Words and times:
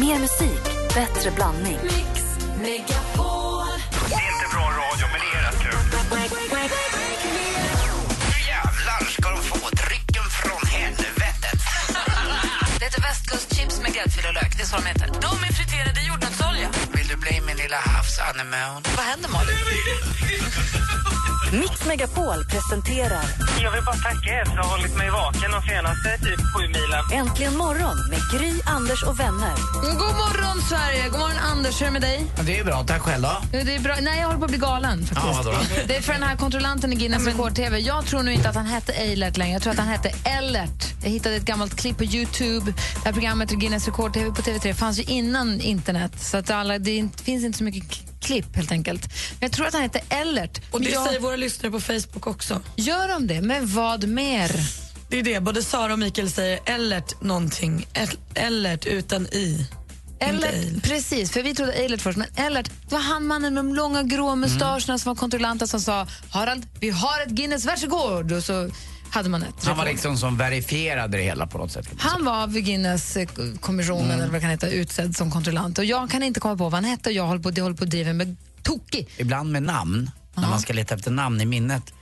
Mer 0.00 0.18
musik, 0.18 0.62
bättre 0.94 1.30
blandning. 1.30 1.78
Mix 1.82 2.22
Megapol. 2.62 3.66
Det 4.08 4.14
är 4.14 4.28
inte 4.34 4.46
bra 4.54 4.66
radio, 4.82 5.06
men 5.12 5.20
det 5.24 5.38
är 5.38 5.42
rätt 5.46 5.60
kul. 5.62 5.78
Nu 8.30 8.38
jävlar 8.52 9.00
ska 9.10 9.30
de 9.30 9.42
få 9.42 9.68
drycken 9.70 10.24
från 10.40 10.68
helvetet. 10.68 11.60
Det 12.78 12.84
heter 12.84 13.02
västkustchips 13.02 13.80
med 13.82 13.94
gräddfil 13.94 14.26
och 14.28 14.34
lök. 14.34 14.56
Det 14.56 14.62
är 14.62 14.66
så 14.66 14.76
de 14.76 14.86
heter. 14.86 15.06
De 15.06 15.32
är 15.48 15.52
friterade 15.52 16.00
du 16.00 16.06
bli 17.26 17.40
min 17.46 17.56
lilla 17.56 17.76
havsanemon? 17.76 18.82
Vad 18.96 19.04
händer, 19.04 19.28
Malin? 19.28 19.56
Mix 21.52 21.86
Megapol 21.86 22.44
presenterar 22.44 23.24
Jag 23.62 23.70
vill 23.72 23.84
bara 23.84 23.96
tacka 23.96 24.30
er 24.30 24.44
för 24.44 24.58
att 24.58 24.66
ha 24.66 24.76
hållit 24.76 24.96
mig 24.96 25.10
vaken 25.10 25.50
de 25.50 25.62
senaste 25.62 26.18
typ 26.18 26.40
sju 26.54 26.68
milen. 26.68 27.04
Äntligen 27.12 27.56
morgon 27.56 27.96
med 28.10 28.20
Gry, 28.32 28.60
Anders 28.66 29.02
och 29.02 29.20
vänner. 29.20 29.54
God 29.74 30.14
morgon, 30.22 30.62
Sverige! 30.68 31.08
God 31.08 31.20
morgon, 31.20 31.38
Anders. 31.38 31.80
Hur 31.80 31.86
är 31.86 31.90
det 31.90 31.92
med 31.92 32.02
dig? 32.02 32.26
Ja, 32.36 32.42
det 32.42 32.58
är 32.58 32.64
bra, 32.64 32.84
tack 32.84 33.02
själv 33.02 33.22
då. 33.22 33.36
Det 33.50 33.74
är 33.74 33.80
bra. 33.80 33.96
Nej, 34.00 34.18
jag 34.18 34.26
håller 34.26 34.38
på 34.38 34.44
att 34.44 34.50
bli 34.50 34.58
galen. 34.58 35.06
Faktiskt. 35.06 35.44
Ja? 35.44 35.82
Det 35.86 35.96
är 35.96 36.00
för 36.00 36.12
den 36.12 36.22
här 36.22 36.36
kontrollanten 36.36 36.92
i 36.92 36.96
Guinness 36.96 37.26
rekord-TV. 37.26 37.78
Jag 37.78 38.06
tror 38.06 38.22
nu 38.22 38.32
inte 38.32 38.48
att 38.48 38.54
han 38.54 38.66
hette 38.66 38.92
Eilert 38.92 39.36
längre. 39.36 39.52
Jag 39.52 39.62
tror 39.62 39.72
att 39.72 39.78
han 39.78 39.88
hette 39.88 40.12
Ellert. 40.24 40.94
Jag 41.02 41.10
hittade 41.10 41.34
ett 41.36 41.44
gammalt 41.44 41.76
klipp 41.76 41.98
på 41.98 42.04
Youtube. 42.04 42.72
Det 42.72 43.04
här 43.04 43.12
programmet 43.12 43.50
Guinness 43.50 43.86
rekord-TV 43.86 44.30
på 44.30 44.42
TV3 44.42 44.72
fanns 44.74 44.98
ju 44.98 45.02
innan 45.02 45.60
internet. 45.60 46.12
Så 46.20 46.36
att 46.36 46.50
alla, 46.50 46.78
det 46.78 47.08
inte- 47.16 47.24
finns 47.24 47.44
inte 47.44 47.58
så 47.58 47.64
mycket 47.64 48.02
klipp 48.20 48.56
helt 48.56 48.72
enkelt. 48.72 49.02
Men 49.04 49.38
jag 49.40 49.52
tror 49.52 49.66
att 49.66 49.72
han 49.72 49.82
hette 49.82 50.00
Ellert. 50.08 50.60
Och 50.70 50.80
det 50.80 50.90
jag, 50.90 51.06
säger 51.06 51.20
våra 51.20 51.36
lyssnare 51.36 51.72
på 51.72 51.80
Facebook 51.80 52.26
också. 52.26 52.62
Gör 52.76 53.08
de 53.08 53.26
det? 53.26 53.40
Men 53.42 53.66
vad 53.66 54.08
mer? 54.08 54.50
Det 55.08 55.18
är 55.18 55.22
det, 55.22 55.40
både 55.40 55.62
Sara 55.62 55.92
och 55.92 55.98
Mikael 55.98 56.30
säger 56.30 56.60
Ellert 56.66 57.22
någonting. 57.22 57.86
El- 57.94 58.18
Ellert 58.34 58.86
utan 58.86 59.26
i. 59.26 59.66
Ellert, 60.20 60.82
precis, 60.82 61.30
för 61.30 61.42
vi 61.42 61.54
trodde 61.54 61.72
Eilert 61.72 62.00
först, 62.02 62.18
men 62.18 62.28
Ellert, 62.36 62.70
det 62.88 62.94
var 62.94 63.02
han 63.02 63.26
mannen 63.26 63.54
med 63.54 63.64
de 63.64 63.74
långa 63.74 64.02
grå 64.02 64.34
mustascherna 64.34 64.98
som 64.98 65.10
var 65.10 65.14
kontrollanten 65.14 65.68
som 65.68 65.80
sa 65.80 66.06
Harald, 66.30 66.66
vi 66.80 66.90
har 66.90 67.22
ett 67.22 67.28
Guinness 67.28 67.64
världsrekord 67.64 68.32
och 68.32 68.42
så 68.42 68.70
hade 69.10 69.28
man 69.28 69.42
ett 69.42 69.64
Han 69.64 69.76
var 69.76 69.84
liksom 69.84 70.16
som 70.16 70.36
verifierade 70.36 71.16
det 71.16 71.22
hela 71.22 71.46
på 71.46 71.58
något 71.58 71.72
sätt. 71.72 71.88
Han 71.98 72.24
var 72.24 72.42
av 72.42 72.52
Guinness-kommissionen, 72.52 74.10
eller 74.10 74.24
vad 74.24 74.34
det 74.34 74.40
kan 74.40 74.50
heta, 74.50 74.68
utsedd 74.68 75.16
som 75.16 75.30
kontrollant. 75.30 75.78
Och 75.78 75.84
jag 75.84 76.10
kan 76.10 76.22
inte 76.22 76.40
komma 76.40 76.56
på 76.56 76.64
vad 76.64 76.74
han 76.74 76.84
hette 76.84 77.08
och 77.08 77.14
jag 77.14 77.26
håller 77.26 77.42
på, 77.42 77.50
det 77.50 77.60
håller 77.62 77.76
på 77.76 77.84
att 77.84 77.90
driva 77.90 78.12
mig 78.12 78.36
tokig. 78.62 79.08
Ibland 79.16 79.52
med 79.52 79.62
namn, 79.62 80.10
när 80.34 80.48
man 80.48 80.60
ska 80.60 80.72
leta 80.72 80.94
efter 80.94 81.10
namn 81.10 81.40
i 81.40 81.44
minnet, 81.44 81.92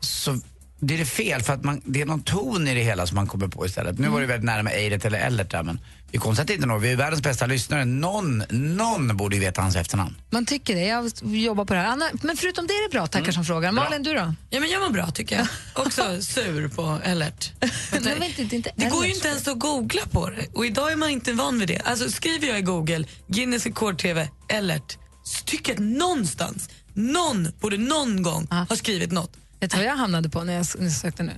så 0.00 0.40
det 0.80 0.94
är 0.94 0.98
det 0.98 1.04
fel 1.04 1.42
för 1.42 1.52
att 1.52 1.64
man, 1.64 1.80
det 1.84 2.00
är 2.00 2.06
någon 2.06 2.22
ton 2.22 2.68
i 2.68 2.74
det 2.74 2.80
hela 2.82 3.06
som 3.06 3.14
man 3.14 3.26
kommer 3.26 3.48
på 3.48 3.66
istället. 3.66 3.98
Nu 3.98 4.08
var 4.08 4.20
det 4.20 4.26
väldigt 4.26 4.44
nära 4.44 4.62
med 4.62 4.72
Eilert 4.72 5.04
eller 5.04 5.18
Ellert 5.18 5.50
där 5.50 5.62
men 5.62 5.78
vi 6.14 6.18
att 6.40 6.50
inte 6.50 6.66
nå. 6.66 6.78
Vi 6.78 6.92
är 6.92 6.96
världens 6.96 7.22
bästa 7.22 7.46
lyssnare. 7.46 7.84
Någon, 7.84 8.44
någon 8.50 9.16
borde 9.16 9.36
ju 9.36 9.40
veta 9.40 9.62
hans 9.62 9.76
efternamn. 9.76 10.14
Man 10.30 10.46
tycker 10.46 10.74
det. 10.74 10.84
Jag 10.84 11.10
jobbar 11.22 11.64
på 11.64 11.74
det 11.74 11.80
här. 11.80 11.86
Anna, 11.86 12.10
men 12.22 12.36
förutom 12.36 12.66
det 12.66 12.72
är 12.72 12.88
det 12.88 12.92
bra, 12.92 13.06
tackar 13.06 13.32
som 13.32 13.44
frågar. 13.44 13.72
Malin, 13.72 14.02
du 14.02 14.12
då? 14.14 14.34
Ja, 14.50 14.60
men 14.60 14.70
jag 14.70 14.80
var 14.80 14.90
bra 14.90 15.10
tycker 15.10 15.36
jag. 15.36 15.46
Också 15.86 16.22
sur 16.22 16.68
på 16.68 16.98
Ellert. 17.04 17.52
Nej, 17.60 17.70
men 18.18 18.22
inte- 18.22 18.42
inte- 18.42 18.56
inte 18.56 18.72
det 18.76 18.88
går 18.90 19.06
ju 19.06 19.14
inte 19.14 19.28
ens 19.28 19.48
att 19.48 19.58
googla 19.58 20.02
på 20.10 20.30
det. 20.30 20.46
Och 20.54 20.66
idag 20.66 20.92
är 20.92 20.96
man 20.96 21.10
inte 21.10 21.32
van 21.32 21.58
vid 21.58 21.68
det. 21.68 21.78
Alltså 21.84 22.10
skriver 22.10 22.48
jag 22.48 22.58
i 22.58 22.62
Google 22.62 23.04
Guinness 23.28 23.66
rekord-TV 23.66 24.28
Ellert 24.48 24.98
så 25.24 25.44
tycker 25.44 25.72
jag 25.72 25.76
att 25.80 25.86
någonstans, 25.98 26.68
någon 26.92 27.48
borde 27.60 27.76
någon 27.78 28.22
gång 28.22 28.46
ha 28.68 28.76
skrivit 28.76 29.12
något. 29.12 29.32
Vet 29.64 29.70
du 29.70 29.76
vad 29.76 29.86
jag 29.86 29.96
hamnade 29.96 30.28
på 30.28 30.44
när 30.44 30.52
jag, 30.52 30.92
sökte 30.92 31.22
nu? 31.22 31.32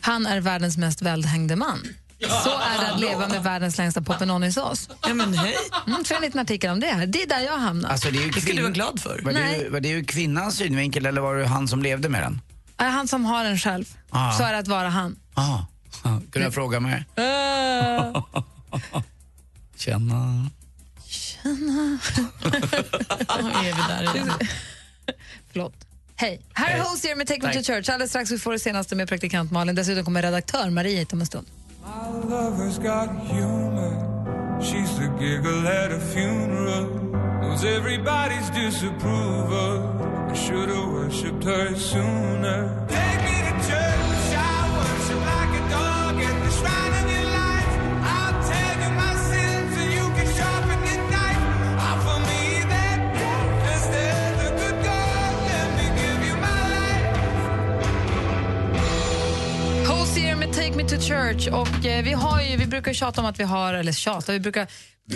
Han 0.00 0.26
är 0.26 0.40
världens 0.40 0.76
mest 0.76 1.02
välhängde 1.02 1.56
man. 1.56 1.82
Så 2.20 2.50
är 2.50 2.78
det 2.80 2.92
att 2.92 3.00
leva 3.00 3.28
med 3.28 3.42
världens 3.42 3.78
längsta 3.78 4.02
popenonisås. 4.02 4.88
Ja 5.02 5.14
men 5.14 5.34
hej, 5.34 5.54
Mm, 5.86 6.00
är 6.00 6.14
en 6.14 6.22
liten 6.22 6.40
artikel 6.40 6.70
om 6.70 6.80
det 6.80 6.86
här. 6.86 7.06
Det 7.06 7.22
är 7.22 7.26
där 7.26 7.40
jag 7.40 7.58
hamnar. 7.58 7.88
Alltså, 7.90 8.10
det, 8.10 8.18
är 8.18 8.22
ju 8.24 8.30
det 8.30 8.40
ska 8.40 8.52
du 8.52 8.62
vara 8.62 8.72
glad 8.72 9.00
för. 9.00 9.20
Var 9.24 9.32
Nej. 9.32 9.58
det, 9.64 9.70
var 9.70 9.80
det 9.80 9.88
ur 9.88 10.04
kvinnans 10.04 10.56
synvinkel 10.56 11.06
eller 11.06 11.20
var 11.20 11.34
det 11.36 11.46
han 11.46 11.68
som 11.68 11.82
levde 11.82 12.08
med 12.08 12.22
den? 12.22 12.40
Är 12.76 12.90
han 12.90 13.08
som 13.08 13.24
har 13.24 13.44
den 13.44 13.58
själv, 13.58 13.84
Ah. 14.10 14.32
så 14.32 14.42
är 14.42 14.52
det 14.52 14.58
att 14.58 14.68
vara 14.68 14.88
han. 14.88 15.16
Ah. 15.34 15.58
Kunde 16.02 16.40
jag 16.40 16.54
fråga 16.54 16.80
mig? 16.80 17.04
Känna... 19.76 20.50
Ja, 21.42 21.50
är 23.38 23.64
vi 23.64 23.82
där 23.88 24.14
igen. 24.14 24.32
Förlåt. 25.52 25.83
Hej. 26.16 26.40
Här 26.54 26.78
är 26.78 26.82
Hosier 26.82 27.16
med 27.16 27.26
Take 27.26 27.46
Me 27.46 27.52
to 27.52 27.62
Church. 27.62 27.88
Alldeles 27.88 28.10
strax 28.10 28.30
vi 28.30 28.38
får 28.38 28.52
det 28.52 28.58
senaste 28.58 28.96
med 28.96 29.08
praktikant 29.08 29.50
Malin. 29.50 29.74
Dessutom 29.74 30.04
kommer 30.04 30.22
redaktör 30.22 30.70
Marie 30.70 30.98
hit 30.98 31.12
om 31.12 31.20
en 31.20 31.26
stund. 31.26 31.46
My 31.84 32.30
lover's 32.30 32.78
got 32.82 33.08
humor. 33.28 34.14
She's 34.60 34.96
the 34.96 35.24
giggle 35.24 35.68
at 35.68 35.92
a 35.92 36.00
funeral. 36.00 36.84
Knows 37.40 37.64
everybody's 37.64 38.50
disapproval. 38.64 39.76
I 40.32 40.36
should 40.36 40.68
have 40.68 40.88
worshipped 40.92 41.44
her 41.44 41.74
sooner. 41.74 43.03
To 60.94 61.00
Church. 61.00 61.48
Och 61.48 61.86
eh, 61.86 62.04
vi, 62.04 62.12
har 62.12 62.42
ju, 62.42 62.56
vi 62.56 62.66
brukar 62.66 62.92
tjata 62.92 63.20
om 63.20 63.26
att 63.26 63.40
vi 63.40 63.44
har, 63.44 63.74
eller 63.74 63.92
tjata, 63.92 64.32
vi 64.32 64.40
brukar 64.40 64.66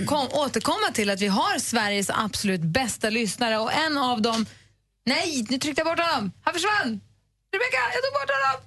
kom, 0.06 0.28
återkomma 0.32 0.90
till 0.94 1.10
att 1.10 1.20
vi 1.20 1.26
har 1.26 1.58
Sveriges 1.58 2.10
absolut 2.10 2.60
bästa 2.60 3.10
lyssnare 3.10 3.58
och 3.58 3.72
en 3.72 3.98
av 3.98 4.22
dem, 4.22 4.46
nej, 5.06 5.46
nu 5.50 5.58
tryckte 5.58 5.80
jag 5.80 5.86
bort 5.86 6.06
honom, 6.06 6.32
han 6.42 6.54
försvann! 6.54 7.00
Rebecka, 7.52 7.80
jag 7.94 8.02
tog 8.04 8.12
bort 8.12 8.30
honom! 8.36 8.60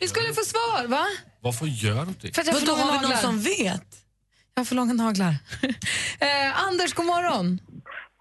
Vi 0.00 0.08
skulle 0.08 0.34
få 0.34 0.44
svar, 0.44 0.86
va? 0.86 1.06
Varför 1.40 1.66
gör 1.66 2.06
du 2.06 2.14
det? 2.20 2.34
För 2.34 2.40
att 2.40 2.46
jag 2.46 2.54
har 2.54 2.60
för 2.60 2.66
långa 2.66 2.82
har 2.82 2.92
vi 2.92 2.98
någon 2.98 3.02
naglar. 3.02 3.16
som 3.16 3.40
vet? 3.40 3.86
Jag 4.54 4.60
har 4.60 4.64
för 4.64 4.74
långa 4.74 4.92
naglar. 4.92 5.36
eh, 6.18 6.64
Anders, 6.66 6.94
god 6.94 7.06
morgon. 7.06 7.60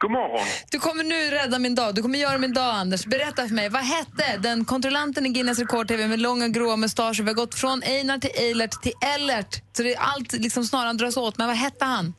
God 0.01 0.11
morgon. 0.11 0.45
Du 0.71 0.79
kommer 0.79 1.03
nu 1.03 1.29
rädda 1.31 1.59
min 1.59 1.75
dag. 1.75 1.95
Du 1.95 2.01
kommer 2.01 2.19
göra 2.19 2.37
min 2.37 2.53
dag, 2.53 2.75
Anders. 2.75 3.05
Berätta 3.05 3.47
för 3.47 3.55
mig, 3.55 3.69
vad 3.69 3.81
hette 3.81 4.37
den 4.37 4.65
kontrollanten 4.65 5.25
i 5.25 5.29
Guinness 5.29 5.59
rekord-TV 5.59 6.07
med 6.07 6.19
långa 6.19 6.47
gråa 6.47 6.75
mustascher? 6.75 7.23
Vi 7.23 7.27
har 7.29 7.33
gått 7.35 7.55
från 7.55 7.83
Einar 7.83 8.17
till 8.17 8.29
Eilert 8.35 8.81
till 8.81 8.93
Ellert. 9.15 9.61
Så 9.77 9.83
det 9.83 9.93
är 9.93 9.99
allt 9.99 10.33
liksom 10.33 10.63
snaran 10.65 10.97
dras 10.97 11.17
åt. 11.17 11.37
Men 11.37 11.47
vad 11.47 11.55
hette 11.55 11.85
han? 11.85 12.13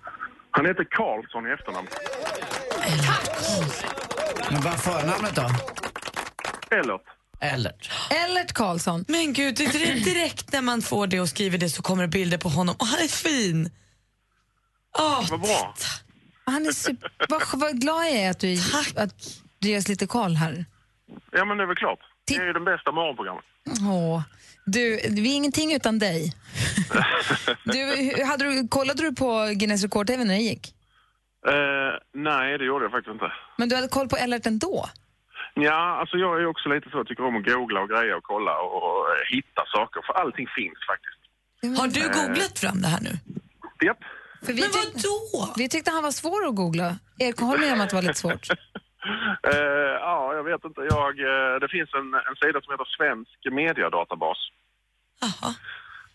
Han 0.51 0.67
heter 0.67 0.85
Karlsson 0.91 1.47
i 1.47 1.51
efternamn. 1.51 1.89
Men 4.51 4.61
vad 4.63 4.73
är 4.73 4.79
förnamnet 4.79 5.35
då? 5.37 5.51
Ellert. 6.77 7.03
Ellert. 7.41 7.91
Ellert 8.11 8.53
Karlsson. 8.53 9.05
Men 9.09 9.33
gud, 9.33 9.55
det 9.57 9.65
är 9.65 10.05
direkt 10.05 10.53
när 10.53 10.63
man 10.63 10.83
får 10.83 11.07
det 11.07 11.21
och 11.21 11.29
skriver 11.29 11.59
det 11.59 11.71
så 11.71 11.83
kommer 11.83 12.03
det 12.03 12.09
bilder 12.09 12.39
på 12.39 12.49
honom. 12.49 12.75
Och 12.79 12.87
han 12.87 13.01
är 13.05 13.09
fin. 13.09 13.71
Åh, 14.99 15.27
Vad 15.31 15.41
bra. 15.41 15.75
Han 16.45 16.67
är 16.67 16.73
super... 16.73 17.11
vad, 17.29 17.43
vad 17.55 17.81
glad 17.81 18.05
jag 18.05 18.11
är 18.13 18.31
att 18.31 18.41
du, 18.41 18.57
att 18.97 19.15
du 19.59 19.69
ger 19.69 19.79
oss 19.79 19.89
lite 19.89 20.07
koll 20.07 20.35
här. 20.35 20.65
Ja, 21.31 21.45
men 21.45 21.57
det 21.57 21.63
är 21.63 21.67
väl 21.67 21.77
klart. 21.77 22.01
Det 22.25 22.35
är 22.35 22.47
ju 22.47 22.53
den 22.53 22.65
bästa 22.65 22.93
morgonprogrammet. 22.93 23.45
Åh. 23.91 24.23
Du, 24.65 25.01
vi 25.11 25.33
är 25.33 25.37
ingenting 25.37 25.75
utan 25.75 25.99
dig. 25.99 26.33
Du, 27.65 27.81
hade 28.25 28.45
du, 28.45 28.69
kollade 28.69 29.03
du 29.03 29.15
på 29.15 29.53
Guinness 29.55 29.83
rekord-TV 29.83 30.25
när 30.25 30.35
det 30.35 30.41
gick? 30.41 30.75
Eh, 31.47 31.93
nej, 32.15 32.59
det 32.59 32.65
gjorde 32.65 32.85
jag 32.85 32.93
faktiskt 32.93 33.13
inte. 33.13 33.33
Men 33.59 33.69
du 33.69 33.75
hade 33.75 33.89
koll 33.89 34.09
på 34.09 34.17
Ellert 34.17 34.47
ändå? 34.47 34.87
Ja, 35.55 35.97
alltså 36.01 36.17
jag 36.17 36.37
är 36.37 36.41
ju 36.41 36.47
också 36.47 36.69
lite 36.69 36.91
så, 36.91 36.97
jag 36.97 37.07
tycker 37.07 37.25
om 37.25 37.37
att 37.37 37.45
googla 37.45 37.81
och 37.81 37.89
greja 37.89 38.17
och 38.17 38.23
kolla 38.23 38.59
och, 38.59 38.77
och 38.77 38.99
eh, 39.11 39.37
hitta 39.37 39.63
saker. 39.75 40.01
För 40.07 40.13
allting 40.13 40.47
finns 40.57 40.79
faktiskt. 40.91 41.21
Har 41.81 41.89
du 41.89 42.03
googlat 42.21 42.59
fram 42.59 42.83
det 42.83 42.89
här 42.89 43.01
nu? 43.01 43.13
Japp. 43.87 43.99
För 44.47 44.53
vi, 44.53 44.61
Men 44.61 44.71
tyck- 44.71 45.05
vadå? 45.33 45.53
vi 45.57 45.69
tyckte 45.69 45.91
han 45.91 46.03
var 46.03 46.11
svår 46.11 46.47
att 46.47 46.55
googla. 46.55 46.97
Erik, 47.19 47.41
håller 47.41 47.59
med 47.61 47.73
om 47.73 47.81
att 47.81 47.91
det 47.91 47.97
var 47.97 48.03
lite 48.03 48.15
svårt? 48.15 48.47
Eh, 49.53 49.93
ja, 50.09 50.35
jag 50.35 50.43
vet 50.45 50.65
inte. 50.65 50.81
Jag, 50.81 51.21
eh, 51.21 51.55
det 51.61 51.69
finns 51.69 51.91
en, 51.95 52.15
en 52.15 52.37
sida 52.43 52.61
som 52.61 52.73
heter 52.73 52.89
Svensk 52.97 53.39
mediadatabas. 53.53 54.39
Aha. 55.29 55.55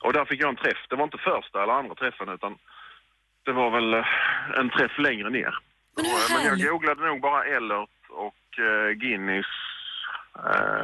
Och 0.03 0.13
där 0.13 0.25
fick 0.25 0.41
jag 0.41 0.49
en 0.49 0.55
träff. 0.55 0.77
Det 0.89 0.95
var 0.95 1.03
inte 1.03 1.17
första 1.17 1.63
eller 1.63 1.73
andra 1.73 1.95
träffen 1.95 2.29
utan 2.29 2.57
det 3.45 3.51
var 3.51 3.69
väl 3.71 3.93
eh, 3.93 4.59
en 4.59 4.69
träff 4.69 4.97
längre 4.97 5.29
ner. 5.29 5.53
Men 5.95 6.05
Och, 6.05 6.11
men 6.33 6.45
jag 6.45 6.59
googlade 6.71 7.05
nog 7.07 7.21
bara 7.21 7.43
Ellert 7.45 7.99
och 8.09 8.59
eh, 8.59 8.89
Guinness 8.91 9.51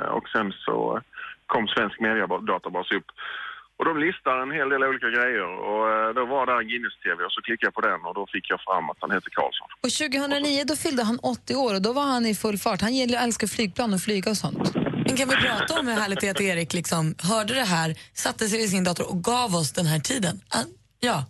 och 0.10 0.30
sen 0.30 0.52
så 0.66 1.02
kom 1.46 1.68
Svensk 1.68 2.00
mediadatabas 2.00 2.92
upp. 2.92 3.06
Och 3.80 3.86
de 3.90 3.94
listar 4.06 4.36
en 4.46 4.52
hel 4.58 4.70
del 4.74 4.84
olika 4.92 5.10
grejer 5.18 5.50
och 5.70 5.84
eh, 5.94 6.10
då 6.18 6.24
var 6.34 6.44
där 6.52 6.62
Guinness-TV 6.70 7.20
och 7.28 7.32
så 7.36 7.42
klickade 7.42 7.68
jag 7.70 7.74
på 7.80 7.82
den 7.90 8.00
och 8.08 8.14
då 8.20 8.24
fick 8.34 8.46
jag 8.54 8.60
fram 8.68 8.90
att 8.92 8.98
han 9.04 9.12
heter 9.12 9.30
Karlsson. 9.38 9.68
Och 9.84 9.92
2009 9.92 10.64
då 10.72 10.76
fyllde 10.76 11.04
han 11.04 11.20
80 11.20 11.56
år 11.56 11.74
och 11.78 11.82
då 11.88 11.92
var 11.94 12.04
han 12.16 12.26
i 12.26 12.36
full 12.36 12.58
fart. 12.58 12.82
Han 12.82 12.96
gillar 12.96 13.24
älskar 13.24 13.48
flygplan 13.48 13.94
och 13.94 14.02
flyga 14.02 14.32
och 14.32 14.38
sånt. 14.38 14.76
Men 15.06 15.16
kan 15.18 15.30
vi 15.30 15.36
prata 15.36 15.80
om 15.80 15.88
hur 15.88 15.96
härligt 15.96 16.22
det 16.22 16.28
är 16.28 16.32
att 16.32 16.42
Erik 16.42 16.74
liksom 16.74 17.16
hörde 17.32 17.54
det 17.54 17.64
här, 17.78 17.96
satte 18.14 18.48
sig 18.50 18.58
vid 18.60 18.70
sin 18.70 18.84
dator 18.84 19.10
och 19.12 19.24
gav 19.24 19.56
oss 19.56 19.72
den 19.72 19.86
här 19.86 20.00
tiden? 20.00 20.42
Ah, 20.50 20.64
ja. 21.00 21.26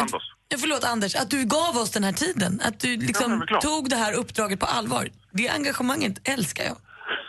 Anders. 0.00 0.22
Ja, 0.48 0.56
förlåt 0.60 0.84
Anders, 0.84 1.14
att 1.14 1.30
du 1.30 1.44
gav 1.44 1.76
oss 1.76 1.90
den 1.90 2.04
här 2.04 2.12
tiden. 2.12 2.60
Att 2.64 2.80
du 2.80 2.94
Ja, 2.94 3.00
liksom 3.06 3.40
det 3.40 3.46
klart. 3.46 3.62
tog 3.62 3.88
det 3.90 3.96
här 3.96 4.12
uppdraget 4.12 4.60
på 4.60 4.66
allvar. 4.66 5.08
Det 5.32 5.48
engagemanget 5.48 6.28
älskar 6.28 6.64
jag. 6.64 6.76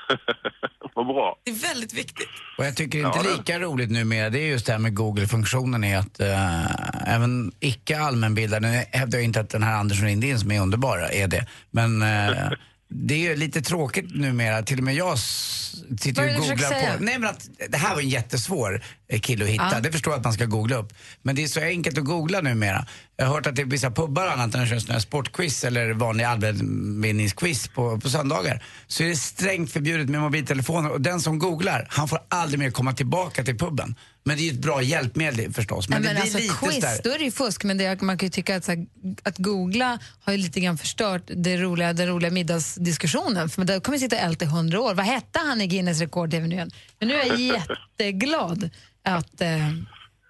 Vad 0.94 1.06
bra. 1.07 1.36
Det 1.44 1.52
är 1.52 1.56
väldigt 1.56 1.94
viktigt. 1.94 2.28
Och 2.57 2.66
jag 2.66 2.75
tycker 2.75 2.98
inte 3.00 3.12
Ja, 3.18 3.24
det- 3.24 3.38
lika 3.38 3.60
roligt 3.60 3.92
numera, 3.92 4.30
det 4.30 4.40
är 4.40 4.48
just 4.48 4.66
det 4.66 4.72
här 4.72 4.80
med 4.80 4.96
Google-funktionen 4.96 5.84
är 5.84 5.98
att 5.98 6.19
äh, 6.19 7.13
även 7.16 7.52
icke 7.60 8.00
allmänbildade, 8.00 8.68
nu 8.69 8.84
hävdar 8.92 9.18
jag 9.18 9.25
inte 9.25 9.40
att 9.40 9.50
den 9.50 9.63
här 9.63 9.74
Andersson 9.74 10.07
Lindén 10.07 10.40
som 10.40 10.52
är 10.52 10.60
underbar 10.62 10.98
är 10.98 11.28
det, 11.28 11.46
men 11.72 12.02
äh, 12.02 12.52
det 12.97 13.27
är 13.27 13.36
lite 13.36 13.62
tråkigt 13.62 14.15
numera, 14.15 14.63
till 14.63 14.77
och 14.77 14.83
med 14.83 14.95
jag 14.95 15.19
sitter 15.19 16.21
och 16.21 16.27
det 16.27 16.33
googlar 16.33 16.56
försöker 16.56 16.75
säga? 16.80 16.97
på. 16.97 17.03
Nej 17.03 17.19
men 17.19 17.30
att 17.30 17.50
det 17.69 17.77
här 17.77 17.95
var 17.95 18.01
en 18.01 18.09
jättesvår 18.09 18.83
eh, 19.09 19.19
kille 19.19 19.44
att 19.44 19.50
hitta, 19.51 19.69
Ja. 19.74 19.80
det 19.80 19.92
förstår 19.92 20.13
jag 20.13 20.18
att 20.18 20.24
man 20.24 20.33
ska 20.33 20.45
googla 20.45 20.75
upp. 20.75 20.94
Men 21.21 21.36
det 21.36 21.44
är 21.44 21.47
så 21.47 21.59
enkelt 21.62 21.97
att 21.97 22.03
googla 22.03 22.42
numera. 22.42 22.86
Jag 23.18 23.25
har 23.25 23.33
hört 23.33 23.47
att 23.47 23.56
det 23.56 23.62
är 23.62 23.65
vissa 23.65 23.92
pubbar 23.92 24.25
och 24.25 24.31
annat 24.33 24.53
när 24.53 24.59
de 24.59 24.68
kör 24.68 24.80
såna 24.80 24.94
här 24.94 25.00
sportquiz 25.00 25.63
eller 25.63 25.94
vanliga 25.94 26.30
allmänbildningsquiz 26.30 27.68
på, 27.68 28.00
på 28.00 28.09
söndagar. 28.09 28.63
Så 28.88 29.03
är 29.03 29.07
det 29.07 29.15
strängt 29.15 29.71
förbjudet 29.71 30.09
med 30.09 30.21
mobiltelefoner 30.21 30.92
och 30.92 31.01
den 31.01 31.21
som 31.21 31.39
googlar, 31.39 31.88
han 31.89 32.07
får 32.07 32.19
aldrig 32.30 32.59
mer 32.59 32.71
komma 32.71 32.94
tillbaka 32.94 33.44
till 33.44 33.57
puben. 33.57 33.95
Men 34.27 34.38
det 34.38 34.44
är 34.44 34.45
ju 34.45 34.51
ett 34.51 34.62
bra 34.62 34.81
hjälpmedel 34.81 35.54
förstås. 35.54 35.89
Men, 35.89 36.01
Men, 36.01 36.01
det 36.01 36.07
men 36.07 36.16
blir 36.16 36.22
alltså, 36.24 36.38
lite 36.38 36.66
quiz, 36.72 36.81
där. 36.81 37.01
då 37.04 37.10
är 37.10 37.18
det 37.18 37.24
ju 37.24 37.31
fusk. 37.31 37.63
Men 37.63 37.77
det, 37.77 38.01
man 38.01 38.18
kan 38.18 38.27
ju 38.27 38.31
tycka 38.31 38.56
att, 38.56 38.66
så 38.66 38.72
här, 38.72 38.86
att 39.24 39.38
googla 39.38 40.00
har 40.24 40.33
ju 40.33 40.38
lite 40.38 40.60
grann 40.60 40.77
förstört 40.77 41.24
det 41.27 41.57
roliga, 41.57 41.94
den 41.94 42.07
roliga 42.07 42.31
middagsdiskussionen. 42.31 43.50
För 43.50 43.63
där 43.63 43.80
kommer 43.80 43.98
sitta 43.98 44.16
och 44.16 44.22
älta 44.22 44.45
i 44.45 44.48
hundra 44.48 44.81
år. 44.81 44.94
Vad 44.94 45.06
hette 45.06 45.39
han 45.39 45.62
i 45.62 45.68
Guinness 45.68 46.01
igen? 46.01 46.72
Men 47.00 47.07
nu 47.07 47.13
är 47.13 47.25
jag 47.25 47.39
jätteglad 48.00 48.69
att, 49.04 49.42
eh, 49.42 49.69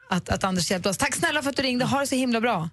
att, 0.09 0.29
att 0.29 0.43
Anders 0.43 0.71
hjälpte 0.71 0.89
oss. 0.89 0.97
Tack 0.97 1.15
snälla 1.15 1.41
för 1.41 1.49
att 1.49 1.57
du 1.57 1.63
ringde. 1.63 1.85
Ha 1.85 1.99
det 1.99 2.07
så 2.07 2.15
himla 2.15 2.41
bra. 2.41 2.69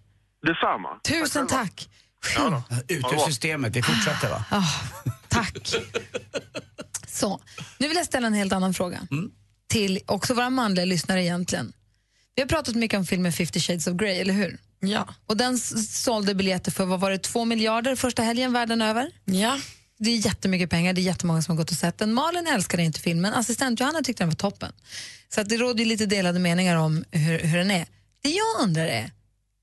Detsamma. 0.47 0.89
Tusen 1.05 1.49
själva. 1.49 1.65
tack. 1.65 1.89
Ja. 2.37 2.63
Ut 2.89 3.05
ur 3.13 3.27
systemet, 3.27 3.77
vi 3.77 3.83
fortsätter 3.83 4.31
va? 4.31 4.45
Ah, 4.51 4.63
tack. 5.29 5.75
Så, 7.09 7.41
nu 7.79 7.89
vill 7.89 7.97
jag 7.97 8.07
ställa 8.07 8.27
en 8.27 8.35
helt 8.35 8.53
annan 8.53 8.75
fråga 8.75 9.01
till 9.73 10.01
också 10.07 10.35
våra 10.35 10.51
manliga 10.51 10.85
lyssnare 10.85 11.23
egentligen. 11.23 11.73
Vi 12.35 12.43
har 12.43 12.49
pratat 12.49 12.75
mycket 12.75 12.99
om 12.99 13.07
filmen 13.07 13.33
50 13.33 13.61
shades 13.61 13.87
of 13.87 13.97
Grey, 13.97 14.21
eller 14.21 14.35
hur? 14.35 14.59
Ja. 14.81 15.15
Och 15.27 15.37
den 15.37 15.59
sålde 15.59 16.35
biljetter 16.35 16.71
för, 16.71 16.85
vad 16.85 17.01
var 17.01 17.11
det, 17.11 17.19
två 17.19 17.45
miljarder 17.45 17.97
första 17.97 18.23
helgen 18.23 18.53
världen 18.53 18.83
över? 18.83 19.11
Ja. 19.25 19.61
Det 19.99 20.11
är 20.11 20.17
jättemycket 20.17 20.71
pengar, 20.71 20.93
det 20.93 21.01
är 21.01 21.03
jättemånga 21.03 21.43
som 21.43 21.53
har 21.53 21.63
gått 21.63 21.71
och 21.71 21.77
sett 21.77 21.99
den. 21.99 22.13
Malin 22.15 22.47
älskade 22.47 22.83
inte 22.83 23.01
filmen, 23.01 23.35
assistent 23.35 23.81
Johanna 23.81 24.03
tyckte 24.03 24.23
den 24.23 24.29
var 24.29 24.37
toppen. 24.37 24.73
Så 25.29 25.41
att 25.41 25.49
det 25.49 25.57
råder 25.57 25.85
lite 25.85 26.07
delade 26.07 26.39
meningar 26.39 26.77
om 26.77 27.05
hur, 27.11 27.39
hur 27.39 27.59
den 27.59 27.71
är. 27.71 27.87
Det 28.23 28.31
jag 28.31 28.61
undrar 28.63 28.87
är, 28.87 29.11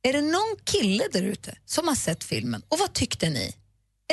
är 0.04 0.14
det 0.14 0.22
någon 0.22 0.56
kille 0.64 1.04
där 1.14 1.24
ute 1.24 1.58
som 1.66 1.88
har 1.88 1.96
sett 1.96 2.24
filmen? 2.24 2.62
Och 2.70 2.80
vad 2.80 2.94
tyckte 2.94 3.30
ni? 3.30 3.56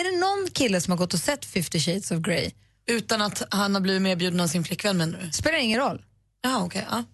Är 0.01 0.05
det 0.05 0.19
någon 0.19 0.49
kille 0.53 0.81
som 0.81 0.91
har 0.91 0.99
gått 0.99 1.15
och 1.15 1.21
sett 1.21 1.45
50 1.45 1.81
shades 1.81 2.11
of 2.11 2.19
Grey? 2.19 2.51
Utan 2.91 3.23
att 3.23 3.43
han 3.51 3.75
har 3.75 3.81
blivit 3.81 4.03
medbjuden 4.03 4.41
av 4.41 4.47
sin 4.47 4.65
flickvän 4.65 4.97
menar 4.97 5.19
du? 5.23 5.33
Spelar 5.33 5.59
ingen 5.59 5.81
roll. 5.81 6.03
Ja, 6.43 6.65
okej. 6.65 6.87
ja. 6.91 7.05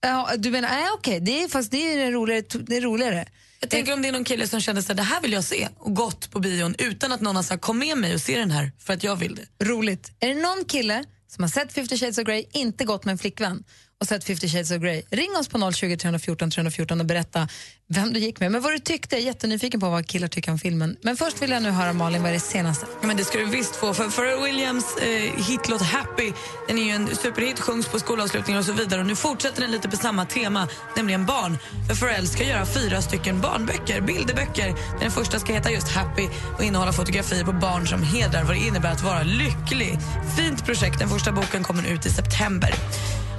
Ja, 0.00 0.30
du 0.38 0.50
menar, 0.50 0.68
nej 0.68 0.86
okej, 0.94 1.20
det 1.20 1.42
är 1.42 1.48
faktiskt 1.48 1.70
det 1.70 1.92
är 1.92 1.96
det 1.96 2.10
roligare. 2.10 2.42
Det 2.66 2.76
är 2.76 2.80
roligare. 2.80 3.28
Jag 3.60 3.70
tänker 3.70 3.92
om 3.92 4.02
det 4.02 4.08
är 4.08 4.12
någon 4.12 4.24
kille 4.24 4.48
som 4.48 4.60
känner 4.60 4.90
att 4.90 4.96
det 4.96 5.02
här 5.02 5.20
vill 5.20 5.32
jag 5.32 5.44
se 5.44 5.68
och 5.78 5.94
gått 5.94 6.30
på 6.30 6.40
bion 6.40 6.74
utan 6.78 7.12
att 7.12 7.20
någon 7.20 7.36
har 7.36 7.42
sagt 7.42 7.62
kom 7.62 7.78
med 7.78 7.98
mig 7.98 8.14
och 8.14 8.20
se 8.20 8.38
den 8.38 8.50
här 8.50 8.72
för 8.78 8.92
att 8.92 9.04
jag 9.04 9.16
vill 9.16 9.34
det. 9.34 9.64
Roligt. 9.64 10.12
Är 10.20 10.28
det 10.28 10.34
någon 10.34 10.64
kille 10.64 11.04
som 11.28 11.44
har 11.44 11.48
sett 11.48 11.72
50 11.72 11.98
shades 11.98 12.18
of 12.18 12.24
Grey, 12.24 12.44
inte 12.52 12.84
gått 12.84 13.04
med 13.04 13.12
en 13.12 13.18
flickvän 13.18 13.64
och 14.00 14.06
sett 14.06 14.24
50 14.24 14.48
shades 14.48 14.70
of 14.70 14.76
Grey, 14.76 15.02
ring 15.10 15.36
oss 15.40 15.48
på 15.48 15.72
020 15.72 15.96
314 15.96 16.50
314 16.50 17.00
och 17.00 17.06
berätta 17.06 17.48
vem 17.88 18.12
du 18.12 18.20
gick 18.20 18.40
med. 18.40 18.52
Men 18.52 18.62
vad 18.62 18.72
du 18.72 18.78
tyckte, 18.78 19.16
jag 19.16 19.22
är 19.22 19.26
jättenyfiken 19.26 19.80
på 19.80 19.90
vad 19.90 20.06
killar 20.06 20.28
tycker 20.28 20.52
om 20.52 20.58
filmen. 20.58 20.96
Men 21.02 21.16
först 21.16 21.42
vill 21.42 21.50
jag 21.50 21.62
nu 21.62 21.70
höra 21.70 21.92
Malin, 21.92 22.22
vad 22.22 22.30
är 22.30 22.34
det 22.34 22.40
senaste? 22.40 22.86
Ja, 23.00 23.06
Men 23.06 23.16
det 23.16 23.24
ska 23.24 23.38
du 23.38 23.44
visst 23.44 23.76
få. 23.76 23.94
För 23.94 24.10
Pharrell 24.10 24.42
Williams 24.42 24.96
eh, 24.96 25.46
hitlåt 25.46 25.82
Happy 25.82 26.32
den 26.68 26.78
är 26.78 26.82
ju 26.82 26.90
en 26.90 27.16
superhit, 27.16 27.60
sjungs 27.60 27.86
på 27.86 27.98
skolavslutningar 27.98 28.60
och 28.60 28.66
så 28.66 28.72
vidare. 28.72 29.00
Och 29.00 29.06
nu 29.06 29.16
fortsätter 29.16 29.60
den 29.60 29.70
lite 29.70 29.88
på 29.88 29.96
samma 29.96 30.24
tema, 30.24 30.68
nämligen 30.96 31.26
barn. 31.26 31.58
För 31.88 31.94
Pharrell 31.94 32.28
ska 32.28 32.44
göra 32.44 32.66
fyra 32.66 33.02
stycken 33.02 33.40
barnböcker, 33.40 34.00
bilderböcker. 34.00 34.74
Den 35.00 35.10
första 35.10 35.38
ska 35.38 35.52
heta 35.52 35.70
just 35.70 35.88
Happy 35.88 36.28
och 36.58 36.64
innehålla 36.64 36.92
fotografier 36.92 37.44
på 37.44 37.52
barn 37.52 37.86
som 37.86 38.02
hedrar 38.02 38.44
vad 38.44 38.56
det 38.56 38.60
innebär 38.60 38.92
att 38.92 39.02
vara 39.02 39.22
lycklig. 39.22 39.98
Fint 40.36 40.64
projekt. 40.64 40.98
Den 40.98 41.08
första 41.08 41.32
boken 41.32 41.62
kommer 41.62 41.86
ut 41.86 42.06
i 42.06 42.10
september. 42.10 42.74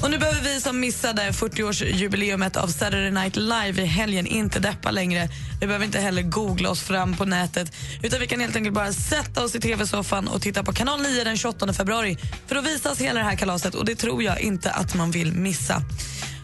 Och 0.03 0.11
nu 0.11 0.17
behöver 0.17 0.41
vi 0.41 0.61
som 0.61 0.79
missade 0.79 1.21
40-årsjubileumet 1.21 2.57
av 2.57 2.67
Saturday 2.67 3.11
Night 3.11 3.35
Live 3.35 3.81
i 3.81 3.85
helgen 3.85 4.27
inte 4.38 4.60
deppa 4.60 4.92
längre. 4.92 5.30
Vi 5.60 5.68
behöver 5.68 5.86
inte 5.86 6.00
heller 6.00 6.22
googla 6.22 6.69
oss 6.69 6.81
fram 6.81 7.16
på 7.16 7.25
nätet 7.25 7.72
utan 8.04 8.19
vi 8.19 8.28
kan 8.28 8.39
helt 8.39 8.56
enkelt 8.56 8.75
bara 8.75 8.94
sätta 8.94 9.44
oss 9.44 9.56
i 9.56 9.60
tv-soffan 9.60 10.28
och 10.28 10.42
titta 10.42 10.63
på 10.63 10.74
kanal 10.74 11.01
9 11.01 11.24
den 11.24 11.38
28 11.38 11.74
februari 11.74 12.18
för 12.48 12.56
då 12.56 12.62
visas 12.62 13.01
hela 13.01 13.19
det 13.19 13.25
här 13.25 13.36
kalaset 13.36 13.75
och 13.75 13.86
det 13.86 13.95
tror 13.95 14.24
jag 14.24 14.42
inte 14.42 14.72
att 14.72 14.95
man 14.95 15.12
vill 15.12 15.34
missa. 15.34 15.81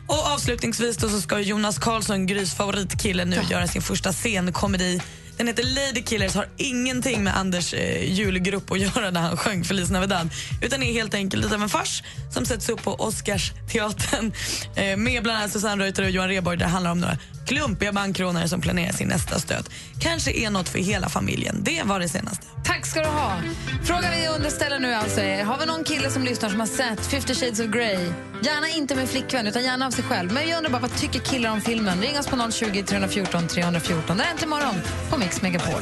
Och 0.07 0.31
avslutningsvis 0.33 0.99
så 0.99 1.21
ska 1.21 1.39
Jonas 1.39 1.79
Karlsson, 1.79 2.25
Grys 2.25 2.53
favoritkille, 2.53 3.25
nu 3.25 3.39
göra 3.49 3.67
sin 3.67 3.81
första 3.81 4.13
scenkomedi. 4.13 5.01
Den 5.37 5.47
heter 5.47 5.63
Lady 5.63 6.03
Killers, 6.03 6.35
har 6.35 6.47
ingenting 6.57 7.23
med 7.23 7.37
Anders 7.37 7.73
eh, 7.73 8.13
julgrupp 8.13 8.71
att 8.71 8.79
göra 8.79 9.11
när 9.11 9.21
han 9.21 9.37
sjöng 9.37 9.63
Feliz 9.63 9.89
Navidad. 9.89 10.29
Utan 10.61 10.83
är 10.83 10.93
helt 10.93 11.13
enkelt 11.13 11.43
lite 11.43 11.55
av 11.55 11.61
en 11.61 11.69
fars 11.69 12.03
som 12.33 12.45
sätts 12.45 12.69
upp 12.69 12.83
på 12.83 12.93
Oscarsteatern 12.93 14.33
eh, 14.75 14.97
med 14.97 15.23
bland 15.23 15.39
annat 15.39 15.51
Susanne 15.51 15.83
Reuter 15.83 16.03
och 16.03 16.09
Johan 16.09 16.29
Rheborg. 16.29 16.57
Det 16.57 16.65
handlar 16.65 16.91
om 16.91 16.99
några 16.99 17.17
klumpiga 17.45 17.91
bankrånare 17.91 18.47
som 18.47 18.61
planerar 18.61 18.93
sin 18.93 19.07
nästa 19.07 19.39
stöt. 19.39 19.69
Kanske 19.99 20.31
är 20.31 20.49
något 20.49 20.69
för 20.69 20.79
hela 20.79 21.09
familjen. 21.09 21.63
Det 21.63 21.83
var 21.83 21.99
det 21.99 22.09
senaste. 22.09 22.45
Tack 22.63 22.85
ska 22.85 22.99
du 22.99 23.07
ha. 23.09 23.41
Frågan 23.83 24.11
vi 24.21 24.27
underställer 24.27 24.79
nu 24.79 24.93
alltså 24.93 25.21
är, 25.21 25.43
har 25.43 25.59
vi 25.59 25.65
någon 25.65 25.83
kille 25.83 26.09
som 26.09 26.23
lyssnar 26.23 26.49
som 26.49 26.59
har 26.59 26.67
sett 26.67 27.05
50 27.05 27.35
shades 27.35 27.59
of 27.59 27.65
Grey? 27.65 28.11
Gärna 28.41 28.69
inte 28.69 28.95
med 28.95 29.09
flickvän, 29.09 29.47
utan 29.47 29.63
gärna 29.63 29.87
av 29.87 29.91
sig 29.91 30.03
själv. 30.03 30.33
Men 30.33 30.49
jag 30.49 30.57
undrar 30.57 30.71
bara, 30.71 30.81
vad 30.81 30.95
tycker 30.95 31.19
killar 31.19 31.51
om 31.51 31.61
filmen? 31.61 32.01
Ring 32.01 32.19
oss 32.19 32.27
på 32.27 32.51
020 32.51 32.83
314 32.83 33.47
314. 33.47 34.17
Det 34.17 34.23
är 34.23 34.31
Äntligen 34.31 34.49
morgon 34.49 34.75
på 35.09 35.17
Mix 35.17 35.41
Megapol. 35.41 35.81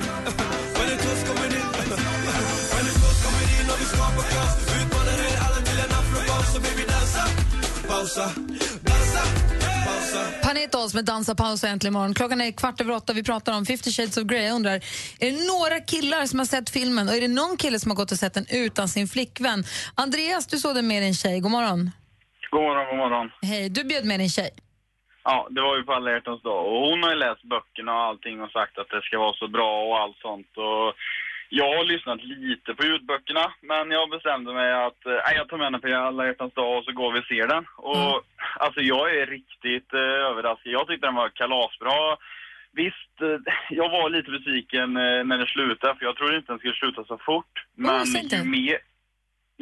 Panetos 10.51 10.93
med 10.93 11.05
Dansa 11.05 11.35
paus 11.35 11.63
och 11.63 11.69
Äntligen 11.69 11.93
morgon. 11.93 12.13
Klockan 12.13 12.41
är 12.41 12.51
kvart 12.51 12.81
över 12.81 12.93
åtta. 12.93 13.13
Vi 13.13 13.23
pratar 13.23 13.57
om 13.57 13.65
50 13.65 13.91
shades 13.91 14.17
of 14.17 14.23
Grey. 14.23 14.43
Jag 14.43 14.55
undrar, 14.55 14.77
är 15.23 15.27
det 15.31 15.39
några 15.53 15.77
killar 15.93 16.25
som 16.25 16.39
har 16.39 16.45
sett 16.45 16.69
filmen 16.69 17.07
och 17.09 17.15
är 17.15 17.21
det 17.21 17.33
någon 17.41 17.57
kille 17.57 17.79
som 17.79 17.91
har 17.91 17.95
gått 17.95 18.11
och 18.11 18.17
sett 18.17 18.33
den 18.33 18.45
utan 18.65 18.87
sin 18.87 19.07
flickvän? 19.07 19.63
Andreas, 19.95 20.47
du 20.47 20.57
såg 20.57 20.75
den 20.75 20.87
med 20.87 21.01
din 21.03 21.13
tjej. 21.13 21.39
God 21.39 21.51
morgon. 21.51 21.91
God 22.51 22.61
morgon, 22.61 22.85
god 22.89 22.97
morgon. 22.97 23.27
Hej, 23.41 23.69
du 23.69 23.83
bjöd 23.83 24.05
med 24.05 24.19
din 24.19 24.29
tjej. 24.29 24.51
Ja, 25.23 25.47
det 25.49 25.61
var 25.61 25.77
ju 25.77 25.83
på 25.83 25.93
alla 25.93 26.11
hjärtans 26.11 26.41
dag. 26.41 26.61
Och 26.71 26.79
hon 26.87 27.03
har 27.03 27.09
ju 27.09 27.19
läst 27.25 27.43
böckerna 27.43 27.91
och 27.97 28.05
allting 28.09 28.41
och 28.41 28.51
sagt 28.51 28.77
att 28.77 28.89
det 28.93 29.01
ska 29.01 29.15
vara 29.25 29.33
så 29.33 29.47
bra 29.47 29.71
och 29.87 29.99
allt 30.01 30.17
sånt. 30.27 30.51
Och 30.67 30.87
jag 31.53 31.77
har 31.77 31.83
lyssnat 31.83 32.23
lite 32.23 32.73
på 32.73 32.83
ljudböckerna, 32.85 33.45
men 33.61 33.91
jag 33.91 34.09
bestämde 34.09 34.53
mig 34.53 34.73
att 34.73 35.05
äh, 35.05 35.35
jag 35.35 35.49
tar 35.49 35.57
med 35.57 35.65
henne 35.65 35.79
på 35.79 35.95
alla 35.95 36.25
hjärtans 36.25 36.53
dag 36.53 36.77
och 36.77 36.83
så 36.85 36.91
går 36.91 37.11
vi 37.11 37.19
och 37.19 37.25
ser 37.25 37.47
den. 37.47 37.65
Och 37.77 38.23
alltså 38.63 38.81
jag 38.81 39.15
är 39.19 39.25
riktigt 39.25 39.93
eh, 39.93 40.29
överraskad. 40.29 40.73
Jag 40.73 40.87
tyckte 40.87 41.07
den 41.07 41.15
var 41.15 41.29
kalasbra. 41.29 42.17
Visst, 42.73 43.15
eh, 43.21 43.53
jag 43.69 43.89
var 43.89 44.09
lite 44.09 44.31
besviken 44.31 44.97
eh, 44.97 45.23
när 45.23 45.37
det 45.37 45.47
slutade, 45.47 45.95
för 45.95 46.05
jag 46.05 46.15
trodde 46.15 46.37
inte 46.37 46.51
den 46.51 46.59
skulle 46.59 46.73
sluta 46.73 47.03
så 47.03 47.17
fort. 47.17 47.53
Men 47.75 48.05
ju 48.05 48.43
mer, 48.43 48.77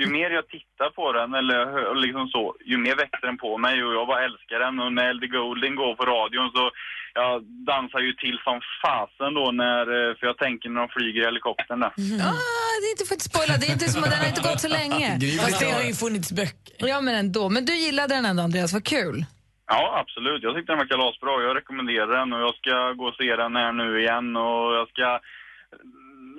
ju 0.02 0.06
mer 0.18 0.30
jag 0.40 0.48
tittar 0.48 0.90
på 1.00 1.06
den, 1.18 1.30
eller 1.40 1.62
liksom 2.06 2.28
så, 2.28 2.56
ju 2.72 2.78
mer 2.86 2.96
växer 2.96 3.28
den 3.28 3.38
på 3.38 3.52
mig 3.66 3.76
och 3.84 3.94
jag 3.98 4.08
bara 4.08 4.26
älskar 4.26 4.60
den. 4.66 4.80
Och 4.80 4.94
när 4.94 5.10
Elder 5.10 5.28
Goulding 5.28 5.76
går 5.76 5.94
på 5.96 6.06
radion 6.16 6.52
så 6.56 6.64
jag 7.20 7.34
dansar 7.72 8.00
ju 8.08 8.14
till 8.14 8.38
som 8.48 8.58
fasen 8.84 9.32
då 9.40 9.46
när, 9.64 9.84
eh, 9.98 10.12
för 10.18 10.24
jag 10.30 10.38
tänker 10.38 10.70
när 10.70 10.80
de 10.84 10.90
flyger 10.90 11.22
i 11.22 11.26
helikoptern 11.26 11.80
där. 11.80 11.94
Ah, 12.32 12.74
det 12.82 12.88
är 12.90 12.94
inte 12.96 13.08
för 13.10 13.16
att 13.16 13.28
spoila, 13.30 13.54
det 13.62 13.68
är 13.70 13.74
inte 13.78 13.90
som 13.94 14.04
att 14.04 14.12
den 14.14 14.20
har 14.24 14.32
inte 14.34 14.48
gått 14.50 14.62
så 14.68 14.72
länge. 14.80 15.08
Fast 15.44 15.60
det 15.60 15.72
har 15.80 15.84
ju 15.90 15.94
funnits 16.04 16.32
böcker. 16.40 16.88
Ja, 16.92 17.02
men 17.02 17.16
ändå. 17.16 17.50
Men 17.50 17.66
du 17.66 17.74
gillade 17.86 18.16
den 18.16 18.26
ändå, 18.26 18.42
Andreas. 18.44 18.74
Vad 18.74 18.86
kul. 18.96 19.18
Ja, 19.74 19.84
absolut. 20.02 20.44
Jag 20.44 20.56
tyckte 20.56 20.72
den 20.72 20.82
var 20.84 20.86
kalasbra. 20.94 21.44
Jag 21.48 21.56
rekommenderar 21.56 22.12
den 22.20 22.34
och 22.34 22.42
jag 22.46 22.56
ska 22.56 22.76
gå 23.00 23.06
och 23.06 23.18
se 23.22 23.36
den 23.36 23.56
här 23.56 23.72
nu 23.82 23.88
igen 24.02 24.36
och 24.36 24.66
jag 24.80 24.88
ska 24.94 25.20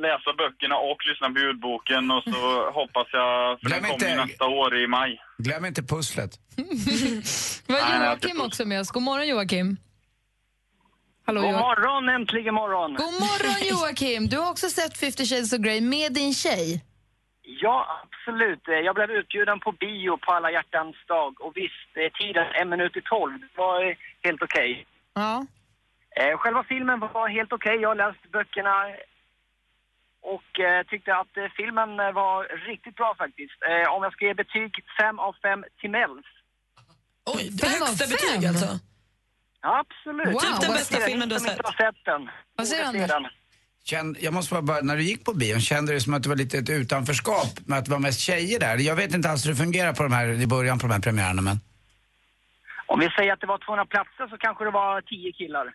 läsa 0.00 0.32
böckerna 0.42 0.76
och 0.76 0.98
lyssna 1.08 1.30
på 1.30 1.38
ljudboken 1.38 2.10
och 2.10 2.22
så 2.24 2.70
hoppas 2.78 3.06
jag, 3.12 3.60
för 3.60 3.66
Glöm 3.68 3.82
den 3.82 3.90
kommer 3.90 3.94
inte- 4.12 4.24
nästa 4.24 4.46
år 4.46 4.76
i 4.76 4.86
maj. 4.86 5.20
Glöm 5.38 5.64
inte 5.64 5.82
pusslet. 5.82 6.30
Vi 6.56 7.74
har 7.74 7.80
Nej, 7.90 7.98
nej, 7.98 8.08
Joakim 8.08 8.36
det- 8.38 8.44
också 8.44 8.64
med 8.64 8.80
oss. 8.80 8.90
God 8.90 9.02
morgon, 9.02 9.28
Joakim. 9.28 9.76
Hallå, 11.26 11.40
God 11.40 11.50
Joakim. 11.50 11.66
morgon, 11.66 12.08
äntligen 12.08 12.54
morgon. 12.54 12.94
God 12.94 13.12
morgon, 13.12 13.56
Joakim. 13.70 14.26
Du 14.26 14.38
har 14.38 14.50
också 14.50 14.68
sett 14.68 14.96
50 14.98 15.24
shades 15.26 15.52
of 15.52 15.58
Grey 15.58 15.80
med 15.80 16.12
din 16.12 16.34
tjej. 16.34 16.84
Ja, 17.42 18.02
absolut. 18.04 18.68
Eh, 18.68 18.74
Jag 18.74 18.94
blev 18.94 19.10
utbjuden 19.10 19.60
på 19.60 19.72
bio 19.72 20.16
på 20.16 20.32
alla 20.32 20.50
hjärtans 20.50 20.96
dag 21.08 21.40
och 21.40 21.52
visst, 21.56 21.90
eh, 21.96 22.10
tiden 22.20 22.46
en 22.60 22.68
minut 22.68 22.96
i 22.96 23.02
tolv 23.02 23.38
var 23.56 23.84
eh, 23.88 23.96
helt 24.22 24.42
okej. 24.42 24.86
Ja. 25.14 25.46
Eh, 26.20 26.38
själva 26.38 26.62
filmen 26.68 27.00
var 27.00 27.28
helt 27.28 27.52
okej. 27.52 27.76
Jag 27.80 27.88
har 27.88 27.94
läst 27.94 28.32
böckerna 28.32 28.74
och 30.34 30.50
eh, 30.68 30.80
tyckte 30.90 31.10
att 31.22 31.36
eh, 31.36 31.48
filmen 31.58 31.90
eh, 32.00 32.12
var 32.22 32.36
riktigt 32.70 32.96
bra 33.00 33.14
faktiskt. 33.22 33.58
Eh, 33.70 33.86
om 33.94 34.00
jag 34.02 34.12
ska 34.12 34.24
ge 34.24 34.34
betyg 34.34 34.70
5 35.00 35.18
av 35.18 35.32
5 35.42 35.64
till 35.80 35.90
Melf. 35.90 36.26
Oj, 37.34 37.48
det 37.50 37.66
Fem 37.66 37.70
högsta 37.70 38.04
fem? 38.04 38.10
betyg 38.10 38.46
alltså. 38.50 38.68
Absolut. 39.80 40.34
Wow, 40.34 40.40
Typ 40.40 40.60
den 40.60 40.72
bästa 40.72 40.96
filmen 41.08 41.28
du 41.28 41.34
har 41.34 41.40
sett. 41.40 41.50
inte 41.50 41.62
har 41.64 41.72
sett 41.92 42.04
den. 42.04 42.22
Vad 42.56 42.66
säger 42.68 43.08
den. 43.08 43.26
Känd, 43.84 44.16
jag 44.20 44.34
måste 44.34 44.62
bara, 44.62 44.80
när 44.80 44.96
du 44.96 45.02
gick 45.02 45.24
på 45.24 45.32
bion, 45.32 45.60
kände 45.60 45.92
du 45.92 46.00
som 46.00 46.14
att 46.14 46.22
det 46.22 46.28
var 46.28 46.36
lite 46.36 46.58
ett 46.58 46.70
utanförskap 46.70 47.52
med 47.66 47.78
att 47.78 47.84
det 47.84 47.90
var 47.90 47.98
mest 47.98 48.20
tjejer 48.20 48.60
där? 48.60 48.76
Jag 48.78 48.96
vet 48.96 49.14
inte 49.14 49.30
alls 49.30 49.46
hur 49.46 49.50
det 49.50 49.56
fungerar 49.56 49.92
på 49.92 50.02
de 50.02 50.12
här, 50.12 50.28
i 50.42 50.46
början 50.46 50.78
på 50.78 50.86
de 50.86 50.92
här 50.92 51.00
premiärerna 51.00 51.42
men... 51.42 51.60
Om 52.86 53.00
vi 53.00 53.08
säger 53.10 53.32
att 53.32 53.40
det 53.40 53.46
var 53.46 53.58
200 53.58 53.86
platser 53.86 54.28
så 54.30 54.36
kanske 54.36 54.64
det 54.64 54.70
var 54.70 55.00
10 55.02 55.32
killar. 55.32 55.66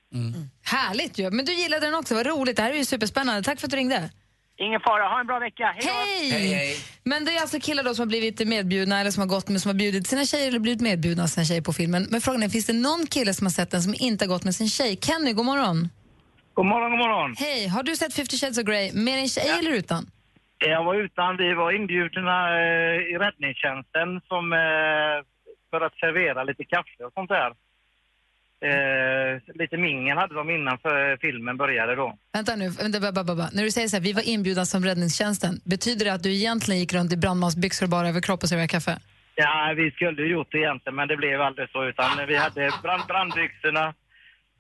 Härligt 0.63 1.17
ju. 1.19 1.31
Men 1.31 1.45
du 1.45 1.53
gillade 1.53 1.85
den 1.85 1.95
också, 1.95 2.15
vad 2.15 2.25
roligt. 2.27 2.55
Det 2.55 2.61
här 2.61 2.71
är 2.71 2.75
ju 2.77 2.85
superspännande. 2.85 3.43
Tack 3.43 3.59
för 3.59 3.67
att 3.67 3.71
du 3.71 3.77
ringde. 3.77 4.09
Ingen 4.57 4.79
fara, 4.79 5.03
ha 5.03 5.19
en 5.19 5.27
bra 5.27 5.39
vecka. 5.39 5.75
Hej! 5.75 5.85
Hej! 5.85 6.29
Hej, 6.29 6.53
hej. 6.53 6.75
Men 7.03 7.25
det 7.25 7.31
är 7.31 7.41
alltså 7.41 7.59
killar 7.59 7.83
då 7.83 7.95
som 7.95 8.01
har 8.01 8.07
blivit 8.07 8.47
medbjudna 8.47 8.99
eller 8.99 9.11
som 9.11 9.21
har 9.21 9.27
gått 9.27 9.49
med, 9.49 9.61
som 9.61 9.69
har 9.69 9.75
bjudit 9.75 10.07
sina 10.07 10.25
tjejer 10.25 10.47
eller 10.47 10.59
blivit 10.59 10.81
medbjudna 10.81 11.23
av 11.23 11.27
sina 11.27 11.45
tjejer 11.45 11.61
på 11.61 11.73
filmen. 11.73 12.07
Men 12.11 12.21
frågan 12.21 12.43
är, 12.43 12.49
finns 12.49 12.65
det 12.65 12.73
någon 12.73 13.07
kille 13.07 13.33
som 13.33 13.45
har 13.45 13.51
sett 13.51 13.71
den 13.71 13.81
som 13.81 13.93
inte 13.99 14.25
har 14.25 14.29
gått 14.29 14.43
med 14.43 14.55
sin 14.55 14.69
tjej? 14.69 14.97
Kenny, 15.01 15.33
god 15.33 15.45
morgon. 15.45 15.89
God 16.53 16.65
morgon, 16.65 16.91
god 16.91 16.99
morgon. 16.99 17.35
Hej, 17.37 17.67
har 17.67 17.83
du 17.83 17.95
sett 17.95 18.13
50 18.13 18.37
shades 18.37 18.57
of 18.57 18.63
Grey 18.63 18.91
med 18.93 19.17
din 19.17 19.29
tjej 19.29 19.49
eller 19.59 19.71
utan? 19.71 20.05
Jag 20.57 20.83
var 20.83 20.95
utan, 20.95 21.37
vi 21.37 21.53
var 21.53 21.71
inbjudna 21.71 22.37
eh, 22.59 22.95
i 23.13 23.17
räddningstjänsten 23.23 24.21
som, 24.29 24.53
eh, 24.53 25.17
för 25.69 25.81
att 25.85 25.95
servera 26.03 26.43
lite 26.43 26.63
kaffe 26.63 27.03
och 27.07 27.13
sånt 27.13 27.29
där. 27.29 27.51
Eh, 28.63 29.55
lite 29.55 29.77
mingel 29.77 30.17
hade 30.17 30.35
de 30.35 30.49
innan 30.49 30.77
för 30.77 31.17
filmen 31.17 31.57
började 31.57 31.95
då. 31.95 32.17
Vänta 32.33 32.55
nu, 32.55 32.69
vänta, 32.69 32.99
ba, 32.99 33.11
ba, 33.11 33.23
ba, 33.23 33.35
ba. 33.35 33.49
när 33.53 33.63
du 33.63 33.71
säger 33.71 33.87
så 33.87 33.95
här, 33.95 34.03
vi 34.03 34.13
var 34.13 34.21
inbjudna 34.27 34.65
som 34.65 34.85
räddningstjänsten, 34.85 35.61
betyder 35.65 36.05
det 36.05 36.13
att 36.13 36.23
du 36.23 36.33
egentligen 36.33 36.79
gick 36.79 36.93
runt 36.93 37.13
i 37.13 37.17
brandmansbyxor 37.17 37.85
och 37.85 37.89
bara 37.89 38.09
överkropp 38.09 38.43
och 38.43 38.49
serverade 38.49 38.67
kaffe? 38.67 38.99
Ja, 39.35 39.73
vi 39.77 39.91
skulle 39.91 40.21
ju 40.21 40.31
gjort 40.31 40.51
det 40.51 40.57
egentligen, 40.57 40.95
men 40.95 41.07
det 41.07 41.17
blev 41.17 41.41
aldrig 41.41 41.69
så. 41.69 41.85
Utan 41.85 42.27
vi 42.27 42.35
hade 42.35 42.71
brand, 42.83 43.03
brandbyxorna, 43.07 43.93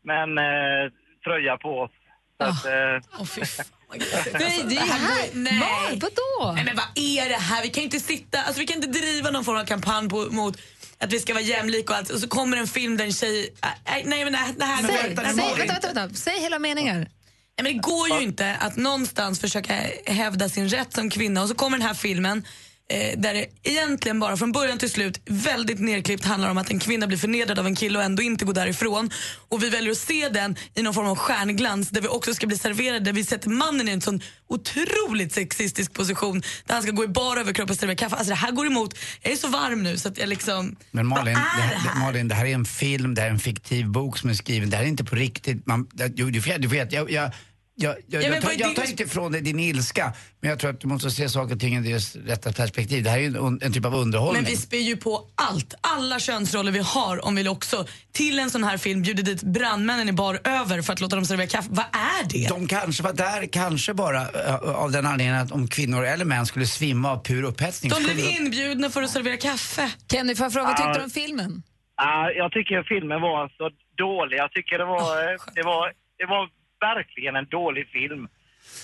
men 0.03 0.37
eh, 0.37 0.91
tröja 1.23 1.57
på 1.57 1.79
oss. 1.79 1.91
Så 2.37 2.43
att, 2.43 2.65
eh, 2.65 3.19
Åh, 3.19 3.25
fy 3.25 3.45
fan. 3.45 3.65
Nej, 4.33 4.63
det 4.69 4.75
är 4.75 4.85
ju 4.85 4.91
här. 4.91 5.29
Nej. 5.33 5.59
Var? 5.59 5.91
Vadå? 5.91 6.53
Nej 6.55 6.65
men 6.65 6.75
vad 6.75 6.85
är 6.95 7.29
det 7.29 7.35
här? 7.35 7.63
Vi 7.63 7.69
kan 7.69 7.83
inte 7.83 7.99
sitta, 7.99 8.37
alltså 8.41 8.59
vi 8.59 8.67
kan 8.67 8.75
inte 8.75 8.99
driva 8.99 9.29
någon 9.31 9.43
form 9.43 9.57
av 9.57 9.65
kampanj 9.65 10.09
på, 10.09 10.27
mot 10.31 10.57
att 10.99 11.13
vi 11.13 11.19
ska 11.19 11.33
vara 11.33 11.43
jämlika 11.43 11.93
och 11.93 11.97
allt 11.99 12.09
och 12.09 12.19
så 12.19 12.27
kommer 12.27 12.57
en 12.57 12.67
film 12.67 12.97
där 12.97 13.05
en 13.05 13.13
tjej, 13.13 13.53
nej, 13.85 14.03
nej 14.05 14.23
men 14.23 14.33
det 14.33 14.39
här, 14.39 14.53
det 14.57 14.65
här 14.65 14.83
Säg, 14.83 15.15
det 15.15 15.21
här 15.21 15.33
säg, 15.33 15.49
går 15.49 15.57
vänta, 15.57 15.61
inte. 15.63 15.87
vänta, 15.87 16.01
vänta. 16.01 16.15
Säg 16.15 16.39
hela 16.39 16.59
meningar. 16.59 16.97
Nej, 16.97 17.63
men 17.63 17.73
det 17.73 17.79
går 17.79 18.09
ju 18.09 18.21
inte 18.21 18.55
att 18.55 18.75
någonstans 18.75 19.39
försöka 19.39 19.73
hävda 20.05 20.49
sin 20.49 20.69
rätt 20.69 20.93
som 20.93 21.09
kvinna 21.09 21.41
och 21.41 21.49
så 21.49 21.55
kommer 21.55 21.77
den 21.77 21.87
här 21.87 21.93
filmen 21.93 22.43
eh, 22.89 23.19
där 23.19 23.33
det 23.33 23.45
egentligen 23.63 24.19
bara 24.19 24.37
från 24.37 24.51
början 24.51 24.77
till 24.77 24.89
slut 24.91 25.21
väldigt 25.25 25.79
nerklippt 25.79 26.25
handlar 26.25 26.49
om 26.51 26.57
att 26.57 26.69
en 26.71 26.79
kvinna 26.79 27.07
blir 27.07 27.17
förnedrad 27.17 27.59
av 27.59 27.65
en 27.67 27.75
kille 27.75 27.99
och 27.99 28.05
ändå 28.05 28.21
inte 28.23 28.45
går 28.45 28.53
därifrån. 28.53 29.09
Och 29.49 29.63
vi 29.63 29.69
väljer 29.69 29.91
att 29.91 29.97
se 29.97 30.29
den 30.29 30.55
i 30.75 30.81
någon 30.81 30.93
form 30.93 31.07
av 31.07 31.15
stjärnglans 31.15 31.89
där 31.89 32.01
vi 32.01 32.07
också 32.07 32.33
ska 32.33 32.47
bli 32.47 32.57
serverade, 32.57 32.99
där 32.99 33.13
vi 33.13 33.23
sätter 33.23 33.49
mannen 33.49 33.89
i 33.89 33.91
en 33.91 34.01
sån 34.01 34.21
otroligt 34.47 35.33
sexistisk 35.33 35.93
position 35.93 36.41
där 36.65 36.73
han 36.73 36.83
ska 36.83 36.91
gå 36.91 37.03
i 37.03 37.07
bara 37.07 37.39
överkropp 37.39 37.69
och 37.69 37.75
servera 37.75 37.95
kaffe. 37.97 38.15
Alltså 38.15 38.29
det 38.29 38.35
här 38.35 38.51
går 38.51 38.67
emot, 38.67 38.97
jag 39.21 39.33
är 39.33 39.37
så 39.37 39.47
varm 39.47 39.83
nu 39.83 39.97
så 39.97 40.07
att 40.09 40.17
jag 40.17 40.29
liksom, 40.29 40.75
Men 40.91 41.05
Malin, 41.07 41.33
vad 41.33 41.43
det 41.43 41.61
är 41.63 41.67
här, 41.67 41.69
det 41.83 41.89
här? 41.89 41.99
Malin, 41.99 42.27
det 42.27 42.35
här 42.35 42.45
är 42.45 42.53
en 42.53 42.65
film, 42.65 43.15
det 43.15 43.21
här 43.21 43.27
är 43.27 43.31
en 43.33 43.39
fiktiv 43.39 43.87
bok 43.89 44.17
som 44.17 44.29
är 44.29 44.33
skriven. 44.33 44.69
Det 44.69 44.77
här 44.77 44.83
är 44.83 44.87
inte 44.87 45.03
på 45.03 45.15
riktigt. 45.15 45.65
Man, 45.65 45.87
det- 45.93 46.07
du, 46.07 46.31
du, 46.31 46.39
du 46.57 46.67
vet, 46.67 46.91
jag, 46.91 47.11
jag, 47.11 47.31
jag, 47.77 47.95
jag, 48.07 48.23
men 48.23 48.33
jag, 48.33 48.41
tar, 48.41 48.51
jag 48.57 48.69
det- 48.69 48.75
tar 48.75 48.89
inte 48.89 49.03
ifrån 49.03 49.31
dig 49.31 49.41
din 49.41 49.59
ilska, 49.59 50.13
men 50.41 50.49
jag 50.49 50.59
tror 50.59 50.69
att 50.69 50.79
du 50.81 50.87
måste 50.87 51.11
se 51.11 51.29
saker 51.29 51.53
och 51.55 51.59
ting 51.61 51.75
i 51.75 51.89
deras 51.89 52.15
rätta 52.15 52.53
perspektiv. 52.53 53.03
Det 53.03 53.09
här 53.09 53.17
är 53.17 53.21
ju 53.21 53.27
en, 53.47 53.59
en 53.61 53.73
typ 53.73 53.85
av 53.85 53.95
underhållning. 53.95 54.43
Men 54.43 54.51
vi 54.51 54.57
spär 54.57 54.77
ju 54.77 54.97
på 54.97 55.27
allt, 55.35 55.73
alla 55.81 56.19
könsroller 56.19 56.71
vi 56.71 56.79
har 56.79 57.25
om 57.25 57.35
vi 57.35 57.47
också 57.49 57.85
till 58.13 58.39
en 58.39 58.49
sån 58.49 58.63
här 58.63 58.77
film 58.77 59.01
bjuder 59.01 59.23
dit 59.23 59.43
brandmännen 59.43 60.09
i 60.09 60.13
bar 60.13 60.39
över 60.43 60.81
för 60.81 60.93
att 60.93 61.01
låta 61.01 61.15
dem 61.15 61.25
servera 61.25 61.47
kaffe. 61.47 61.67
Vad 61.71 61.85
är 61.85 62.29
det? 62.29 62.47
De 62.49 62.67
kanske 62.67 63.03
var 63.03 63.13
där, 63.13 63.45
kanske 63.51 63.93
bara 63.93 64.21
eh, 64.21 64.55
av 64.55 64.91
den 64.91 65.05
anledningen 65.05 65.41
att 65.41 65.51
om 65.51 65.67
kvinnor 65.67 66.05
eller 66.05 66.25
män 66.25 66.45
skulle 66.45 66.65
svimma 66.65 67.11
av 67.11 67.23
pur 67.23 67.43
upphetsning. 67.43 67.91
De 67.91 68.03
blev 68.03 68.19
inbjudna 68.19 68.89
för 68.89 69.01
att 69.03 69.09
servera 69.11 69.37
kaffe. 69.37 69.91
Kenny, 70.11 70.35
får 70.35 70.45
jag 70.45 70.53
fråga, 70.53 70.65
vad 70.67 70.75
tyckte 70.77 70.89
Ja. 70.89 70.97
du 70.97 71.03
om 71.03 71.09
filmen? 71.09 71.63
Ja, 71.97 72.31
jag 72.31 72.51
tycker 72.51 72.83
filmen 72.83 73.21
var 73.21 73.47
så 73.57 73.69
dålig. 73.97 74.37
Jag 74.37 74.51
tycker 74.51 74.77
det 74.77 74.85
var, 74.85 75.11
eh, 75.23 75.39
det 75.55 75.63
var, 75.63 75.83
det 76.19 76.25
var 76.25 76.43
verkligen 76.79 77.35
en 77.35 77.45
dålig 77.45 77.87
film. 77.87 78.27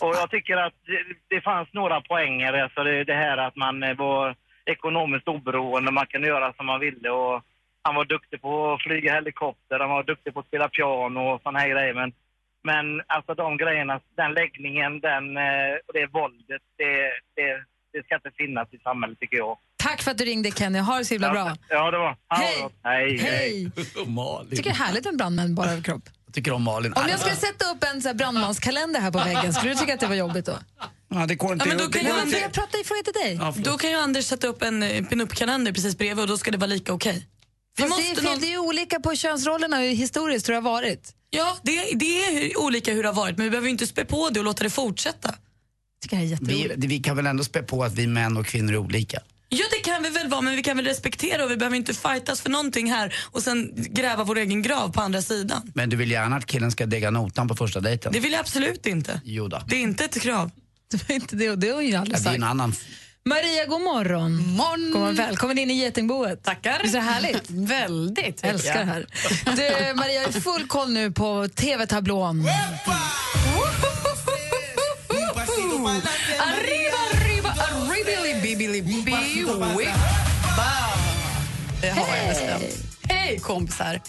Och 0.01 0.15
jag 0.15 0.29
tycker 0.29 0.57
att 0.57 0.73
det, 0.85 1.35
det 1.35 1.41
fanns 1.41 1.73
några 1.73 2.01
poänger. 2.01 2.53
Alltså 2.53 2.83
det, 2.83 3.03
det 3.03 3.13
här 3.13 3.37
att 3.37 3.55
man 3.55 3.83
eh, 3.83 3.95
var 3.95 4.35
ekonomiskt 4.65 5.27
oberoende, 5.27 5.91
man 5.91 6.05
kunde 6.05 6.27
göra 6.27 6.53
som 6.53 6.65
man 6.65 6.79
ville. 6.79 7.09
Och 7.09 7.41
han 7.83 7.95
var 7.95 8.05
duktig 8.05 8.41
på 8.41 8.73
att 8.73 8.81
flyga 8.81 9.13
helikopter, 9.13 9.79
han 9.79 9.89
var 9.89 10.03
duktig 10.03 10.33
på 10.33 10.39
att 10.39 10.47
spela 10.47 10.69
piano 10.69 11.19
och 11.19 11.41
såna 11.41 11.59
här 11.59 11.69
grejer. 11.69 11.93
Men, 11.93 12.13
men 12.63 13.01
alltså 13.07 13.33
de 13.33 13.57
grejerna, 13.57 13.99
den 14.17 14.33
läggningen, 14.33 14.99
den, 14.99 15.37
eh, 15.37 15.73
och 15.87 15.93
det 15.93 16.07
våldet, 16.07 16.61
det, 16.77 16.93
det, 17.35 17.63
det 17.93 18.05
ska 18.05 18.15
inte 18.15 18.31
finnas 18.37 18.67
i 18.73 18.77
samhället 18.77 19.19
tycker 19.19 19.37
jag. 19.37 19.57
Tack 19.83 20.01
för 20.01 20.11
att 20.11 20.17
du 20.17 20.25
ringde 20.25 20.51
Kenny, 20.51 20.79
ha 20.79 20.97
det 20.97 21.05
så 21.05 21.13
himla 21.13 21.31
bra. 21.31 21.55
Ja, 21.69 21.91
det 21.91 21.97
var. 21.97 22.15
Hej. 22.29 22.69
Hej. 22.83 23.17
Hej! 23.17 23.63
Jag 24.05 24.49
tycker 24.49 24.63
det 24.63 24.69
är 24.69 24.73
härligt 24.73 25.05
med 25.05 25.17
brandmän 25.17 25.55
bara 25.55 25.71
överkropp. 25.71 26.03
Jag 26.31 26.35
tycker 26.35 26.51
om 26.51 26.63
Malin. 26.63 26.93
Om 26.93 27.07
jag 27.09 27.19
skulle 27.19 27.35
sätta 27.35 27.71
upp 27.71 27.83
en 27.83 28.01
så 28.01 28.07
här 28.07 28.15
brandmanskalender 28.15 28.99
här 28.99 29.11
på 29.11 29.17
väggen, 29.19 29.53
skulle 29.53 29.73
du 29.73 29.79
tycka 29.79 29.93
att 29.93 29.99
det 29.99 30.07
var 30.07 30.15
jobbigt 30.15 30.45
då? 30.45 30.59
Ja, 31.09 31.25
det 31.27 31.35
går 31.35 31.53
inte. 31.53 31.65
Ja, 31.65 31.75
men 31.75 31.77
då 31.85 31.91
kan 31.91 32.01
inte. 32.07 32.21
inte- 32.25 32.39
Jag 32.39 32.51
pratar 32.51 32.81
i 32.81 32.83
fråga 32.83 33.01
till 33.03 33.13
dig. 33.13 33.33
Ja. 33.41 33.53
Då 33.57 33.77
kan 33.77 33.89
ju 33.89 33.95
Anders 33.95 34.25
sätta 34.25 34.47
upp 34.47 34.61
en 34.61 34.83
eh, 34.83 35.03
pinup-kalender 35.05 35.71
precis 35.73 35.97
bredvid 35.97 36.19
och 36.19 36.27
då 36.27 36.37
ska 36.37 36.51
det 36.51 36.57
vara 36.57 36.67
lika 36.67 36.93
okej. 36.93 37.27
Vi 37.77 37.83
Fast 37.83 37.97
det, 37.97 38.03
måste 38.09 38.21
är, 38.21 38.25
någon- 38.25 38.39
det 38.39 38.47
är 38.47 38.51
ju 38.51 38.57
olika 38.57 38.99
på 38.99 39.15
könsrollerna 39.15 39.77
historiskt 39.77 40.47
hur 40.49 40.53
det 40.53 40.57
har 40.57 40.71
varit. 40.71 41.13
Ja, 41.29 41.57
det, 41.63 41.91
det 41.95 42.23
är 42.25 42.59
olika 42.59 42.93
hur 42.93 43.03
det 43.03 43.09
har 43.09 43.15
varit 43.15 43.37
men 43.37 43.43
vi 43.43 43.49
behöver 43.49 43.67
ju 43.67 43.71
inte 43.71 43.87
spä 43.87 44.05
på 44.05 44.29
det 44.29 44.39
och 44.39 44.45
låta 44.45 44.63
det 44.63 44.69
fortsätta. 44.69 45.29
Jag 45.29 46.09
tycker 46.09 46.45
det 46.45 46.75
vi, 46.77 46.87
vi 46.87 46.99
kan 46.99 47.15
väl 47.15 47.27
ändå 47.27 47.43
spä 47.43 47.63
på 47.63 47.83
att 47.83 47.93
vi 47.93 48.07
män 48.07 48.37
och 48.37 48.45
kvinnor 48.45 48.73
är 48.73 48.77
olika. 48.77 49.19
Ja 49.53 49.65
det 49.71 49.77
kan 49.89 50.03
vi 50.03 50.09
väl 50.09 50.27
vara 50.29 50.41
men 50.41 50.55
vi 50.55 50.63
kan 50.63 50.77
väl 50.77 50.85
respektera 50.85 51.43
och 51.43 51.51
vi 51.51 51.57
behöver 51.57 51.77
inte 51.77 51.93
fightas 51.93 52.41
för 52.41 52.49
någonting 52.49 52.91
här 52.91 53.15
och 53.31 53.41
sen 53.43 53.71
gräva 53.75 54.23
vår 54.23 54.37
egen 54.37 54.61
grav 54.61 54.89
på 54.93 55.01
andra 55.01 55.21
sidan. 55.21 55.71
Men 55.75 55.89
du 55.89 55.95
vill 55.95 56.11
gärna 56.11 56.35
att 56.35 56.45
killen 56.45 56.71
ska 56.71 56.85
degga 56.85 57.11
notan 57.11 57.47
på 57.47 57.55
första 57.55 57.79
dejten? 57.79 58.11
Det 58.13 58.19
vill 58.19 58.31
jag 58.31 58.39
absolut 58.39 58.85
inte. 58.85 59.21
Jo 59.23 59.47
då. 59.47 59.61
Det 59.67 59.75
är 59.75 59.79
inte 59.79 60.05
ett 60.05 60.21
krav. 60.21 60.51
Det 60.91 61.09
var 61.09 61.15
inte 61.15 61.35
det 61.35 61.49
och 61.49 61.59
det 61.59 61.69
har 61.69 61.81
ju 61.81 61.91
Det 61.91 61.97
aldrig 61.99 62.17
sagt. 62.19 62.35
en 62.35 62.43
annan... 62.43 62.73
Maria, 63.25 63.65
god 63.65 63.81
morgon. 63.81 64.35
Morgon. 64.55 64.91
God 64.91 65.01
morgon. 65.01 65.15
Välkommen 65.15 65.57
in 65.57 65.71
i 65.71 65.73
getingboet. 65.73 66.43
Tackar. 66.43 66.79
Visst 66.83 66.95
är 66.95 66.99
det 66.99 67.05
härligt? 67.05 67.43
Väldigt. 67.49 68.39
Jag 68.43 68.51
älskar 68.51 68.79
det 68.79 68.85
här. 68.85 69.05
Du, 69.45 69.93
Maria, 69.95 70.31
full 70.41 70.67
koll 70.67 70.91
nu 70.93 71.11
på 71.11 71.47
TV-tablån. 71.55 72.45
Arriba, 76.39 77.10
Det 81.81 81.89
har 81.89 82.15
jag 82.17 82.27
bestämt. 82.29 82.63
Hej 83.09 83.39
kompisar. 83.39 84.01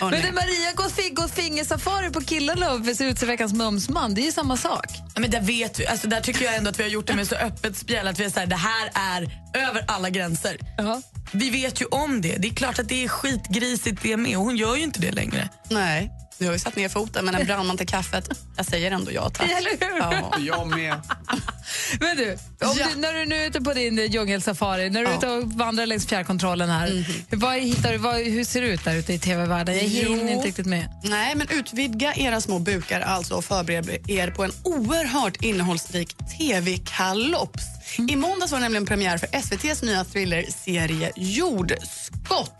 Men 0.00 0.10
du, 0.10 0.32
Maria, 0.32 0.72
gått, 0.74 0.92
fi- 0.92 1.10
gått 1.10 1.30
fingersafari 1.34 2.10
på 2.10 2.20
killarna 2.20 2.72
och 2.72 2.84
ser 2.96 3.04
ut 3.04 3.18
som 3.18 3.28
veckans 3.28 3.52
mumsman. 3.52 4.14
Det 4.14 4.20
är 4.20 4.24
ju 4.24 4.32
samma 4.32 4.56
sak. 4.56 4.86
Ja, 5.14 5.20
men 5.20 5.30
där 5.30 5.40
vet 5.40 5.80
vi, 5.80 5.86
alltså 5.86 6.08
där 6.08 6.20
tycker 6.20 6.44
jag 6.44 6.54
ändå 6.56 6.70
att 6.70 6.78
vi 6.78 6.82
har 6.82 6.90
gjort 6.90 7.06
det 7.06 7.14
med 7.16 7.28
så 7.28 7.34
öppet 7.34 7.76
spjäll 7.76 8.08
att 8.08 8.18
vi 8.20 8.24
är 8.24 8.30
så 8.30 8.40
här, 8.40 8.46
det 8.46 8.56
här 8.56 8.90
är 8.94 9.22
över 9.68 9.84
alla 9.88 10.10
gränser. 10.10 10.56
Ja. 10.78 11.02
Vi 11.32 11.50
vet 11.50 11.80
ju 11.80 11.84
om 11.86 12.20
det. 12.20 12.36
Det 12.38 12.48
är 12.48 12.54
klart 12.54 12.78
att 12.78 12.88
det 12.88 13.04
är 13.04 13.08
skitgrisigt 13.08 14.02
det 14.02 14.16
med 14.16 14.36
och 14.38 14.44
hon 14.44 14.56
gör 14.56 14.76
ju 14.76 14.82
inte 14.82 15.00
det 15.00 15.12
längre. 15.12 15.48
Nej, 15.70 16.10
vi 16.38 16.46
har 16.46 16.52
ju 16.52 16.58
satt 16.58 16.76
ner 16.76 16.88
foten, 16.88 17.24
men 17.24 17.34
en 17.34 17.46
brandman 17.46 17.76
till 17.76 17.86
kaffet. 17.86 18.28
Jag 18.56 18.66
säger 18.66 18.90
ändå 18.90 19.12
ja 19.12 19.30
tack. 19.30 19.50
Eller 19.50 19.70
hur? 19.70 19.98
Ja. 19.98 20.32
Jag 20.40 20.66
med. 20.66 21.00
Men 22.00 22.16
du, 22.16 22.32
om 22.32 22.74
Ja. 22.78 22.86
du, 22.94 23.00
när 23.00 23.12
du 23.14 23.26
nu 23.26 23.36
är 23.36 23.46
ute 23.46 23.60
på 23.60 23.72
din 23.74 23.98
eh, 23.98 24.04
djungelsafari, 24.04 24.90
när 24.90 25.00
du 25.00 25.06
är 25.06 25.10
Ja. 25.10 25.16
ute 25.18 25.28
och 25.28 25.52
vandrar 25.52 25.86
längs 25.86 26.06
fjärrkontrollen 26.06 26.70
här, 26.70 26.88
hur, 27.28 27.36
vad 27.36 27.54
hittar 27.58 27.92
du, 27.92 27.98
vad, 27.98 28.14
hur 28.16 28.44
ser 28.44 28.60
det 28.62 28.66
ut 28.68 28.84
där 28.84 28.94
ute 28.96 29.12
i 29.12 29.18
tv-världen? 29.18 29.74
Jag 29.74 29.82
hinner 29.82 30.32
inte 30.32 30.46
riktigt 30.48 30.66
med. 30.66 30.88
Nej, 31.04 31.34
men 31.36 31.48
utvidga 31.50 32.14
era 32.14 32.40
små 32.40 32.58
bukar 32.58 33.00
alltså 33.00 33.34
och 33.34 33.44
förbered 33.44 34.10
er 34.10 34.30
på 34.30 34.44
en 34.44 34.52
oerhört 34.62 35.36
innehållsrik 35.44 36.14
tv-kalops. 36.38 37.64
I 38.10 38.16
måndags 38.16 38.52
var 38.52 38.58
det 38.58 38.62
nämligen 38.64 38.86
premiär 38.86 39.18
för 39.18 39.28
SVTs 39.32 39.82
nya 39.82 40.04
thrillerserie 40.04 41.12
Jordskott. 41.16 42.52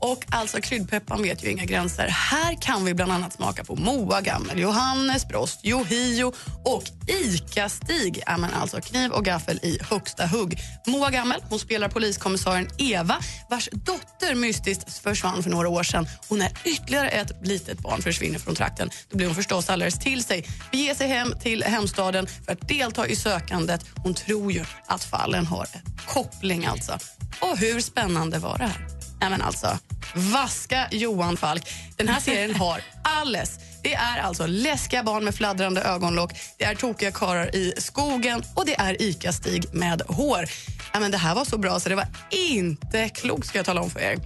Och 0.00 0.24
alltså 0.30 0.60
kryddpepparn 0.60 1.22
vet 1.22 1.44
ju 1.44 1.50
inga 1.50 1.64
gränser. 1.64 2.08
Här 2.08 2.62
kan 2.62 2.84
vi 2.84 2.94
bland 2.94 3.12
annat 3.12 3.32
smaka 3.32 3.64
på 3.64 3.76
Moa 3.76 4.20
Gammel, 4.20 4.58
Johannes 4.58 5.28
Brost, 5.28 5.60
Johio 5.62 6.32
och 6.64 6.84
ICA-Stig. 7.06 8.22
Ja, 8.26 8.36
men 8.36 8.54
alltså 8.54 8.80
kniv 8.80 9.10
och 9.10 9.24
gaffel 9.24 9.60
i 9.62 9.78
högsta 9.90 10.26
hugg. 10.26 10.58
Moa 10.86 11.10
Gammel 11.10 11.40
hon 11.48 11.58
spelar 11.58 11.88
poliskommissarien 11.88 12.68
Eva 12.78 13.16
vars 13.50 13.68
dotter 13.72 14.34
mystiskt 14.34 14.98
försvann 14.98 15.42
för 15.42 15.50
några 15.50 15.68
år 15.68 15.82
sedan. 15.82 16.08
Och 16.28 16.38
när 16.38 16.50
ytterligare 16.64 17.08
ett 17.08 17.32
litet 17.42 17.78
barn 17.78 18.02
försvinner 18.02 18.38
från 18.38 18.54
trakten 18.54 18.90
då 19.10 19.16
blir 19.16 19.26
hon 19.26 19.36
förstås 19.36 19.70
alldeles 19.70 19.98
till 19.98 20.24
sig. 20.24 20.44
Beger 20.72 20.94
sig 20.94 21.08
hem 21.08 21.34
till 21.42 21.64
hemstaden 21.64 22.26
för 22.44 22.52
att 22.52 22.68
delta 22.68 23.06
i 23.06 23.16
sökandet. 23.16 23.86
Hon 23.96 24.14
tror 24.14 24.52
ju 24.52 24.64
att 24.86 25.04
fallen 25.04 25.46
har 25.46 25.66
en 25.72 25.80
koppling 26.06 26.66
alltså. 26.66 26.98
Och 27.40 27.58
hur 27.58 27.80
spännande 27.80 28.38
var 28.38 28.58
det 28.58 28.66
här? 28.66 28.95
Nej, 29.20 29.30
men 29.30 29.42
alltså, 29.42 29.78
vaska 30.14 30.88
Johan 30.90 31.36
Falk. 31.36 31.68
Den 31.96 32.08
här 32.08 32.20
serien 32.20 32.54
har 32.54 32.80
alles. 33.02 33.58
Det 33.82 33.94
är 33.94 34.18
alltså 34.18 34.46
läskiga 34.46 35.02
barn 35.02 35.24
med 35.24 35.34
fladdrande 35.34 35.82
ögonlock, 35.82 36.32
det 36.58 36.64
är 36.64 36.74
tokiga 36.74 37.10
karar 37.12 37.54
i 37.56 37.72
skogen 37.78 38.42
och 38.54 38.66
det 38.66 38.74
är 38.80 39.02
ICA-Stig 39.02 39.66
med 39.74 40.02
hår. 40.08 40.44
Ja, 40.92 41.00
men 41.00 41.10
det 41.10 41.18
här 41.18 41.34
var 41.34 41.44
så 41.44 41.58
bra 41.58 41.80
så 41.80 41.88
det 41.88 41.94
var 41.94 42.06
inte 42.30 43.08
klokt 43.08 43.46
ska 43.46 43.58
jag 43.58 43.66
tala 43.66 43.80
om 43.80 43.90
för 43.90 44.00
er. 44.00 44.18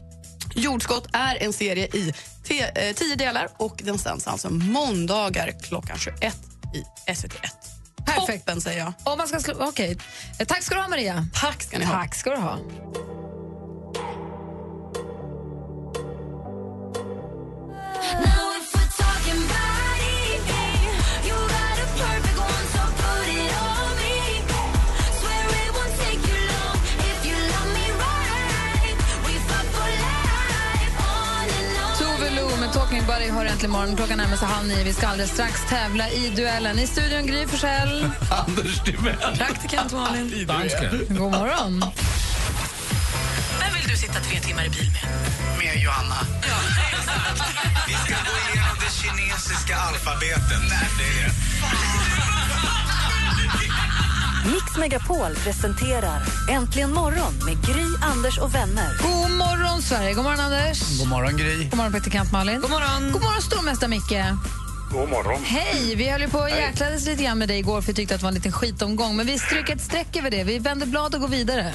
Jordskott 0.54 1.06
är 1.12 1.42
en 1.42 1.52
serie 1.52 1.86
i 1.86 2.14
te- 2.44 2.70
eh, 2.88 2.94
tio 2.94 3.16
delar 3.16 3.48
och 3.56 3.80
den 3.84 3.98
sänds 3.98 4.26
alltså 4.26 4.50
måndagar 4.50 5.52
klockan 5.62 5.98
21 5.98 6.36
i 6.74 7.10
SVT1. 7.10 7.48
Perfekt. 8.06 8.46
Toppen 8.46 8.60
säger 8.60 8.78
jag. 8.78 8.92
Om 9.04 9.18
man 9.18 9.28
ska 9.28 9.40
slå, 9.40 9.54
okej. 9.60 9.98
Eh, 10.38 10.46
Tack 10.46 10.62
ska 10.62 10.74
du 10.74 10.80
ha, 10.80 10.88
Maria. 10.88 11.26
Tack 11.34 11.62
ska 11.62 11.78
ni 11.78 11.84
ha. 11.84 11.94
Tack 11.94 12.14
ska 12.14 12.30
du 12.30 12.36
ha. 12.36 12.58
Buddy 33.06 33.30
har 33.30 33.44
äntligen 33.44 33.70
morgon. 33.70 33.96
Klockan 33.96 34.18
närmar 34.18 34.36
sig 34.36 34.48
halv 34.48 34.68
nio. 34.68 34.84
Vi 34.84 34.92
ska 34.92 35.08
alldeles 35.08 35.30
strax 35.30 35.60
tävla 35.68 36.10
i 36.10 36.32
duellen. 36.36 36.78
I 36.78 36.86
studion 36.86 37.26
Gry 37.26 37.46
Forssell. 37.46 38.04
Anders 38.30 38.80
Timell. 38.84 39.36
Praktikant 39.36 39.92
Malin. 39.92 40.46
Dansken. 40.46 41.06
God 41.08 41.32
morgon. 41.32 41.84
Vem 43.60 43.74
vill 43.74 43.88
du 43.90 43.96
sitta 43.96 44.20
tre 44.20 44.40
timmar 44.40 44.64
i 44.64 44.68
bil 44.68 44.90
med? 44.92 45.02
Med 45.58 45.82
Johanna. 45.82 46.16
Vi 47.86 47.94
ska 47.94 48.14
gå 48.14 48.36
igenom 48.52 48.76
det 48.80 48.92
kinesiska 49.02 49.76
alfabetet. 49.76 50.62
Nej, 50.70 50.88
det 50.98 51.04
är 51.04 51.24
det. 51.24 52.39
Mix 54.46 54.76
Megapol 54.78 55.34
presenterar 55.44 56.20
Äntligen 56.50 56.92
morgon 56.92 57.34
med 57.46 57.56
Gry, 57.66 57.84
Anders 58.02 58.38
och 58.38 58.54
vänner. 58.54 58.88
God 59.02 59.30
morgon, 59.38 59.82
Sverige. 59.82 60.14
God 60.14 60.24
morgon, 60.24 60.40
Anders. 60.40 60.98
God 60.98 61.08
morgon, 61.08 61.36
Gry. 61.36 61.64
God 61.64 61.76
morgon, 61.76 61.92
praktikant 61.92 62.32
Malin. 62.32 62.60
God 62.60 62.70
morgon. 62.70 63.12
God 63.12 63.22
morgon, 63.22 63.42
stormästare 63.42 63.90
Micke. 63.90 64.22
God 64.92 65.08
morgon. 65.08 65.44
Hej! 65.44 65.94
Vi 65.96 66.10
höll 66.10 66.20
ju 66.20 66.28
på 66.28 66.38
och 66.38 66.50
jäklades 66.50 67.06
lite 67.06 67.22
grann 67.24 67.38
med 67.38 67.48
dig 67.48 67.58
igår 67.58 67.80
för 67.80 67.86
vi 67.86 67.94
tyckte 67.94 68.14
att 68.14 68.20
det 68.20 68.24
var 68.24 68.28
en 68.28 68.34
liten 68.34 68.52
skitomgång. 68.52 69.16
Men 69.16 69.26
vi 69.26 69.38
stryker 69.38 69.74
ett 69.74 69.80
streck 69.80 70.16
över 70.16 70.30
det. 70.30 70.44
Vi 70.44 70.58
vänder 70.58 70.86
blad 70.86 71.14
och 71.14 71.20
går 71.20 71.28
vidare. 71.28 71.72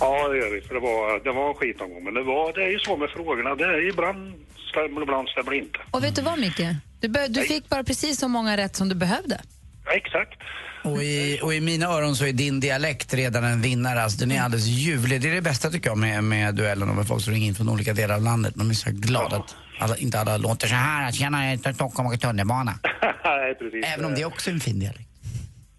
Ja, 0.00 0.28
det 0.28 0.38
gör 0.38 0.50
vi. 0.54 0.60
För 0.60 0.74
det 0.74 0.80
var, 0.80 1.24
det 1.24 1.32
var 1.32 1.48
en 1.48 1.54
skitomgång. 1.54 2.04
Men 2.04 2.14
det, 2.14 2.22
var, 2.22 2.52
det 2.52 2.62
är 2.64 2.70
ju 2.70 2.78
så 2.78 2.96
med 2.96 3.10
frågorna. 3.10 3.54
Det 3.54 3.64
är 3.64 3.88
ibland 3.88 4.34
stämmer 4.70 5.02
ibland 5.02 5.28
stämmer 5.28 5.52
inte. 5.54 5.78
Och 5.90 6.04
vet 6.04 6.16
du 6.16 6.22
vad, 6.22 6.38
Micke? 6.38 6.62
Du, 7.00 7.08
be- 7.08 7.28
du 7.28 7.42
fick 7.42 7.68
bara 7.68 7.84
precis 7.84 8.18
så 8.20 8.28
många 8.28 8.56
rätt 8.56 8.76
som 8.76 8.88
du 8.88 8.94
behövde. 8.94 9.40
Ja, 9.84 9.92
exakt. 9.92 10.38
Och 10.82 11.02
i, 11.02 11.40
och 11.42 11.54
i 11.54 11.60
mina 11.60 11.86
öron 11.86 12.16
så 12.16 12.24
är 12.26 12.32
din 12.32 12.60
dialekt 12.60 13.14
redan 13.14 13.44
en 13.44 13.62
vinnare. 13.62 14.02
Alltså, 14.02 14.18
den 14.18 14.32
är 14.32 14.42
alldeles 14.42 14.66
ljuvlig. 14.66 15.20
Det 15.20 15.30
är 15.30 15.34
det 15.34 15.42
bästa 15.42 15.70
tycker 15.70 15.90
jag 15.90 15.98
med, 15.98 16.24
med 16.24 16.54
duellen 16.54 16.88
och 16.88 16.96
med 16.96 17.08
folk 17.08 17.24
som 17.24 17.32
ringer 17.32 17.46
in 17.46 17.54
från 17.54 17.68
olika 17.68 17.92
delar 17.92 18.14
av 18.14 18.22
landet. 18.22 18.56
Man 18.56 18.68
blir 18.68 18.76
så 18.76 18.90
glad 18.90 19.32
att 19.32 19.56
alla, 19.78 19.96
inte 19.96 20.20
alla 20.20 20.36
låter 20.36 20.68
så 20.68 20.74
här. 20.74 21.12
Tjena, 21.12 21.44
jag 21.44 21.52
är 21.52 21.70
i 21.70 21.74
Stockholm 21.74 22.08
och 22.08 22.20
tunnelbana. 22.20 22.78
Även 23.84 24.04
om 24.04 24.14
det 24.14 24.24
också 24.24 24.50
är 24.50 24.54
en 24.54 24.60
fin 24.60 24.80
dialekt. 24.80 25.08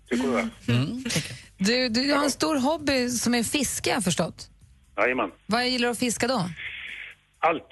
Tycker 0.10 0.28
du 0.28 0.32
det? 0.32 0.74
Mm. 0.74 1.04
Du, 1.58 1.89
du 1.89 2.13
har 2.13 2.24
en 2.24 2.32
stor 2.32 2.56
hobby 2.56 3.10
som 3.10 3.36
är 3.36 3.44
fiske, 3.44 3.89
har 3.89 3.96
jag 3.96 4.04
förstått. 4.04 4.50
Jajamän. 4.98 5.30
Vad 5.46 5.68
gillar 5.68 5.88
du 5.88 5.92
att 5.92 6.00
fiska 6.00 6.28
då? 6.28 6.50
Allt. 7.39 7.70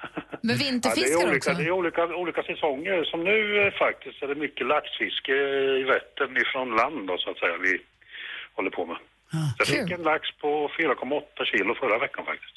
Men 0.42 0.56
Ja, 0.56 0.58
det 0.58 0.64
vinterfiskar 0.64 1.20
är 1.20 1.28
olika, 1.28 1.36
också? 1.36 1.62
det 1.62 1.64
är 1.68 1.70
olika, 1.70 2.02
olika 2.22 2.42
säsonger. 2.42 3.04
Som 3.04 3.24
nu 3.24 3.66
eh, 3.66 3.72
faktiskt 3.84 4.22
är 4.22 4.28
det 4.28 4.34
mycket 4.34 4.66
laxfiske 4.66 5.32
i 5.80 5.84
Vättern 5.92 6.36
ifrån 6.36 6.76
land 6.76 7.06
då, 7.08 7.18
så 7.18 7.30
att 7.30 7.38
säga. 7.38 7.56
Vi 7.62 7.72
håller 8.56 8.70
på 8.70 8.86
med. 8.86 8.96
jag 9.58 9.66
fick 9.66 9.90
en 9.90 10.02
lax 10.02 10.22
på 10.40 10.68
4,8 10.68 11.44
kilo 11.44 11.74
förra 11.74 11.98
veckan 11.98 12.24
faktiskt. 12.30 12.54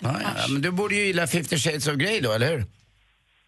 Ja, 0.00 0.16
ja, 0.22 0.30
ja, 0.36 0.44
men 0.52 0.62
du 0.62 0.70
borde 0.70 0.94
ju 0.94 1.02
gilla 1.04 1.26
50 1.26 1.56
shades 1.56 1.88
of 1.88 1.94
Grey 1.94 2.20
då, 2.20 2.32
eller 2.32 2.48
hur? 2.52 2.62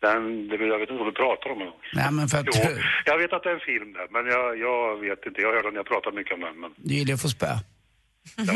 Den, 0.01 0.49
det, 0.49 0.57
jag 0.57 0.79
vet 0.79 0.91
inte 0.91 1.03
vad 1.05 1.07
du 1.07 1.13
pratar 1.25 1.51
om. 1.51 1.59
Nej, 1.95 2.13
men 2.13 2.29
för 2.29 2.39
att 2.39 2.47
Jo, 2.55 2.63
jag 3.05 3.19
vet 3.19 3.33
att 3.33 3.43
det 3.43 3.51
är 3.51 3.55
en 3.55 3.61
film 3.61 3.93
där, 3.93 4.07
men 4.11 4.27
jag, 4.27 4.59
jag 4.59 5.01
vet 5.01 5.27
inte. 5.27 5.41
Jag 5.41 5.53
hörde 5.55 5.71
när 5.71 5.77
jag 5.77 5.87
pratat 5.87 6.15
mycket 6.15 6.35
om 6.35 6.41
den. 6.41 6.61
Men, 6.61 6.71
du 6.77 6.95
gillar 6.95 7.15
att 7.15 7.23
få 7.23 7.29
spö. 7.29 7.47
Ja, 8.37 8.53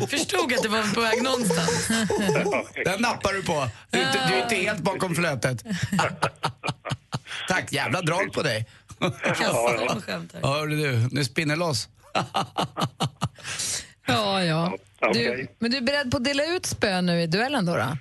wow. 0.00 0.08
Förstod 0.08 0.52
att 0.52 0.62
det 0.62 0.68
var 0.68 0.94
på 0.94 1.00
väg 1.00 1.22
någonstans. 1.22 1.88
Den 2.84 3.02
nappar 3.02 3.32
du 3.32 3.42
på. 3.42 3.68
Du, 3.90 3.98
är 3.98 4.06
inte- 4.06 4.28
du 4.28 4.34
är 4.34 4.42
inte 4.42 4.54
helt 4.56 4.78
bakom 4.80 5.14
flötet. 5.14 5.64
Tack, 7.48 7.72
jävla 7.72 8.02
drag 8.02 8.32
på 8.32 8.42
dig. 8.42 8.66
Ja, 9.00 10.48
hörru 10.48 10.76
du, 10.76 11.08
nu 11.12 11.24
spinner 11.24 11.56
loss. 11.56 11.88
Ja, 14.06 14.44
ja. 14.44 14.76
Du, 15.12 15.48
men 15.58 15.70
du 15.70 15.76
är 15.76 15.80
beredd 15.80 16.10
på 16.10 16.16
att 16.16 16.24
dela 16.24 16.44
ut 16.46 16.66
spö 16.66 17.00
nu 17.00 17.22
i 17.22 17.26
duellen 17.26 17.66
då? 17.66 17.72
då? 17.76 17.96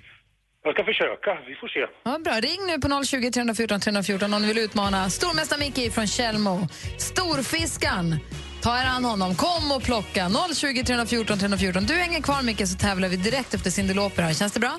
Jag 0.63 0.73
ska 0.73 0.83
försöka, 0.83 1.37
vi 1.47 1.55
får 1.55 1.67
se. 1.67 1.79
Ja, 2.03 2.19
bra. 2.19 2.33
Ring 2.33 2.59
nu 2.67 2.79
på 2.79 3.03
020 3.05 3.31
314 3.31 3.79
314 3.79 4.33
om 4.33 4.41
ni 4.41 4.47
vill 4.47 4.57
utmana 4.57 5.09
stormästare 5.09 5.59
Micke 5.59 5.93
från 5.93 6.07
Källmo. 6.07 6.67
Storfiskan. 6.97 8.19
Ta 8.65 8.77
er 8.81 8.85
an 8.85 9.05
honom. 9.05 9.35
Kom 9.35 9.71
och 9.71 9.83
plocka. 9.83 10.29
020 10.55 10.83
314 10.83 11.37
314. 11.37 11.85
Du 11.85 11.93
hänger 11.93 12.21
kvar, 12.21 12.41
Micke, 12.41 12.67
så 12.67 12.77
tävlar 12.77 13.09
vi 13.09 13.17
direkt 13.17 13.53
efter 13.53 13.71
Cyndi 13.71 13.93
Lauper. 13.93 14.23
här. 14.23 14.33
Känns 14.33 14.53
det 14.53 14.59
bra? 14.59 14.77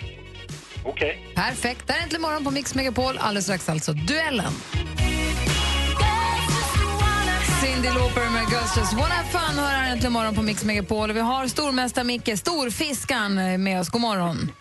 Okej. 0.85 1.33
Perfekt. 1.35 1.87
Där 1.87 1.95
är 1.95 2.03
Äntligen 2.03 2.23
morgon 2.23 2.45
på 2.45 2.51
Mix 2.51 2.75
Megapol. 2.75 3.19
Alldeles 3.19 3.45
strax 3.45 3.69
alltså 3.69 3.93
Duellen. 3.93 4.53
Cyndi 7.63 7.89
Lauper 7.89 8.31
med 8.31 8.43
Girls 8.51 8.77
Just 8.77 8.93
Wanna 8.93 9.15
Have 9.15 9.29
Fun 9.29 9.59
hör 9.59 9.69
här 9.69 9.93
Äntligen 9.93 10.13
morgon 10.13 10.35
på 10.35 10.43
Mix 10.43 10.65
Megapol. 10.65 11.11
Och 11.11 11.17
Vi 11.17 11.21
har 11.21 11.47
stormästare 11.47 12.05
Micke, 12.05 12.39
storfiskan, 12.39 13.63
med 13.63 13.81
oss. 13.81 13.89
God 13.89 14.01
morgon. 14.01 14.53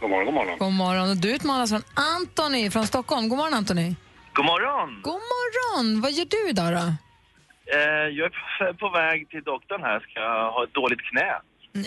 God 0.00 0.10
morgon, 0.10 0.26
god 0.26 0.34
morgon. 0.34 0.58
God 0.58 0.72
morgon. 0.72 1.10
Och 1.10 1.16
du 1.16 1.34
utmanas 1.34 1.70
från 1.70 1.82
Anthony 1.94 2.70
från 2.70 2.86
Stockholm. 2.86 3.28
God 3.28 3.38
morgon, 3.38 3.54
Anthony. 3.54 3.94
God 4.34 4.46
morgon! 4.46 5.00
God 5.02 5.12
morgon! 5.12 6.00
Vad 6.00 6.12
gör 6.12 6.24
du 6.24 6.48
idag 6.50 6.72
då? 6.72 6.92
Eh, 7.66 7.78
jag 8.18 8.26
är 8.60 8.72
på, 8.72 8.88
väg 8.88 9.28
till 9.30 9.42
doktorn 9.42 9.82
här. 9.82 10.00
Ska 10.00 10.20
ha 10.50 10.64
ett 10.64 10.74
dåligt 10.74 11.00
knä? 11.00 11.32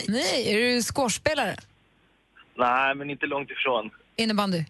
Nej, 0.07 0.53
är 0.53 0.57
du 0.59 0.81
squashspelare? 0.81 1.55
Nej, 2.57 2.95
men 2.95 3.09
inte 3.09 3.25
långt 3.25 3.49
ifrån. 3.51 3.89
Innebandy? 4.15 4.65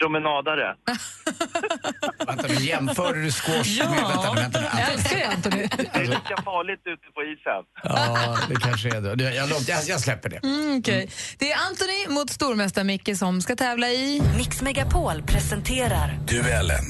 Promenadare. 0.00 0.76
Vänta, 2.26 2.48
men 2.48 2.64
jämför 2.64 3.14
du 3.14 3.30
squash 3.30 3.78
med... 3.78 3.88
Vänta, 3.88 4.34
nu, 4.34 4.40
vänta, 4.40 4.60
nu. 4.60 4.66
Jag 4.78 4.92
älskar 4.92 5.16
dig, 5.16 5.24
Anthony. 5.24 5.68
Det 5.76 5.98
är 5.98 6.04
lika 6.04 6.42
farligt 6.44 6.80
ute 6.84 7.06
på 7.14 7.22
isen. 7.22 7.64
Ja, 7.82 8.38
det 8.48 8.54
kanske 8.54 8.96
är 8.96 9.00
det. 9.00 9.24
Jag, 9.24 9.48
jag, 9.48 9.82
jag 9.86 10.00
släpper 10.00 10.30
det. 10.30 10.40
Mm, 10.42 10.78
okej. 10.78 11.10
Det 11.38 11.52
är 11.52 11.56
Anthony 11.70 12.08
mot 12.08 12.30
stormästare 12.30 12.84
Micke 12.84 13.16
som 13.16 13.40
ska 13.40 13.56
tävla 13.56 13.88
i... 13.88 14.22
Mix 14.36 14.62
Megapol 14.62 15.22
presenterar 15.22 16.18
Duellen. 16.28 16.84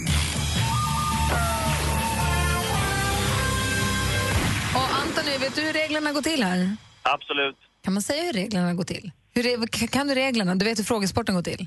Och 4.75 4.95
Anthony, 5.03 5.39
vet 5.39 5.55
du 5.55 5.61
hur 5.63 5.73
reglerna 5.73 6.13
går 6.13 6.23
till 6.23 6.43
här? 6.45 6.77
Absolut. 7.03 7.57
Kan 7.85 7.93
man 7.95 8.03
säga 8.03 8.23
hur 8.23 8.33
reglerna 8.33 8.75
går 8.75 8.85
till? 8.85 9.11
Hur, 9.35 9.47
är- 9.47 9.87
kan 9.87 10.07
du 10.09 10.15
reglerna? 10.15 10.55
Du 10.55 10.65
vet 10.65 10.79
hur 10.79 10.85
frågesporten 10.85 11.35
går 11.35 11.43
till? 11.43 11.67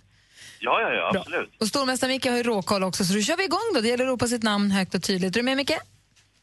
Ja, 0.60 0.82
ja, 0.82 0.94
ja, 0.94 1.20
absolut. 1.20 1.50
Och 1.60 1.68
stormästare 1.68 2.10
Micke 2.12 2.26
har 2.26 2.38
ju 2.38 2.44
råkoll 2.44 2.84
också, 2.84 3.06
så 3.06 3.14
då 3.14 3.22
kör 3.22 3.38
vi 3.38 3.44
igång 3.44 3.60
då. 3.74 3.82
Det 3.82 3.88
gäller 3.88 4.04
att 4.06 4.10
ropa 4.10 4.28
sitt 4.28 4.44
namn 4.44 4.72
högt 4.72 4.96
och 4.96 5.04
tydligt. 5.04 5.36
Är 5.36 5.40
du 5.40 5.44
med, 5.44 5.58
Micke? 5.58 5.72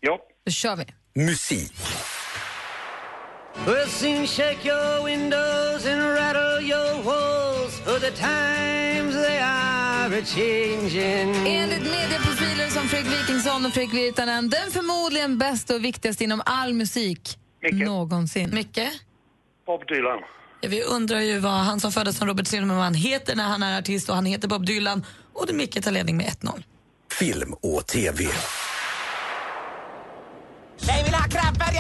Ja. 0.01 0.19
Då 0.47 0.53
kör 0.53 0.77
vi. 0.77 0.85
Musik. 1.25 1.73
Well, 3.57 3.87
soon 3.89 4.27
shake 4.27 4.69
your 4.69 5.05
windows 5.05 5.87
and 5.87 6.03
rattle 6.03 6.61
your 6.61 7.03
walls 7.05 7.81
for 7.85 7.99
the 8.01 8.11
times 8.11 9.15
they 9.15 9.39
are 9.39 10.19
a-changing. 10.19 11.47
Enligt 11.47 11.83
medieprofiler 11.83 12.69
som 12.71 12.89
Fredrik 12.89 13.21
Wikingsson 13.21 13.67
och 13.67 13.73
Fredrik 13.73 13.95
Virtanen 13.95 14.51
den 14.51 14.71
förmodligen 14.71 15.39
bästa 15.39 15.75
och 15.75 15.85
viktigaste 15.85 16.25
inom 16.25 16.43
all 16.47 16.75
musik 16.75 17.39
någonsin. 17.73 18.51
Micke? 18.55 18.91
Bob 19.67 19.87
Dylan. 19.89 20.19
Ja, 20.61 20.69
vi 20.69 20.83
undrar 20.83 21.21
ju 21.21 21.39
vad 21.39 21.53
han 21.53 21.81
som 21.81 21.93
föddes 21.93 22.17
som 22.17 22.29
Robert 22.29 22.47
Zimmerman 22.47 22.95
heter 22.95 23.37
när 23.37 23.45
han 23.45 23.63
är 23.63 23.79
artist 23.79 24.09
och 24.09 24.15
han 24.15 24.27
heter 24.27 24.49
Bob 24.49 24.67
Dylan. 24.67 25.07
Och 25.33 25.47
det 25.47 25.53
Micke 25.53 25.83
tar 25.85 25.91
ledning 25.91 26.17
med 26.17 26.27
1-0. 26.27 26.63
Film 27.11 27.55
och 27.63 27.87
TV. 27.87 28.25
Tjej 30.77 31.05
vill 31.05 31.15
ha 31.15 31.29
krabbburgare! 31.29 31.74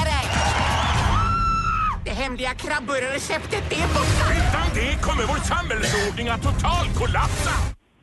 Det 2.14 2.22
hemliga 2.22 2.54
krabbburgarreceptet 2.54 3.72
är 3.72 3.88
borta! 3.88 4.24
Utan 4.32 4.74
det 4.74 5.02
kommer 5.02 5.22
vår 5.26 5.36
samhällsordning 5.36 6.28
att 6.28 6.42
totalkollapsa! 6.42 7.50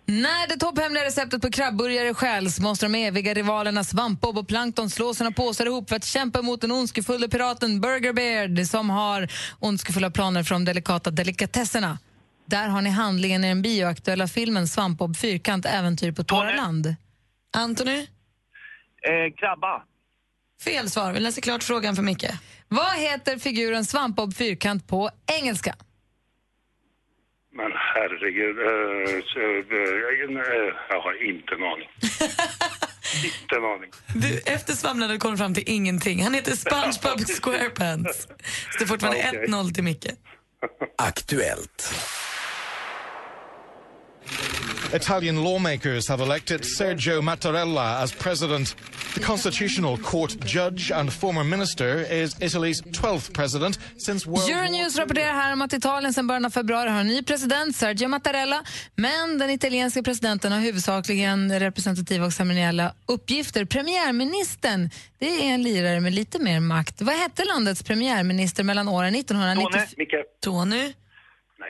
När 0.06 0.48
det 0.48 0.58
topphemliga 0.58 1.06
receptet 1.06 1.42
på 1.42 1.52
krabbburgare 1.52 2.14
stjäls 2.14 2.60
måste 2.60 2.86
de 2.86 2.96
eviga 2.96 3.34
rivalerna 3.34 3.84
Svampbob 3.84 4.38
och 4.38 4.48
Plankton 4.48 4.90
slå 4.90 5.14
sina 5.14 5.32
påsar 5.32 5.66
ihop 5.66 5.90
för 5.90 5.96
att 5.96 6.06
kämpa 6.06 6.42
mot 6.42 6.62
den 6.62 6.72
ondskefulla 6.72 7.28
piraten 7.28 7.82
Burger 7.82 8.14
Beard 8.14 8.68
som 8.68 8.90
har 8.90 9.28
ondskefulla 9.60 10.12
planer 10.12 10.44
för 10.44 10.56
de 10.56 10.66
delikata 10.66 11.12
delikatesserna. 11.12 12.00
Där 12.46 12.68
har 12.68 12.82
ni 12.82 12.90
handlingen 12.90 13.44
i 13.44 13.48
den 13.48 13.62
bioaktuella 13.62 14.28
filmen 14.28 14.68
Svampbob 14.68 15.18
Fyrkant 15.18 15.66
Äventyr 15.66 16.12
på 16.12 16.24
Tåraland. 16.24 16.96
Anthony? 17.58 17.98
Eh, 17.98 19.34
krabba. 19.40 19.84
Fel 20.64 20.90
svar. 20.90 21.14
Vi 21.14 21.20
läser 21.20 21.42
klart 21.42 21.64
frågan 21.64 21.96
för 21.96 22.04
Micke. 22.04 22.26
Vad 22.68 22.98
heter 22.98 23.38
figuren 23.38 23.86
Svampbob 23.86 24.34
Fyrkant 24.36 24.88
på 24.88 25.10
engelska? 25.40 25.76
Men 27.54 27.72
herregud. 27.96 28.56
Så, 29.26 29.40
uh, 29.40 29.56
uh, 30.28 30.46
jag 30.90 31.02
har 31.02 31.30
inte 31.30 31.56
en 31.56 31.64
aning. 31.64 31.90
inte 33.42 33.56
en 33.56 33.66
aning. 33.66 33.92
Du, 34.16 34.54
efter 34.54 34.74
svamlandet 34.74 35.20
kom 35.20 35.32
du 35.32 35.38
fram 35.38 35.54
till 35.54 35.64
ingenting. 35.68 36.24
Han 36.24 36.34
heter 36.34 36.56
SpongeBob 36.56 37.20
SquarePants. 37.28 38.22
Så 38.22 38.78
det 38.78 38.84
är 38.84 38.88
fortfarande 38.88 39.26
Okej. 39.30 39.46
1-0 39.48 39.74
till 39.74 39.84
Micke. 39.84 40.08
Aktuellt. 40.98 41.94
Italian 44.94 45.44
lawmakers 45.44 46.10
have 46.10 46.24
elected 46.24 46.66
Sergio 46.66 47.22
Mattarella 47.22 47.98
as 47.98 48.12
president. 48.12 48.76
The 49.14 49.20
constitutional 49.20 49.98
court 49.98 50.38
judge 50.46 50.92
and 50.92 51.14
former 51.14 51.44
minister 51.44 52.14
is 52.14 52.42
Italy's 52.42 52.82
12th 52.82 53.34
president 53.34 53.80
since 53.98 54.30
World 54.30 54.50
Euronews 54.50 54.98
rapporterar 54.98 55.34
här 55.34 55.54
om 55.54 55.62
att 55.62 55.74
Italien 55.74 56.14
sedan 56.14 56.28
början 56.28 56.46
av 56.46 56.50
februari 56.50 56.90
har 56.90 57.00
en 57.00 57.08
ny 57.08 57.24
president, 57.24 57.76
Sergio 57.76 58.08
Mattarella. 58.08 58.64
Men 58.96 59.38
den 59.38 59.50
italienska 59.50 60.04
presidenten 60.04 60.52
har 60.52 60.60
huvudsakligen 60.60 61.60
representativa 61.60 62.26
och 62.26 62.34
ceremoniella 62.34 62.94
uppgifter. 63.06 63.66
Premiärministern, 63.66 64.90
det 65.20 65.48
är 65.48 65.54
en 65.54 65.64
lirare 65.64 66.00
med 66.00 66.14
lite 66.14 66.40
mer 66.40 66.60
makt. 66.60 67.02
Vad 67.02 67.16
hette 67.16 67.46
landets 67.46 67.84
premiärminister 67.84 68.64
mellan 68.64 68.88
åren 68.88 69.16
1994... 69.16 70.24
Tony? 70.44 70.94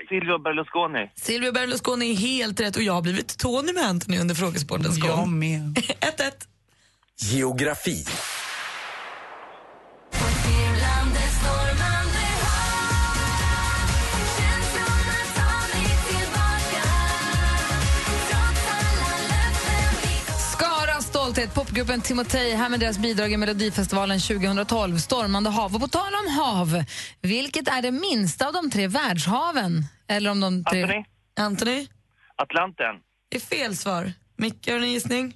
Silvio 0.09 0.37
Berlusconi. 0.37 1.11
Silvio 1.15 1.51
Berlusconi 1.51 2.11
är 2.11 2.15
helt 2.15 2.59
rätt 2.59 2.75
och 2.75 2.83
jag 2.83 2.93
har 2.93 3.01
blivit 3.01 3.37
Tony 3.37 3.73
med 3.73 3.83
Anthony 3.83 4.19
under 4.19 4.35
frågesportens 4.35 4.99
gång. 4.99 5.09
Jag 5.09 5.27
med. 5.27 5.61
1-1. 5.77 6.47
Geografi. 7.23 8.05
Skara 20.53 21.01
stolthet, 21.01 21.53
popgruppen 21.53 22.01
Timotej, 22.01 22.55
här 22.55 22.69
med 22.69 22.79
deras 22.79 22.97
bidrag 22.97 23.31
i 23.31 23.37
Melodifestivalen 23.37 24.19
2012, 24.19 24.97
Stormande 24.97 25.49
hav. 25.49 25.75
Och 25.75 25.81
på 25.81 25.87
tal 25.87 26.13
om 26.25 26.33
hav, 26.33 26.83
vilket 27.21 27.67
är 27.67 27.81
det 27.81 27.91
minsta 27.91 28.47
av 28.47 28.53
de 28.53 28.71
tre 28.71 28.87
världshaven? 28.87 29.85
Eller 30.07 30.31
om 30.31 30.39
de 30.39 30.63
tre... 30.63 30.83
Anthony? 30.83 31.03
Anthony? 31.39 31.87
Atlanten. 32.35 32.95
Det 33.29 33.37
är 33.37 33.41
fel 33.41 33.77
svar. 33.77 34.13
Micke, 34.37 34.67
har 34.69 34.79
du 34.79 34.85
en 34.85 34.91
gissning? 34.91 35.33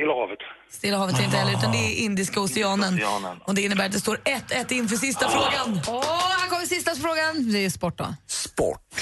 Stilla 0.00 0.14
havet. 0.14 0.38
Stilla 0.70 0.96
havet 0.96 1.18
är 1.18 1.24
inte 1.24 1.36
heller, 1.36 1.52
utan 1.52 1.72
det 1.72 1.78
är 1.78 2.04
Indiska 2.04 2.40
oceanen. 2.40 2.94
Oceanen. 2.94 3.38
Och 3.44 3.54
det 3.54 3.62
innebär 3.62 3.86
att 3.86 3.92
det 3.92 4.00
står 4.00 4.16
1-1 4.16 4.72
inför 4.72 4.96
sista 4.96 5.28
frågan. 5.28 5.80
Åh, 5.88 6.04
här 6.40 6.48
kommer 6.48 6.66
sista 6.66 6.94
frågan. 6.94 7.52
Det 7.52 7.64
är 7.64 7.70
sport 7.70 7.98
då. 7.98 8.14
Sport. 8.26 8.94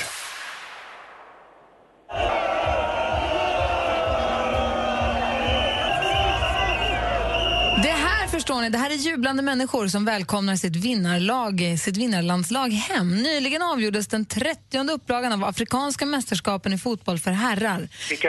Det 7.82 7.90
här 7.90 8.28
förstår 8.28 8.60
ni, 8.60 8.70
det 8.70 8.78
här 8.78 8.90
är 8.90 8.94
jublande 8.94 9.42
människor 9.42 9.88
som 9.88 10.04
välkomnar 10.04 10.56
sitt 10.56 10.76
vinnarlag, 10.76 11.78
sitt 11.78 11.96
vinnarlandslag 11.96 12.68
hem. 12.68 13.16
Nyligen 13.16 13.62
avgjordes 13.62 14.08
den 14.08 14.24
30 14.24 14.90
upplagan 14.90 15.32
av 15.32 15.44
Afrikanska 15.44 16.06
mästerskapen 16.06 16.72
i 16.72 16.78
fotboll 16.78 17.18
för 17.18 17.30
herrar. 17.30 17.88
Micke. 18.10 18.26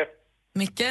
Micke? 0.55 0.82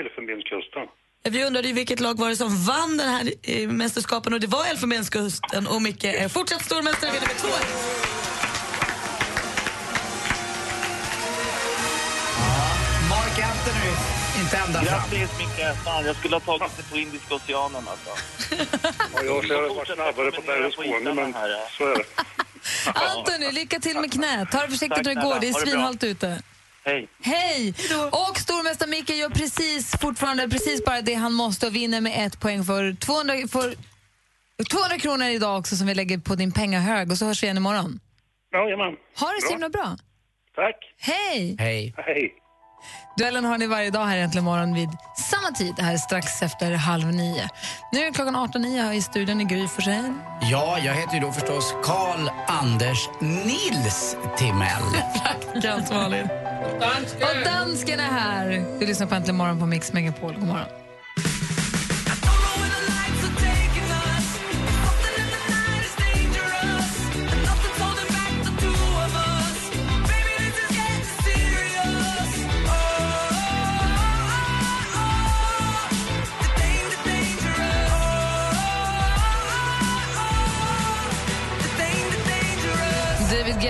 Elfenbenskusten. 0.00 0.86
Vi 1.30 1.44
undrade 1.44 1.68
ju 1.68 1.74
vilket 1.74 2.00
lag 2.00 2.18
var 2.18 2.28
det 2.28 2.36
som 2.36 2.64
vann 2.64 2.96
den 2.96 3.08
här 3.08 3.32
eh, 3.42 3.68
mästerskapen 3.68 4.32
och 4.34 4.40
det 4.40 4.46
var 4.46 4.64
Elfenbenskusten 4.66 5.66
och 5.66 5.82
Micke 5.82 6.04
är 6.04 6.28
fortsatt 6.28 6.64
stormästare 6.64 7.10
vinner 7.12 7.26
med 7.26 7.36
2 7.36 7.48
Mark 13.10 13.38
Anthony, 13.50 13.90
inte 14.42 14.56
ända 14.56 14.82
fram. 14.82 14.84
Grattis 14.84 15.38
Micke! 15.38 15.84
Fan, 15.84 16.04
jag 16.06 16.16
skulle 16.16 16.36
ha 16.36 16.40
tagit 16.40 16.76
det 16.76 16.90
på 16.90 16.96
Indiska 16.96 17.34
oceanen 17.34 17.82
alltså. 17.88 18.10
Ja, 19.14 19.22
jag 19.24 19.44
skulle 19.44 19.54
ha 19.54 19.74
varit 19.74 19.88
snabbare 19.88 20.30
på 20.30 20.42
Berlusconi, 20.42 21.14
men 21.14 21.32
så 21.78 21.84
är 21.84 21.96
det. 21.98 22.04
Anthony, 22.94 23.50
lycka 23.52 23.78
till 23.80 24.00
med 24.00 24.12
knät. 24.12 24.50
Ta 24.52 24.58
det 24.60 24.68
försiktigt 24.68 24.90
Tack 24.90 25.06
när 25.06 25.14
det 25.14 25.20
går, 25.20 25.40
det 25.40 25.48
är 25.48 25.52
svinhalt 25.52 26.04
ute. 26.04 26.42
Hej. 26.86 27.08
Hej! 27.22 27.74
Och 28.12 28.36
stormästare 28.38 28.90
Micke 28.90 29.10
gör 29.10 29.28
precis, 29.28 30.00
fortfarande 30.00 30.48
precis 30.48 30.84
bara 30.84 31.00
det 31.02 31.14
han 31.14 31.32
måste 31.32 31.66
och 31.66 31.74
vinner 31.76 32.00
med 32.00 32.26
ett 32.26 32.40
poäng 32.40 32.64
för 32.64 32.92
200, 32.94 33.34
för 33.34 33.74
200 34.70 34.98
kronor 34.98 35.26
idag 35.26 35.58
också 35.58 35.76
som 35.76 35.86
vi 35.86 35.94
lägger 35.94 36.18
på 36.18 36.34
din 36.34 36.52
pengahög 36.52 37.10
och 37.10 37.18
så 37.18 37.26
hörs 37.26 37.42
vi 37.42 37.46
igen 37.46 37.56
imorgon. 37.56 38.00
Jajamän. 38.52 38.94
Ha 39.20 39.28
det 39.32 39.40
så 39.40 39.46
Bra. 39.46 39.52
himla 39.52 39.68
bra. 39.68 39.96
Tack. 40.54 40.76
Hej! 40.98 41.56
Hej. 41.58 41.94
Hej. 41.96 42.34
Duellen 43.16 43.44
har 43.44 43.58
ni 43.58 43.66
varje 43.66 43.90
dag 43.90 44.04
här 44.04 44.18
äntligen 44.18 44.44
morgon 44.44 44.74
vid 44.74 44.88
samma 45.30 45.50
tid, 45.52 45.74
här 45.78 45.92
är 45.92 45.96
strax 45.96 46.42
efter 46.42 46.72
halv 46.72 47.06
nio. 47.06 47.48
Nu 47.92 47.98
är 47.98 48.12
klockan 48.12 48.36
18.09 48.36 48.82
här 48.82 48.92
i 48.92 49.02
studion 49.02 49.40
i 49.40 49.44
Gry 49.44 49.68
Forssell. 49.68 50.12
Ja, 50.40 50.78
jag 50.78 50.94
heter 50.94 51.14
ju 51.14 51.20
då 51.20 51.32
förstås 51.32 51.74
Karl 51.84 52.28
Anders 52.46 53.08
Nils 53.20 54.16
Timell. 54.38 54.82
Galt 55.62 55.92
Malin. 55.92 56.28
Och 57.20 57.44
dansken 57.44 58.00
är 58.00 58.10
här. 58.10 58.78
Du 58.80 58.86
lyssnar 58.86 59.06
på 59.06 59.14
Äntligen 59.14 59.36
morgon 59.36 59.58
på 59.60 59.66
Mix 59.66 59.92
Megapol. 59.92 60.34
God 60.34 60.48
morgon. 60.48 60.85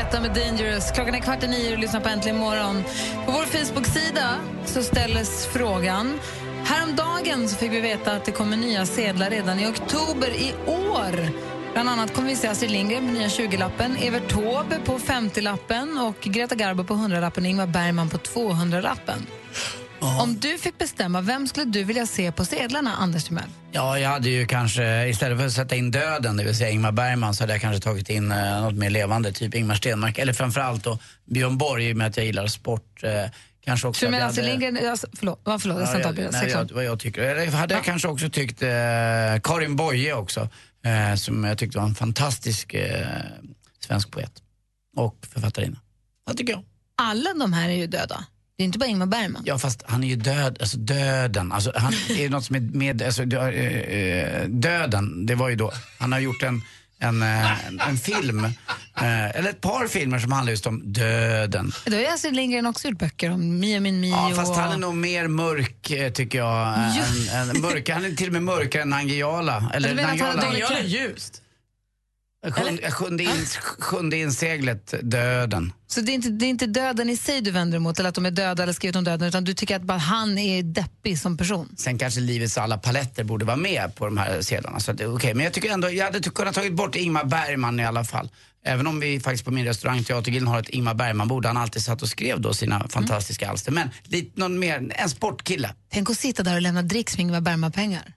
Guetta 0.07 0.21
med 0.21 0.35
Dangerous. 0.35 0.91
Klockan 0.91 1.15
är 1.15 1.21
kvart 1.21 1.43
i 1.43 1.49
nio 1.49 1.73
och 1.73 1.79
lyssnar 1.79 2.01
på 2.01 2.09
Äntligen 2.09 2.39
morgon. 2.39 2.85
På 3.27 3.33
vår 3.33 3.45
Facebook-sida 3.45 4.35
så 4.65 4.83
ställs 4.83 5.47
frågan. 5.47 6.21
Häromdagen 6.65 7.49
så 7.49 7.57
fick 7.57 7.73
vi 7.73 7.81
veta 7.81 8.13
att 8.13 8.25
det 8.25 8.33
kommer 8.33 8.57
nya 8.57 8.87
sedlar 8.87 9.31
redan 9.31 9.61
i 9.61 9.67
oktober 9.67 10.29
i 10.29 10.55
år. 10.67 11.29
Bland 11.73 11.89
annat 11.89 12.15
kommer 12.15 12.29
vi 12.29 12.37
se 12.37 12.49
Astrid 12.49 12.71
Lindgren 12.71 13.07
på 13.07 13.13
nya 13.13 13.29
20-lappen, 13.29 13.97
Evert 13.97 14.29
Taube 14.29 14.79
på 14.85 14.99
50-lappen 14.99 15.99
och 15.99 16.21
Greta 16.21 16.55
Garbo 16.55 16.85
på 16.85 16.95
100-lappen 16.95 17.45
och 17.45 17.51
Ingmar 17.51 17.67
Bergman 17.67 18.09
på 18.09 18.19
200-lappen. 18.19 19.27
Om 20.21 20.37
du 20.41 20.59
fick 20.59 20.79
bestämma, 20.79 21.21
vem 21.21 21.47
skulle 21.47 21.67
du 21.67 21.85
vilja 21.85 22.07
se 22.07 22.33
på 22.33 22.45
sedlarna, 22.45 22.97
Anders 22.97 23.25
Timell? 23.25 23.45
Ja, 23.73 23.99
jag 23.99 24.11
hade 24.11 24.29
ju 24.31 24.47
kanske, 24.47 25.09
istället 25.09 25.39
för 25.39 25.47
att 25.47 25.53
sätta 25.53 25.77
in 25.77 25.91
döden, 25.91 26.37
det 26.37 26.45
vill 26.45 26.57
säga 26.57 26.71
Ingmar 26.71 26.93
Bergman, 26.93 27.35
så 27.35 27.43
hade 27.43 27.53
jag 27.53 27.61
kanske 27.63 27.83
tagit 27.83 28.09
in 28.11 28.33
eh, 28.33 28.63
något 28.63 28.75
mer 28.75 28.91
levande, 28.91 29.33
typ 29.33 29.55
Ingmar 29.55 29.75
Stenmark. 29.75 30.19
Eller 30.19 30.33
framförallt 30.33 30.85
då 30.85 30.99
Björn 31.25 31.59
Borg, 31.59 31.89
i 31.89 31.93
och 31.93 31.97
med 31.97 32.07
att 32.07 32.17
jag 32.17 32.27
gillar 32.27 32.47
sport. 32.47 33.03
Eh, 33.05 33.11
kanske 33.65 33.89
också 33.89 33.99
Så 34.01 34.05
du 34.07 34.11
menar 34.11 34.27
Astrid 34.27 34.45
jag 34.47 34.51
hade- 34.53 34.65
Lindgren... 34.67 34.91
Alltså, 34.91 35.07
förlåt, 35.19 35.41
ja, 35.45 35.59
förlåt 35.59 35.79
jag 35.81 36.01
Ja, 36.01 36.09
avbryta. 36.09 36.31
nej, 36.31 36.41
Säg 36.41 36.51
jag, 36.51 36.71
vad 36.73 36.85
jag 36.85 37.01
tycker. 37.01 37.23
Eller 37.23 37.47
hade 37.53 37.75
jag 37.75 37.85
kanske 37.85 38.09
också 38.09 38.29
tyckt 38.31 38.63
eh, 38.63 38.69
Karin 39.43 39.77
Boye 39.77 40.13
också, 40.15 40.49
eh, 40.85 41.15
som 41.17 41.45
jag 41.45 41.59
tyckte 41.59 41.79
var 41.79 41.85
en 41.87 41.95
fantastisk 41.95 42.75
eh, 42.75 43.07
svensk 43.87 44.11
poet 44.11 44.33
och 44.97 45.17
författarinna. 45.33 45.79
Vad 46.25 46.37
tycker 46.37 46.53
jag? 46.53 46.63
Alla 46.99 47.35
de 47.35 47.53
här 47.53 47.69
är 47.69 47.75
ju 47.75 47.87
döda. 47.87 48.25
Det 48.57 48.63
är 48.63 48.65
inte 48.65 48.79
bara 48.79 48.87
Ingmar 48.87 49.07
Bergman. 49.07 49.43
Ja, 49.47 49.59
fast 49.59 49.83
han 49.87 50.05
är 50.05 50.09
ju 50.09 50.17
död, 50.17 50.57
alltså 50.61 50.77
döden. 50.77 51.53
Alltså, 51.53 51.73
han 51.77 51.93
är 52.09 52.29
något 52.29 52.45
som 52.45 52.57
är 52.57 52.61
med, 52.61 53.03
alltså, 53.03 53.23
eh, 53.23 53.49
eh, 53.49 54.49
döden, 54.49 55.27
det 55.27 55.35
var 55.35 55.49
ju 55.49 55.57
då, 55.57 55.73
han 55.99 56.13
har 56.13 56.19
gjort 56.19 56.43
en, 56.43 56.63
en, 56.99 57.23
eh, 57.23 57.67
en, 57.67 57.81
en 57.81 57.97
film, 57.99 58.45
eh, 58.45 59.31
eller 59.31 59.51
ett 59.51 59.61
par 59.61 59.87
filmer 59.87 60.19
som 60.19 60.33
handlar 60.33 60.51
just 60.51 60.67
om 60.67 60.93
döden. 60.93 61.73
Då 61.85 61.93
har 61.93 62.01
ju 62.01 62.07
Astrid 62.07 62.37
Lindgren 62.37 62.67
också 62.67 62.89
gjort 62.89 62.99
böcker 62.99 63.31
om 63.31 63.59
Mio 63.59 63.81
min 63.81 64.01
Mio. 64.01 64.11
Ja, 64.11 64.33
fast 64.37 64.57
han 64.57 64.73
är 64.73 64.77
nog 64.77 64.95
mer 64.95 65.29
mörk 65.29 66.15
tycker 66.15 66.39
jag. 66.39 66.49
Ja. 66.49 67.05
Än, 67.33 67.51
än, 67.51 67.61
mörk, 67.61 67.89
han 67.91 68.05
är 68.05 68.11
till 68.11 68.27
och 68.27 68.33
med 68.33 68.43
mörkare 68.43 68.83
än 68.83 68.91
Nangijala. 68.91 69.71
Eller 69.75 69.95
Nangijala. 69.95 70.59
Jag 70.59 70.73
är 70.73 70.85
ljust. 70.85 71.43
Sjunde, 72.53 72.91
sjunde, 72.91 73.23
in, 73.23 73.47
sjunde 73.79 74.17
inseglet, 74.17 74.95
döden. 75.03 75.73
Så 75.87 76.01
det 76.01 76.13
är, 76.13 76.15
inte, 76.15 76.29
det 76.29 76.47
är 76.47 76.51
inte 76.51 76.67
döden 76.67 77.11
i 77.11 77.17
sig 77.17 77.41
du 77.41 77.51
vänder 77.51 77.77
emot, 77.77 77.99
eller 77.99 78.09
att 78.09 78.15
de 78.15 78.27
är 78.27 78.31
döda 78.31 78.63
eller 78.63 78.73
skrivit 78.73 78.97
om 78.97 79.05
döden, 79.05 79.29
utan 79.29 79.45
du 79.45 79.55
tycker 79.55 79.77
att 79.77 79.83
bara 79.83 79.99
han 79.99 80.39
är 80.39 80.63
deppig 80.63 81.19
som 81.19 81.37
person? 81.37 81.75
Sen 81.79 81.99
kanske 81.99 82.21
livets 82.21 82.59
alla 82.59 82.79
paletter 82.79 83.25
borde 83.25 83.45
vara 83.45 83.57
med 83.57 83.95
på 83.95 84.05
de 84.05 84.17
här 84.17 84.43
sedlarna. 84.43 84.81
Så 84.81 84.91
att, 84.91 85.01
okej. 85.01 85.35
Men 85.35 85.45
jag 85.45 85.53
tycker 85.53 85.73
ändå, 85.73 85.91
jag 85.91 86.05
hade 86.05 86.21
kunnat 86.21 86.55
tagit 86.55 86.73
bort 86.73 86.97
Ingmar 86.97 87.25
Bergman 87.25 87.81
i 87.81 87.85
alla 87.85 88.05
fall. 88.05 88.31
Även 88.65 88.87
om 88.87 89.01
vi 89.01 89.21
faktiskt 89.21 89.45
på 89.45 89.51
min 89.51 89.65
restaurang 89.65 90.05
Teatergillen 90.05 90.49
har 90.49 90.61
ett 90.61 90.69
Ingmar 90.69 90.95
Bergman-bord 90.95 91.47
han 91.47 91.57
alltid 91.57 91.83
satt 91.83 92.03
och 92.03 92.09
skrev 92.09 92.41
då 92.41 92.55
sina 92.55 92.89
fantastiska 92.89 93.49
alster. 93.49 93.73
Men 93.73 93.91
lite 94.05 94.41
någon 94.41 94.59
mer, 94.59 94.93
en 94.95 95.11
sportkille. 95.11 95.75
Tänk 95.93 96.11
att 96.11 96.19
sitta 96.19 96.43
där 96.43 96.55
och 96.55 96.63
lämna 96.63 96.83
dricks 96.83 97.17
med 97.17 97.23
Ingmar 97.23 97.41
Bergman-pengar. 97.41 98.13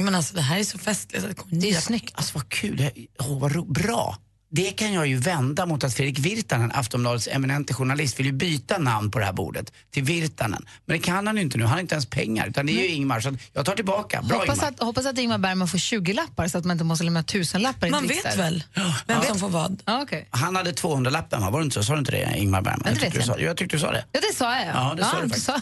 Men 0.00 0.14
alltså 0.14 0.34
det 0.34 0.40
här 0.42 0.58
är 0.58 0.64
så 0.64 0.78
festligt. 0.78 1.26
Det 1.50 1.68
är 1.68 1.72
ju 1.74 1.80
snyggt. 1.80 2.12
Alltså 2.14 2.34
vad 2.34 2.48
kul, 2.48 2.76
Det- 2.76 2.92
åh, 3.18 3.38
vad 3.40 3.52
ro, 3.52 3.64
bra. 3.64 4.18
Det 4.54 4.70
kan 4.70 4.92
jag 4.92 5.06
ju 5.06 5.16
vända 5.16 5.66
mot 5.66 5.84
att 5.84 5.94
Fredrik 5.94 6.18
Virtanen, 6.18 6.72
Aftonbladets 6.74 7.28
eminente 7.32 7.74
journalist, 7.74 8.18
vill 8.18 8.26
ju 8.26 8.32
byta 8.32 8.78
namn 8.78 9.10
på 9.10 9.18
det 9.18 9.24
här 9.24 9.32
bordet 9.32 9.72
till 9.90 10.02
Virtanen. 10.02 10.66
Men 10.86 10.96
det 10.98 11.02
kan 11.04 11.26
han 11.26 11.36
ju 11.36 11.42
inte 11.42 11.58
nu, 11.58 11.64
han 11.64 11.72
har 11.72 11.80
inte 11.80 11.94
ens 11.94 12.06
pengar. 12.06 12.46
Utan 12.48 12.66
det 12.66 12.72
är 12.72 12.82
ju 12.82 12.88
Ingmar, 12.88 13.20
så 13.20 13.36
jag 13.52 13.64
tar 13.66 13.74
tillbaka. 13.74 14.22
Bra 14.22 14.38
Hoppas 14.38 14.56
Ingmar. 14.58 14.68
att, 14.68 14.80
hoppas 14.82 15.06
att 15.06 15.18
Ingmar 15.18 15.38
Bergman 15.38 15.68
får 15.68 15.78
20 15.78 16.12
lappar 16.12 16.48
så 16.48 16.58
att 16.58 16.64
man 16.64 16.74
inte 16.74 16.84
måste 16.84 17.04
lämna 17.04 17.22
tusenlappar 17.22 17.88
Man 17.90 18.06
vet 18.06 18.38
väl 18.38 18.64
vem 19.06 19.22
som 19.22 19.38
får 19.38 19.48
vad. 19.48 19.82
Ja, 19.86 20.02
okej. 20.02 20.28
Han 20.30 20.56
hade 20.56 20.72
200-lappen 20.72 21.40
va? 21.40 21.50
Var 21.50 21.58
det 21.60 21.64
inte 21.64 21.74
så? 21.74 21.82
Sa 21.84 21.92
du 21.92 21.98
inte 21.98 22.12
det 22.12 22.38
Ingmar 22.38 22.62
Bergman? 22.62 22.82
Ja, 22.84 22.90
det 22.90 22.96
tyckte 23.00 23.18
vet 23.18 23.26
du 23.26 23.30
jag 23.32 23.38
sa, 23.38 23.42
jag 23.44 23.56
tyckte 23.56 23.76
du 23.76 23.80
sa 23.80 23.90
det. 23.92 24.04
Ja, 24.12 24.20
det 24.30 24.36
sa 24.36 24.58
jag. 24.58 24.66
Ja, 24.74 24.94
det 24.96 25.04
sa 25.04 25.20
du 25.22 25.28
faktiskt. 25.28 25.46
sa- 25.46 25.60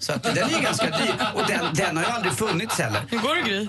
Så 0.00 0.12
att 0.12 0.22
den 0.22 0.38
är 0.38 0.56
ju 0.56 0.62
ganska 0.62 0.86
dyr. 0.86 1.14
Och 1.34 1.42
den, 1.48 1.74
den 1.74 1.96
har 1.96 2.04
ju 2.04 2.10
aldrig 2.10 2.32
funnits 2.32 2.78
heller. 2.78 3.02
Hur 3.10 3.18
går 3.18 3.34
det 3.34 3.42
Gry? 3.42 3.68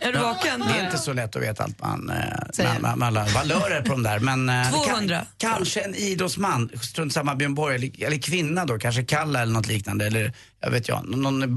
Är 0.00 0.12
du 0.12 0.18
vaken? 0.18 0.60
Det 0.60 0.80
är 0.80 0.84
inte 0.84 0.98
så 0.98 1.12
lätt 1.12 1.36
att 1.36 1.42
veta 1.42 1.64
allt 1.64 1.80
man, 1.80 2.10
eh, 2.10 2.80
med, 2.80 2.98
med 2.98 3.06
alla 3.08 3.26
valörer 3.34 3.82
på 3.82 3.88
de 3.88 4.02
där. 4.02 4.18
Men, 4.18 4.48
eh, 4.48 4.72
det 4.72 4.86
200. 4.86 5.16
Kan, 5.36 5.50
kanske 5.50 5.80
en 5.80 5.94
idrottsman, 5.94 6.70
strunt 6.82 7.12
samma 7.12 7.34
Björn 7.34 7.54
Borg, 7.54 7.74
eller, 7.74 8.04
eller 8.04 8.18
kvinna 8.18 8.64
då, 8.64 8.78
kanske 8.78 9.04
Kalla 9.04 9.42
eller 9.42 9.52
något 9.52 9.66
liknande. 9.66 10.06
Eller 10.06 10.32
jag 10.60 10.70
vet 10.70 10.88
jag, 10.88 11.08
någon 11.08 11.56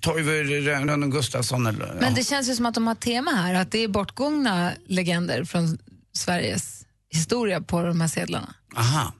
Toivo 0.00 0.30
Rönn 0.30 1.10
Gustafsson 1.10 1.66
eller... 1.66 1.86
Men 1.86 2.08
ja. 2.08 2.10
det 2.16 2.24
känns 2.24 2.48
ju 2.48 2.54
som 2.54 2.66
att 2.66 2.74
de 2.74 2.86
har 2.86 2.94
tema 2.94 3.30
här, 3.30 3.54
att 3.54 3.72
det 3.72 3.78
är 3.78 3.88
bortgångna 3.88 4.72
legender 4.86 5.44
från 5.44 5.78
Sveriges 6.12 6.86
historia 7.12 7.60
på 7.60 7.82
de 7.82 8.00
här 8.00 8.08
sedlarna. 8.08 8.54
Aha. 8.76 9.12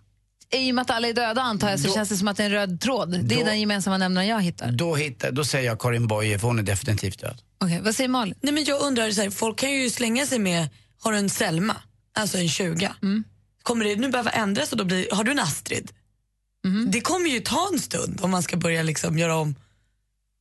I 0.53 0.71
och 0.71 0.75
med 0.75 0.83
att 0.83 0.91
alla 0.91 1.09
är 1.09 1.13
döda 1.13 1.43
antar 1.43 1.71
jag 1.71 1.81
så 1.81 1.89
Då- 1.89 1.95
känns 1.95 2.09
det 2.09 2.17
som 2.17 2.29
att 2.29 2.37
det 2.37 2.43
är 2.43 2.47
en 2.47 2.53
röd 2.53 2.81
tråd. 2.81 3.11
Det 3.25 3.35
är 3.35 3.39
Då- 3.39 3.45
den 3.45 3.61
gemensamma 3.61 3.99
nämnaren 3.99 4.29
jag 4.29 4.43
hittar. 4.43 4.71
Då, 4.73 4.95
hittar, 4.95 5.31
då 5.33 5.45
säger 5.45 5.67
jag 5.67 5.81
Karin 5.81 6.07
Boye, 6.07 6.39
för 6.39 6.47
hon 6.47 6.59
är 6.59 6.63
definitivt 6.63 7.21
död. 7.21 7.43
Okej, 7.59 7.81
vad 7.85 7.95
säger 7.95 8.09
Malin? 8.09 8.35
Nej, 8.41 8.53
men 8.55 8.65
jag 8.65 8.81
undrar, 8.83 9.11
så 9.11 9.21
här, 9.23 9.31
folk 9.31 9.59
kan 9.59 9.71
ju 9.73 9.91
slänga 9.91 10.27
sig 10.27 10.39
med, 10.39 10.69
har 11.01 11.13
du 11.13 11.19
en 11.19 11.31
Selma, 11.31 11.77
alltså 12.15 12.39
en 12.39 12.49
20. 12.49 12.93
Mm. 13.03 13.25
Kommer 13.63 13.85
det 13.85 13.97
nu 13.97 14.09
behöva 14.09 14.31
ändras 14.31 14.73
och 14.73 14.79
då 14.79 14.85
blir, 14.85 15.09
har 15.13 15.25
du 15.25 15.31
en 15.31 15.39
Astrid? 15.39 15.91
Mm. 16.65 16.91
Det 16.91 17.01
kommer 17.01 17.29
ju 17.31 17.41
ta 17.41 17.69
en 17.73 17.79
stund 17.79 18.19
om 18.23 18.31
man 18.31 18.43
ska 18.43 18.57
börja 18.57 18.83
liksom 18.83 19.19
göra 19.19 19.37
om. 19.37 19.55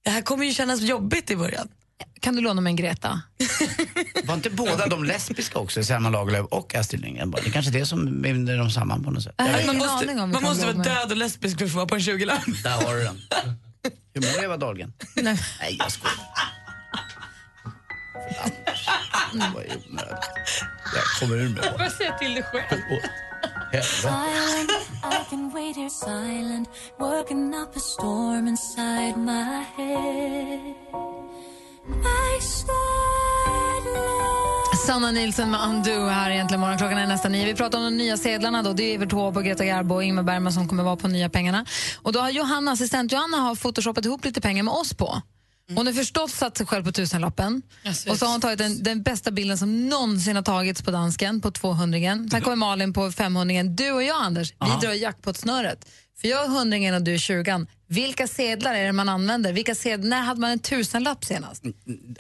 Det 0.04 0.10
här 0.10 0.22
kommer 0.22 0.46
ju 0.46 0.54
kännas 0.54 0.82
jobbigt 0.82 1.32
i 1.32 1.36
början. 1.36 1.68
Kan 2.20 2.36
du 2.36 2.42
låna 2.42 2.62
mig 2.62 2.72
en 2.72 2.76
Greta? 2.76 3.22
Var 4.24 4.34
inte 4.34 4.50
båda 4.50 4.88
de 4.88 5.04
lesbiska 5.04 5.60
också, 5.60 5.84
Selma 5.84 6.10
Lagerlöf 6.10 6.46
och 6.46 6.76
Astrid 6.76 7.02
Lindgren? 7.02 7.32
Det 7.32 7.48
är 7.48 7.52
kanske 7.52 7.72
det 7.72 7.86
som 7.86 8.22
binder 8.22 8.58
dem 8.58 8.72
samman 8.72 9.04
på 9.04 9.12
något 9.12 9.24
sätt. 9.24 9.36
Ingen 9.42 9.66
man 9.66 9.78
måste, 9.78 9.92
aning 9.92 10.20
om 10.20 10.32
man 10.32 10.44
måste 10.44 10.66
vara 10.66 10.78
är. 10.78 10.84
död 10.84 11.12
och 11.12 11.18
lesbisk 11.18 11.58
för 11.58 11.66
att 11.66 11.72
få 11.72 11.78
vara 11.78 11.88
på 11.88 11.96
en 11.96 12.02
20-lapp. 12.02 12.64
Där 12.64 12.86
har 12.86 12.96
du 12.96 13.04
den. 13.04 13.22
Hur 14.14 14.22
mår 14.22 14.44
Eva 14.44 14.58
Dahlgren? 14.58 14.94
Nej. 15.16 15.40
Nej, 15.60 15.76
jag 15.80 15.92
skojar. 15.92 16.16
Det 19.34 19.52
var 19.56 19.62
ju 19.62 19.70
onödigt. 19.90 20.30
Jag 20.96 21.20
kommer 21.20 21.36
ur 21.36 21.50
med 21.50 21.76
Vad 21.80 21.92
säger 21.92 22.18
till 22.18 22.34
dig 22.34 22.44
själv? 22.44 22.82
Helvete. 23.72 24.10
Sanna 34.86 35.12
Nilsson 35.12 35.52
med 35.52 35.62
Undo 35.70 36.08
här 36.08 36.32
egentligen 36.32 36.62
morgon. 36.62 36.78
Klockan 36.78 36.98
är 36.98 37.08
nästan 37.08 37.32
nio. 37.32 37.46
Vi 37.46 37.56
pratar 37.56 37.78
om 37.78 37.84
de 37.84 37.98
nya 37.98 38.18
sedlarna 38.18 38.64
då. 38.64 38.74
Det 38.74 38.84
är 38.84 38.96
Evert 38.96 39.10
Taube 39.10 39.44
Greta 39.44 39.66
Garbo 39.66 39.96
och 39.96 40.04
Ingmar 40.04 40.24
Bergman 40.24 40.54
som 40.54 40.68
kommer 40.68 40.84
vara 40.84 40.96
på 40.96 41.08
nya 41.08 41.30
pengarna. 41.30 41.66
Och 42.02 42.14
då 42.14 42.20
har 42.20 42.30
Johanna, 42.30 42.72
assistent 42.72 43.12
Johanna 43.12 43.38
har 43.38 43.56
photoshopat 43.56 44.06
ihop 44.06 44.26
lite 44.26 44.42
pengar 44.42 44.64
med 44.64 44.74
oss 44.74 44.94
på. 44.94 45.22
Hon 45.76 45.88
har 45.88 45.94
förstått 45.94 46.32
satt 46.32 46.58
sig 46.58 46.66
själv 46.66 46.84
på 46.84 46.92
tusenlappen. 46.92 47.62
Och 48.10 48.18
så 48.18 48.26
har 48.26 48.32
hon 48.32 48.42
tagit 48.42 48.58
den, 48.58 48.84
den 48.84 49.04
bästa 49.04 49.32
bilden 49.32 49.58
som 49.58 49.90
någonsin 49.90 50.36
har 50.36 50.44
tagits 50.44 50.82
på 50.82 50.92
dansken, 50.92 51.42
på 51.42 51.52
200 51.52 52.00
Sen 52.32 52.42
kommer 52.42 52.56
Malin 52.56 52.94
på 52.94 53.12
500 53.12 53.64
Du 53.64 53.92
och 53.92 54.04
jag, 54.04 54.22
Anders, 54.22 54.54
vi 54.60 54.88
drar 54.88 54.94
jackpot-snöret. 54.94 55.86
För 56.22 56.28
jag 56.28 56.46
är 56.46 56.48
100 56.48 56.96
och 56.96 57.04
du 57.04 57.14
är 57.14 57.18
20 57.18 57.66
Vilka 57.88 58.28
sedlar 58.28 58.74
är 58.74 58.86
det 58.86 58.92
man 58.92 59.10
använder? 59.10 59.54
Vilka 59.54 59.76
sedlar, 59.76 60.10
när 60.10 60.22
hade 60.22 60.42
man 60.42 60.52
en 60.52 60.60
tusenlapp 60.60 61.26
senast? 61.26 61.64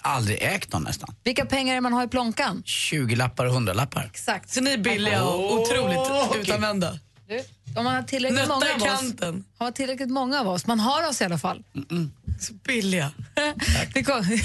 Aldrig 0.01 0.41
ägt 0.41 0.73
någon 0.73 0.83
nästan. 0.83 1.15
Vilka 1.23 1.45
pengar 1.45 1.73
är 1.73 1.75
det 1.75 1.81
man 1.81 1.93
har 1.93 2.03
i 2.03 2.07
plånkan? 2.07 2.63
20 2.65 3.15
lappar 3.15 3.45
och 3.45 3.53
100 3.53 3.73
lappar. 3.73 4.05
Exakt. 4.05 4.49
Så 4.49 4.61
ni 4.61 4.71
är 4.71 4.77
billiga 4.77 5.23
och 5.23 5.53
otroligt 5.53 5.97
okej. 5.97 6.41
utanvända. 6.41 6.99
Du, 7.27 7.43
om 7.75 7.83
man 7.83 7.95
har 7.95 8.03
tillräckligt 8.03 8.39
Nötta 8.39 8.53
många 8.53 8.73
av 8.73 8.81
oss, 8.81 9.13
har 9.57 9.65
man 9.65 9.73
tillräckligt 9.73 10.09
många 10.09 10.39
av 10.39 10.47
oss, 10.47 10.67
man 10.67 10.79
har 10.79 11.07
oss 11.07 11.21
i 11.21 11.23
alla 11.23 11.37
fall. 11.37 11.63
Så 12.39 12.53
billiga. 12.53 13.11
Det 13.93 14.03
kom, 14.03 14.23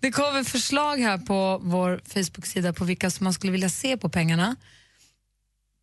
det 0.00 0.10
kom 0.10 0.36
ett 0.36 0.48
förslag 0.48 0.96
här 0.96 1.18
på 1.18 1.60
vår 1.62 2.00
Facebook-sida 2.04 2.72
på 2.72 2.84
vilka 2.84 3.10
som 3.10 3.24
man 3.24 3.32
skulle 3.32 3.52
vilja 3.52 3.68
se 3.68 3.96
på 3.96 4.08
pengarna. 4.08 4.56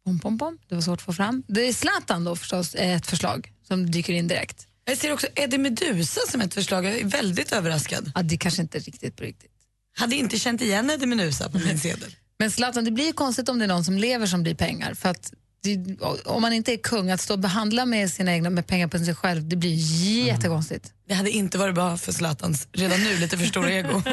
Pom, 0.06 0.20
pom, 0.20 0.38
pom. 0.38 0.58
Det 0.70 0.76
var 0.76 0.82
svårt 0.82 1.00
att 1.00 1.06
få 1.06 1.14
fram. 1.14 1.44
Det 1.48 1.68
är 1.68 1.74
Zlatan 1.74 2.24
då 2.24 2.36
förstås, 2.36 2.76
är 2.76 2.96
ett 2.96 3.08
förslag 3.08 3.52
som 3.68 3.92
dyker 3.92 4.14
in 4.14 4.28
direkt. 4.28 4.68
Jag 4.86 4.98
ser 4.98 5.14
också 5.14 5.28
Eddie 5.36 5.58
Meduza 5.58 6.22
som 6.32 6.42
ett 6.42 6.54
förslag. 6.54 6.86
Jag 6.86 7.00
är 7.00 7.06
väldigt 7.06 7.52
överraskad. 7.52 8.12
Ja, 8.16 8.22
det 8.22 8.38
kanske 8.38 8.62
inte 8.62 8.78
är 8.78 8.82
riktigt 8.82 9.16
på 9.16 9.24
riktigt. 9.24 9.52
Hade 9.98 10.16
inte 10.16 10.40
känt 10.40 10.62
igen 10.62 10.90
Eddie 10.90 11.06
Meduza 11.06 11.50
på 11.50 11.60
min 11.60 11.80
sedel. 11.80 12.16
Men 12.40 12.52
Zlatan, 12.52 12.86
det 12.86 12.92
blir 12.92 13.06
ju 13.06 13.14
konstigt 13.14 13.50
om 13.50 13.60
det 13.60 13.66
är 13.66 13.68
någon 13.68 13.86
som 13.86 13.98
lever 13.98 14.26
som 14.26 14.44
blir 14.44 14.56
pengar. 14.56 14.94
För 14.94 15.10
att 15.10 15.34
det, 15.64 16.02
om 16.26 16.42
man 16.42 16.54
inte 16.54 16.74
är 16.74 16.78
kung, 16.78 17.12
att 17.12 17.22
stå 17.22 17.34
och 17.34 17.40
behandla 17.40 17.86
med 17.86 18.12
sina 18.12 18.34
egna 18.34 18.50
med 18.50 18.68
pengar 18.68 18.88
på 18.88 19.00
sig 19.00 19.16
själv, 19.16 19.50
det 19.50 19.56
blir 19.56 19.76
jättekonstigt. 20.26 20.94
Det 21.08 21.14
hade 21.14 21.30
inte 21.32 21.58
varit 21.58 21.76
bra 21.76 21.98
för 21.98 22.12
Zlatans 22.12 22.68
redan 22.72 23.04
nu 23.04 23.18
lite 23.18 23.38
för 23.38 23.46
stora 23.46 23.72
ego. 23.72 24.02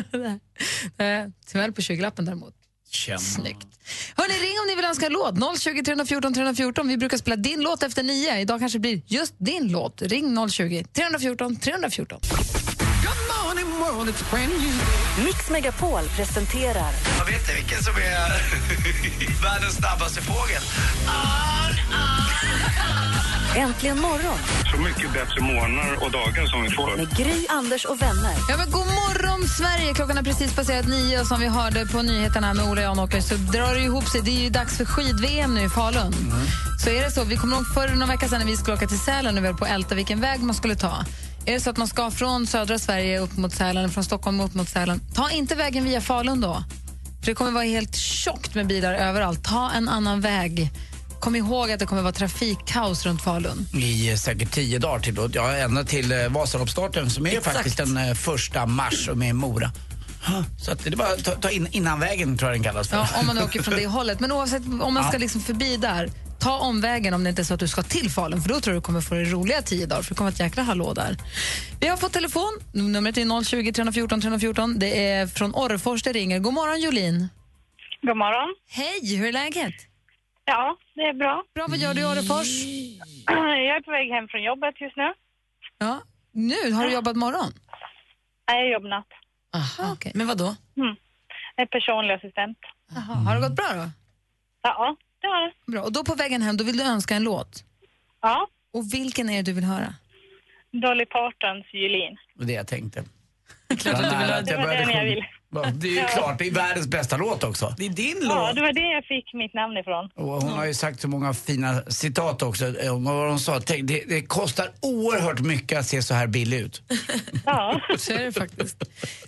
Eh, 0.98 1.26
Tyvärr 1.46 1.70
på 1.70 1.80
20-lappen 1.80 2.24
däremot. 2.24 2.54
Snyggt. 3.18 3.66
Hörni, 4.16 4.34
ring 4.34 4.58
om 4.60 4.66
ni 4.66 4.74
vill 4.74 4.84
önska 4.84 5.06
en 5.06 5.12
låt. 5.12 5.60
020 5.60 5.82
314 5.82 6.34
314. 6.34 6.88
Vi 6.88 6.96
brukar 6.96 7.16
spela 7.16 7.36
din 7.36 7.60
låt 7.60 7.82
efter 7.82 8.02
nio. 8.02 8.40
Idag 8.40 8.60
kanske 8.60 8.78
det 8.78 8.80
blir 8.80 9.02
just 9.06 9.34
din 9.38 9.72
låt. 9.72 10.02
Ring 10.02 10.48
020 10.50 10.84
314 10.92 11.56
314. 11.56 12.20
Mix 15.24 15.50
Megapol 15.50 16.02
presenterar 16.16 16.90
Jag 17.18 17.24
vet 17.24 17.40
inte 17.40 17.54
vilken 17.54 17.82
som 17.82 17.92
är 17.96 19.42
världens 19.42 19.74
snabbaste 19.74 20.22
fågel. 20.22 20.62
Äntligen 23.56 24.00
morgon 24.00 24.38
Så 24.70 24.76
mycket 24.80 25.12
bättre 25.12 25.40
morgnar 25.40 26.04
och 26.04 26.10
dagar 26.10 26.46
som 26.46 26.62
vi 26.62 26.70
får. 26.70 26.96
med 26.96 27.16
Gry, 27.16 27.46
Anders 27.48 27.84
och 27.84 28.02
vänner. 28.02 28.34
Ja, 28.48 28.56
men 28.56 28.70
god 28.70 28.86
morgon, 28.86 29.48
Sverige! 29.48 29.94
Klockan 29.94 30.16
har 30.16 30.24
precis 30.24 30.52
passerat 30.54 30.88
nio 30.88 31.20
och 31.20 31.26
som 31.26 31.40
vi 31.40 31.46
hörde 31.48 31.86
på 31.86 32.02
nyheterna 32.02 32.54
med 32.54 32.64
Ola 32.64 32.82
Janåker 32.82 33.20
så 33.20 33.34
drar 33.34 33.74
det 33.74 33.80
ihop 33.80 34.08
sig. 34.08 34.20
Det 34.22 34.30
är 34.30 34.42
ju 34.42 34.50
dags 34.50 34.76
för 34.76 34.84
skid-VM 34.84 35.54
nu 35.54 35.62
i 35.62 35.68
Falun. 35.68 36.14
Så 36.84 36.90
är 36.90 37.02
det 37.02 37.10
så, 37.10 37.24
vi 37.24 37.36
kommer 37.36 37.56
ihåg 37.56 37.66
för 37.74 37.88
några 37.88 38.06
veckor 38.06 38.28
sedan 38.28 38.38
när 38.38 38.46
vi 38.46 38.56
skulle 38.56 38.76
åka 38.76 38.86
till 38.86 38.98
Sälen 39.00 39.36
och 39.38 39.42
vi 39.44 39.46
höll 39.48 39.56
på 39.56 39.64
att 39.64 39.70
älta 39.70 39.94
vilken 39.94 40.20
väg 40.20 40.40
man 40.42 40.54
skulle 40.54 40.74
ta. 40.76 41.04
Är 41.46 41.52
det 41.52 41.60
så 41.60 41.70
att 41.70 41.76
man 41.76 41.88
ska 41.88 42.10
från 42.10 42.46
södra 42.46 42.78
Sverige 42.78 43.18
upp 43.18 43.36
mot 43.36 43.54
Sälen, 43.54 43.90
från 43.90 44.04
Stockholm 44.04 44.40
upp 44.40 44.54
mot 44.54 44.68
Sälen, 44.68 45.00
ta 45.14 45.30
inte 45.30 45.54
vägen 45.54 45.84
via 45.84 46.00
Falun 46.00 46.40
då. 46.40 46.64
För 47.20 47.26
det 47.26 47.34
kommer 47.34 47.50
vara 47.50 47.64
helt 47.64 47.96
tjockt 47.96 48.54
med 48.54 48.66
bilar 48.66 48.94
överallt. 48.94 49.44
Ta 49.44 49.70
en 49.70 49.88
annan 49.88 50.20
väg. 50.20 50.70
Kom 51.20 51.36
ihåg 51.36 51.70
att 51.70 51.78
det 51.78 51.86
kommer 51.86 52.02
vara 52.02 52.12
trafikkaos 52.12 53.06
runt 53.06 53.22
Falun. 53.22 53.66
I 53.74 54.10
eh, 54.10 54.16
säkert 54.16 54.50
tio 54.52 54.78
dagar 54.78 55.00
till 55.00 55.14
då. 55.14 55.28
Ja, 55.32 55.56
ända 55.56 55.84
till 55.84 56.12
eh, 56.12 56.28
Vasaloppsstarten 56.28 57.10
som 57.10 57.26
är 57.26 57.30
Exakt. 57.30 57.56
faktiskt 57.56 57.76
den 57.76 57.96
eh, 57.96 58.14
första 58.14 58.66
mars 58.66 59.08
och 59.08 59.18
med 59.18 59.34
Mora. 59.36 59.72
Så 60.58 60.72
att 60.72 60.84
det 60.84 60.90
är 60.92 60.96
bara 60.96 61.08
att 61.08 61.24
ta, 61.24 61.30
ta 61.30 61.50
in, 61.50 61.68
innanvägen 61.70 62.38
tror 62.38 62.50
jag 62.50 62.58
den 62.58 62.64
kallas 62.64 62.88
för. 62.88 62.96
Ja, 62.96 63.08
om 63.20 63.26
man 63.26 63.38
åker 63.42 63.62
från 63.62 63.74
det 63.74 63.86
hållet. 63.86 64.20
Men 64.20 64.32
oavsett 64.32 64.62
om 64.80 64.94
man 64.94 65.08
ska 65.08 65.18
liksom 65.18 65.40
förbi 65.40 65.76
där, 65.76 66.10
ta 66.42 66.58
omvägen 66.58 67.14
om 67.14 67.24
det 67.24 67.30
inte 67.30 67.42
är 67.42 67.44
så 67.44 67.54
att 67.54 67.60
du 67.60 67.68
ska 67.68 67.82
till 67.82 68.10
Falun 68.10 68.40
för 68.40 68.48
då 68.48 68.60
tror 68.60 68.74
jag 68.74 68.82
du 68.82 68.86
kommer 68.86 69.00
få 69.00 69.14
det 69.14 69.24
roliga 69.24 69.62
tio 69.62 69.86
dagar 69.86 70.02
för 70.02 70.10
det 70.10 70.18
kommer 70.18 70.30
ett 70.30 70.40
jäkla 70.40 70.62
hallå 70.62 70.92
där. 70.94 71.16
Vi 71.80 71.86
har 71.88 71.96
fått 71.96 72.12
telefon, 72.12 72.52
numret 72.72 73.16
är 73.18 73.44
020 73.44 73.72
314 73.72 74.20
314. 74.20 74.78
Det 74.78 75.06
är 75.06 75.26
från 75.26 75.54
Orrefors 75.54 76.02
det 76.02 76.12
ringer. 76.12 76.38
God 76.38 76.54
morgon 76.54 76.80
Jolin. 76.80 77.28
God 78.02 78.16
morgon. 78.16 78.54
Hej, 78.68 79.16
hur 79.16 79.28
är 79.28 79.32
läget? 79.32 79.74
Ja, 80.44 80.76
det 80.94 81.00
är 81.00 81.14
bra. 81.14 81.44
Bra, 81.54 81.66
vad 81.68 81.78
gör 81.78 81.94
du 81.94 82.00
i 82.00 82.04
Orrefors? 82.04 82.48
Jag 83.68 83.76
är 83.76 83.82
på 83.82 83.90
väg 83.90 84.08
hem 84.10 84.28
från 84.28 84.42
jobbet 84.42 84.74
just 84.80 84.96
nu. 84.96 85.14
Ja. 85.78 86.00
Nu, 86.32 86.72
har 86.72 86.84
du 86.84 86.92
jobbat 86.92 87.16
morgon? 87.16 87.52
Nej, 88.48 88.62
jag 88.64 88.72
jobbar 88.72 88.88
natt. 88.88 89.12
Aha, 89.54 89.92
okay. 89.92 90.12
Men 90.14 90.26
vad 90.26 90.38
då? 90.38 90.54
Mm. 90.76 90.96
Jag 91.56 91.62
är 91.62 91.66
personlig 91.66 92.14
assistent. 92.14 92.58
Jaha, 92.94 93.14
har 93.14 93.34
det 93.34 93.40
gått 93.40 93.56
bra 93.56 93.70
då? 93.74 93.90
Ja, 94.62 94.96
det 95.22 95.28
har 95.28 95.46
det. 95.46 95.72
Bra. 95.72 95.82
Och 95.82 95.92
då 95.92 96.04
på 96.04 96.14
vägen 96.14 96.42
hem, 96.42 96.56
då 96.56 96.64
vill 96.64 96.76
du 96.76 96.84
önska 96.84 97.14
en 97.16 97.22
låt? 97.24 97.64
Ja. 98.22 98.48
Och 98.72 98.94
vilken 98.94 99.30
är 99.30 99.36
det 99.36 99.42
du 99.42 99.52
vill 99.52 99.64
höra? 99.64 99.94
Dolly 100.82 101.06
Partons 101.06 101.66
Julin. 101.74 102.16
Det 102.34 102.40
var 102.40 102.46
det 102.46 102.52
jag 102.52 102.66
tänkte. 102.66 103.04
Klart 103.78 103.94
att 103.94 104.10
du 104.10 104.16
vill 104.18 104.46
Det 104.46 104.56
var 104.56 104.74
den 104.74 104.90
jag 104.90 105.04
ville. 105.04 105.26
Det 105.74 105.88
är 105.88 106.02
ju 106.02 106.06
klart, 106.06 106.38
det 106.38 106.46
är 106.46 106.50
världens 106.50 106.86
bästa 106.86 107.16
låt 107.16 107.44
också. 107.44 107.74
Det 107.78 107.86
är 107.86 107.90
din 107.90 108.16
Ja, 108.22 108.52
det 108.52 108.60
var 108.60 108.72
det 108.72 108.92
jag 108.92 109.04
fick 109.04 109.34
mitt 109.34 109.54
namn 109.54 109.76
ifrån. 109.76 110.10
Och 110.14 110.42
hon 110.42 110.52
har 110.52 110.64
ju 110.66 110.74
sagt 110.74 111.00
så 111.00 111.08
många 111.08 111.34
fina 111.34 111.82
citat 111.82 112.42
också. 112.42 112.80
Eh, 112.80 112.94
om 112.94 113.04
Vad 113.04 113.28
hon 113.28 113.40
sa, 113.40 113.60
tänk, 113.60 113.88
det, 113.88 114.04
det 114.08 114.22
kostar 114.22 114.70
oerhört 114.82 115.40
mycket 115.40 115.78
att 115.78 115.86
se 115.86 116.02
så 116.02 116.14
här 116.14 116.26
billig 116.26 116.60
ut. 116.60 116.82
Ja. 117.46 117.80
Så 117.98 118.12
är 118.12 118.24
det 118.24 118.32
faktiskt. 118.32 118.82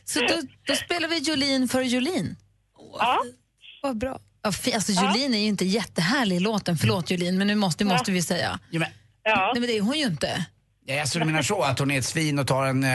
Så 0.05 0.21
då, 0.21 0.35
då 0.67 0.75
spelar 0.75 1.09
vi 1.09 1.19
Jolin 1.19 1.69
för 1.69 1.83
Jolin. 1.83 2.37
Ja. 2.99 3.23
Vad 3.83 3.99
bra. 3.99 4.21
Alltså 4.45 4.93
Jolin 4.93 5.35
är 5.35 5.39
ju 5.39 5.45
inte 5.47 5.65
jättehärlig 5.65 6.37
i 6.37 6.41
låten, 6.41 6.79
förlåt 6.79 7.11
Jolin, 7.11 7.39
men 7.39 7.47
nu 7.47 7.55
måste, 7.55 7.85
måste 7.85 8.13
vi 8.13 8.23
säga. 8.23 8.59
Ja, 8.71 8.79
men, 8.79 8.89
Ja. 9.27 9.51
Nej 9.55 9.61
men 9.61 9.69
det 9.71 9.77
är 9.77 9.81
hon 9.81 9.99
ju 9.99 10.05
inte. 10.05 10.45
ja, 10.87 11.01
alltså, 11.01 11.19
du 11.19 11.25
menar 11.25 11.43
så 11.43 11.63
att 11.63 11.79
hon 11.79 11.91
är 11.91 11.99
ett 11.99 12.05
svin 12.05 12.39
och 12.39 12.47
tar 12.47 12.65
en 12.67 12.85
eh, 12.85 12.91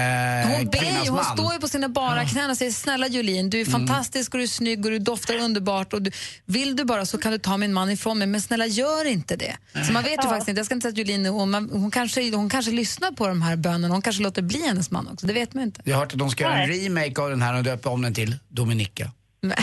Hon, 0.57 0.65
ber, 0.65 0.83
ju, 1.03 1.09
hon 1.09 1.15
man? 1.15 1.37
står 1.37 1.53
ju 1.53 1.59
på 1.59 1.67
sina 1.67 1.89
bara 1.89 2.25
knän 2.25 2.49
och 2.49 2.57
säger 2.57 2.71
snälla 2.71 3.07
Jolin, 3.07 3.49
du 3.49 3.61
är 3.61 3.65
fantastisk 3.65 4.33
och 4.33 4.37
du 4.37 4.43
är 4.43 4.47
snygg 4.47 4.85
och 4.85 4.91
du 4.91 4.99
doftar 4.99 5.35
underbart 5.37 5.93
och 5.93 6.01
du, 6.01 6.11
vill 6.45 6.75
du 6.75 6.83
bara 6.85 7.05
så 7.05 7.17
kan 7.17 7.31
du 7.31 7.37
ta 7.37 7.57
min 7.57 7.73
man 7.73 7.89
ifrån 7.91 8.17
mig 8.17 8.27
men 8.27 8.41
snälla 8.41 8.65
gör 8.65 9.05
inte 9.05 9.35
det. 9.35 9.57
Så 9.87 9.91
man 9.93 10.03
vet 10.03 10.11
ju 10.11 10.15
Ja. 10.23 10.29
faktiskt 10.29 10.49
inte, 10.49 10.59
jag 10.59 10.65
ska 10.65 10.75
inte 10.75 10.83
säga 10.91 10.91
att 11.03 11.09
Jolin, 11.09 11.25
hon, 11.25 11.49
man, 11.51 11.69
hon, 11.71 11.91
kanske, 11.91 12.35
hon 12.35 12.49
kanske 12.49 12.71
lyssnar 12.71 13.11
på 13.11 13.27
de 13.27 13.41
här 13.41 13.55
bönerna, 13.55 13.93
hon 13.93 14.01
kanske 14.01 14.23
låter 14.23 14.41
bli 14.41 14.67
hennes 14.67 14.91
man 14.91 15.07
också, 15.07 15.27
det 15.27 15.33
vet 15.33 15.53
man 15.53 15.63
inte. 15.63 15.81
Jag 15.85 15.95
har 15.95 15.99
hört 16.03 16.13
att 16.13 16.19
de 16.19 16.29
ska 16.31 16.43
göra 16.43 16.63
en 16.63 16.69
remake 16.69 17.21
av 17.21 17.29
den 17.29 17.41
här 17.41 17.53
och 17.53 17.63
döpa 17.63 17.89
om 17.89 18.01
den 18.01 18.13
till 18.13 18.35
Dominika. 18.47 19.11
Det 19.41 19.55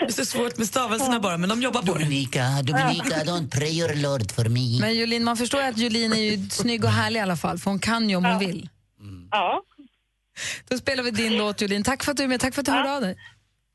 är 0.00 0.12
så 0.12 0.24
svårt 0.24 0.58
med 0.58 0.66
stavelserna 0.66 1.20
bara, 1.20 1.36
men 1.36 1.48
de 1.48 1.62
jobbar 1.62 1.80
på. 1.80 1.86
Dominika, 1.86 2.62
Dominica, 2.62 3.24
don't 3.24 3.50
pray 3.50 3.78
your 3.78 3.94
Lord 3.94 4.32
for 4.32 4.44
me. 4.44 4.80
Men 4.80 4.94
Jolin, 4.94 5.24
man 5.24 5.36
förstår 5.36 5.62
att 5.62 5.78
Jolin 5.78 6.12
är 6.12 6.16
ju 6.16 6.50
snygg 6.50 6.84
och 6.84 6.90
härlig 6.90 7.20
i 7.20 7.22
alla 7.22 7.36
fall, 7.36 7.58
för 7.58 7.70
hon 7.70 7.80
kan 7.80 8.10
ju 8.10 8.16
om 8.16 8.24
hon 8.24 8.38
vill. 8.38 8.68
Ja. 9.30 9.62
Då 10.68 10.78
spelar 10.78 11.02
vi 11.02 11.10
din 11.10 11.36
låt 11.36 11.60
Jolin. 11.60 11.82
Tack 11.84 12.04
för 12.04 12.10
att 12.10 12.16
du 12.16 12.22
är 12.22 12.28
med, 12.28 12.40
tack 12.40 12.54
för 12.54 12.62
att 12.62 12.66
du 12.66 12.72
hörde 12.72 12.92
av 12.92 13.00
dig. 13.00 13.16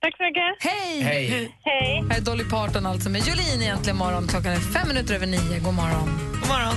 Tack 0.02 0.18
så 0.18 0.24
mycket. 0.24 0.72
Hej! 0.74 1.02
Hej. 1.02 1.56
Hej. 1.64 2.04
Här 2.10 2.18
är 2.18 2.22
Dolly 2.22 2.44
Parton 2.44 2.86
alltså 2.86 3.10
med 3.10 3.28
Jolin 3.28 3.62
egentligen 3.62 3.98
morgon. 3.98 4.28
Klockan 4.28 4.52
är 4.52 4.60
fem 4.60 4.88
minuter 4.88 5.16
över 5.16 5.28
nio. 5.28 5.60
God 5.60 5.74
morgon. 5.74 6.10
God 6.40 6.48
morgon. 6.50 6.76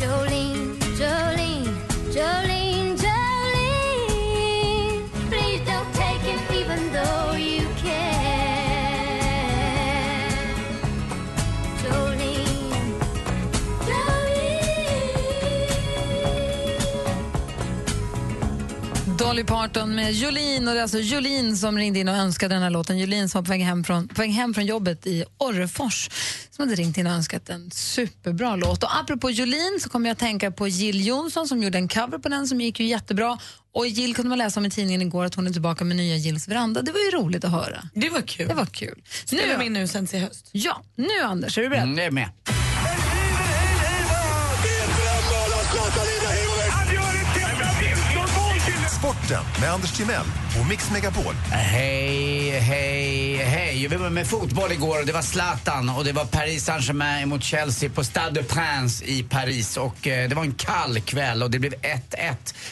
Jolene, 0.00 0.74
Jolene, 1.00 1.66
Jolene, 2.14 2.96
Dolly 19.26 19.44
Parton 19.44 19.94
med 19.94 20.12
Jolin. 20.12 20.68
Och 20.68 20.74
det 20.74 20.80
är 20.80 20.82
alltså 20.82 20.98
Jolin 20.98 21.56
som 21.56 21.78
ringde 21.78 21.98
in 21.98 22.08
och 22.08 22.14
önskade 22.14 22.54
den 22.54 22.62
här 22.62 22.70
låten. 22.70 22.98
Jolin 22.98 23.28
som 23.28 23.38
var 23.38 23.44
på 23.44 23.50
väg 23.50 23.60
hem 23.60 23.84
från, 23.84 24.08
på 24.08 24.22
väg 24.22 24.30
hem 24.30 24.54
från 24.54 24.66
jobbet 24.66 25.06
i 25.06 25.24
Orrefors 25.38 26.10
som 26.50 26.68
hade 26.68 26.74
ringt 26.74 26.98
in 26.98 27.06
och 27.06 27.12
önskat 27.12 27.48
en 27.48 27.70
superbra 27.70 28.56
låt. 28.56 28.82
Och 28.82 28.96
apropå 28.96 29.30
Jolin 29.30 29.78
så 29.80 29.88
kommer 29.88 30.08
jag 30.08 30.12
att 30.12 30.18
tänka 30.18 30.50
på 30.50 30.68
Jill 30.68 31.06
Johnson 31.06 31.48
som 31.48 31.62
gjorde 31.62 31.78
en 31.78 31.88
cover 31.88 32.18
på 32.18 32.28
den 32.28 32.48
som 32.48 32.60
gick 32.60 32.80
ju 32.80 32.86
jättebra. 32.86 33.38
Och 33.74 33.86
Jill 33.86 34.14
kunde 34.14 34.28
man 34.28 34.38
läsa 34.38 34.60
om 34.60 34.66
i 34.66 34.70
tidningen 34.70 35.02
igår 35.02 35.24
att 35.24 35.34
hon 35.34 35.46
är 35.46 35.50
tillbaka 35.50 35.84
med 35.84 35.96
nya 35.96 36.16
Jills 36.16 36.48
veranda. 36.48 36.82
Det 36.82 36.92
var 36.92 37.00
ju 37.00 37.10
roligt 37.10 37.44
att 37.44 37.50
höra. 37.50 37.88
Det 37.94 38.08
var 38.08 38.20
kul. 38.20 38.48
Det 38.48 38.54
var 38.54 38.66
kul. 38.66 39.02
Spelar 39.24 39.58
vi 39.58 39.66
in 39.66 39.72
nu 39.72 39.88
sen 39.88 40.06
till 40.06 40.20
höst? 40.20 40.48
Ja, 40.52 40.82
nu 40.94 41.20
Anders, 41.24 41.58
är 41.58 41.62
du 41.62 41.68
beredd? 41.68 41.82
Mm, 41.82 41.96
det 41.96 42.04
är 42.04 42.10
med. 42.10 42.28
Sporten 49.26 49.60
med 49.60 49.72
Anders 49.72 49.92
Timell 49.92 50.26
och 50.60 50.66
Mix 50.66 50.90
Megapol. 50.90 51.34
Äh, 51.52 51.58
hej, 51.58 52.50
hej, 52.50 53.36
hej. 53.36 53.88
Vi 53.88 53.96
var 53.96 54.10
med 54.10 54.26
fotboll 54.26 54.72
igår 54.72 55.00
och 55.00 55.06
det 55.06 55.12
var 55.12 55.22
Zlatan 55.22 55.88
och 55.88 56.04
det 56.04 56.12
var 56.12 56.24
Paris 56.24 56.64
Saint-Germain 56.64 57.28
mot 57.28 57.42
Chelsea 57.42 57.90
på 57.90 58.04
Stade 58.04 58.40
de 58.40 58.42
Prince 58.42 59.04
i 59.04 59.22
Paris. 59.22 59.76
Och 59.76 60.06
eh, 60.06 60.28
det 60.28 60.34
var 60.34 60.42
en 60.42 60.54
kall 60.54 61.00
kväll 61.00 61.42
och 61.42 61.50
det 61.50 61.58
blev 61.58 61.72
1-1 61.72 62.00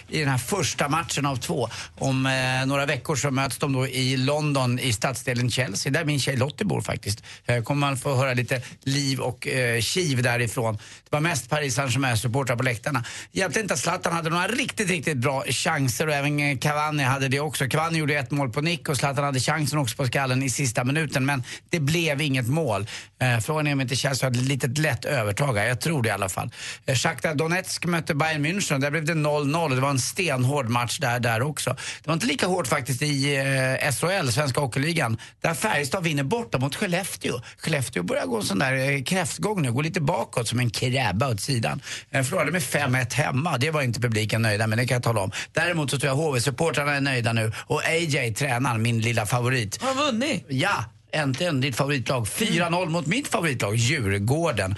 i 0.08 0.20
den 0.20 0.28
här 0.28 0.38
första 0.38 0.88
matchen 0.88 1.26
av 1.26 1.36
två. 1.36 1.68
Om 1.98 2.26
eh, 2.26 2.66
några 2.66 2.86
veckor 2.86 3.16
så 3.16 3.30
möts 3.30 3.58
de 3.58 3.72
då 3.72 3.86
i 3.86 4.16
London 4.16 4.78
i 4.78 4.92
stadsdelen 4.92 5.50
Chelsea, 5.50 5.92
där 5.92 6.04
min 6.04 6.20
tjej 6.20 6.36
Lottie 6.36 6.66
bor 6.66 6.80
faktiskt. 6.80 7.22
Eh, 7.46 7.62
kommer 7.62 7.80
man 7.80 7.96
få 7.96 8.14
höra 8.14 8.34
lite 8.34 8.62
liv 8.82 9.20
och 9.20 9.48
eh, 9.48 9.80
kiv 9.80 10.22
därifrån. 10.22 10.74
Det 10.74 11.10
var 11.10 11.20
mest 11.20 11.50
Paris 11.50 11.74
Saint-Germain-supportrar 11.74 12.56
på 12.56 12.62
läktarna. 12.62 13.04
Hjälpte 13.32 13.60
inte 13.60 13.74
att 13.74 13.80
Zlatan 13.80 14.12
hade 14.12 14.30
några 14.30 14.48
riktigt, 14.48 14.90
riktigt 14.90 15.16
bra 15.16 15.44
chanser 15.48 16.06
och 16.06 16.14
även 16.14 16.43
Cavani 16.60 17.02
hade 17.02 17.28
det 17.28 17.40
också. 17.40 17.68
Cavani 17.68 17.98
gjorde 17.98 18.14
ett 18.14 18.30
mål 18.30 18.50
på 18.50 18.60
nick 18.60 18.88
och 18.88 18.96
Zlatan 18.96 19.24
hade 19.24 19.40
chansen 19.40 19.78
också 19.78 19.96
på 19.96 20.06
skallen 20.06 20.42
i 20.42 20.50
sista 20.50 20.84
minuten 20.84 21.26
men 21.26 21.42
det 21.70 21.80
blev 21.80 22.20
inget 22.20 22.48
mål. 22.48 22.86
Eh, 23.20 23.40
frågan 23.40 23.66
är 23.66 23.72
om 23.72 23.80
inte 23.80 23.96
Chelsea 23.96 24.26
hade 24.26 24.38
ett 24.38 24.44
litet 24.44 24.78
lätt 24.78 25.04
övertag 25.04 25.54
här. 25.54 25.66
Jag 25.66 25.80
tror 25.80 26.02
det 26.02 26.08
i 26.08 26.12
alla 26.12 26.28
fall. 26.28 26.50
Eh, 26.86 26.94
Shakhtar 26.94 27.34
Donetsk 27.34 27.84
mötte 27.84 28.14
Bayern 28.14 28.46
München. 28.46 28.80
Där 28.80 28.90
blev 28.90 29.04
det 29.04 29.14
0-0. 29.14 29.74
Det 29.74 29.80
var 29.80 29.90
en 29.90 29.98
stenhård 29.98 30.68
match 30.68 30.98
där, 30.98 31.20
där 31.20 31.42
också. 31.42 31.70
Det 31.70 32.06
var 32.06 32.14
inte 32.14 32.26
lika 32.26 32.46
hårt 32.46 32.66
faktiskt 32.66 33.02
i 33.02 33.36
eh, 33.36 33.92
SHL, 33.92 34.28
Svenska 34.28 34.60
Hockeyligan. 34.60 35.18
Där 35.40 35.54
Färjestad 35.54 36.04
vinner 36.04 36.22
borta 36.22 36.58
mot 36.58 36.74
Skellefteå. 36.74 37.40
Skellefteå 37.58 38.02
börjar 38.02 38.26
gå 38.26 38.36
en 38.36 38.42
sån 38.42 38.58
där 38.58 38.90
eh, 38.90 39.02
kräftgång 39.02 39.62
nu, 39.62 39.72
går 39.72 39.82
lite 39.82 40.00
bakåt 40.00 40.48
som 40.48 40.58
en 40.58 40.70
krabba 40.70 41.28
åt 41.28 41.40
sidan. 41.40 41.80
Eh, 42.10 42.22
förlorade 42.22 42.52
med 42.52 42.62
5-1 42.62 43.14
hemma. 43.14 43.58
Det 43.58 43.70
var 43.70 43.82
inte 43.82 44.00
publiken 44.00 44.42
nöjda 44.42 44.66
med, 44.66 44.78
det 44.78 44.86
kan 44.86 44.94
jag 44.94 45.02
tala 45.02 45.20
om. 45.20 45.30
Däremot 45.52 45.90
så 45.90 45.98
tror 45.98 46.08
jag 46.08 46.16
HV-supportrarna 46.34 46.96
är 46.96 47.00
nöjda 47.00 47.32
nu. 47.32 47.52
Och 47.56 47.82
AJ, 47.84 48.34
tränaren, 48.34 48.82
min 48.82 49.00
lilla 49.00 49.26
favorit. 49.26 49.82
Har 49.82 49.94
de 49.94 50.12
vunnit? 50.12 50.46
Ja, 50.48 50.84
äntligen 51.12 51.60
ditt 51.60 51.76
favoritlag. 51.76 52.24
4-0 52.26 52.88
mot 52.88 53.06
mitt 53.06 53.28
favoritlag, 53.28 53.76
Djurgården. 53.76 54.74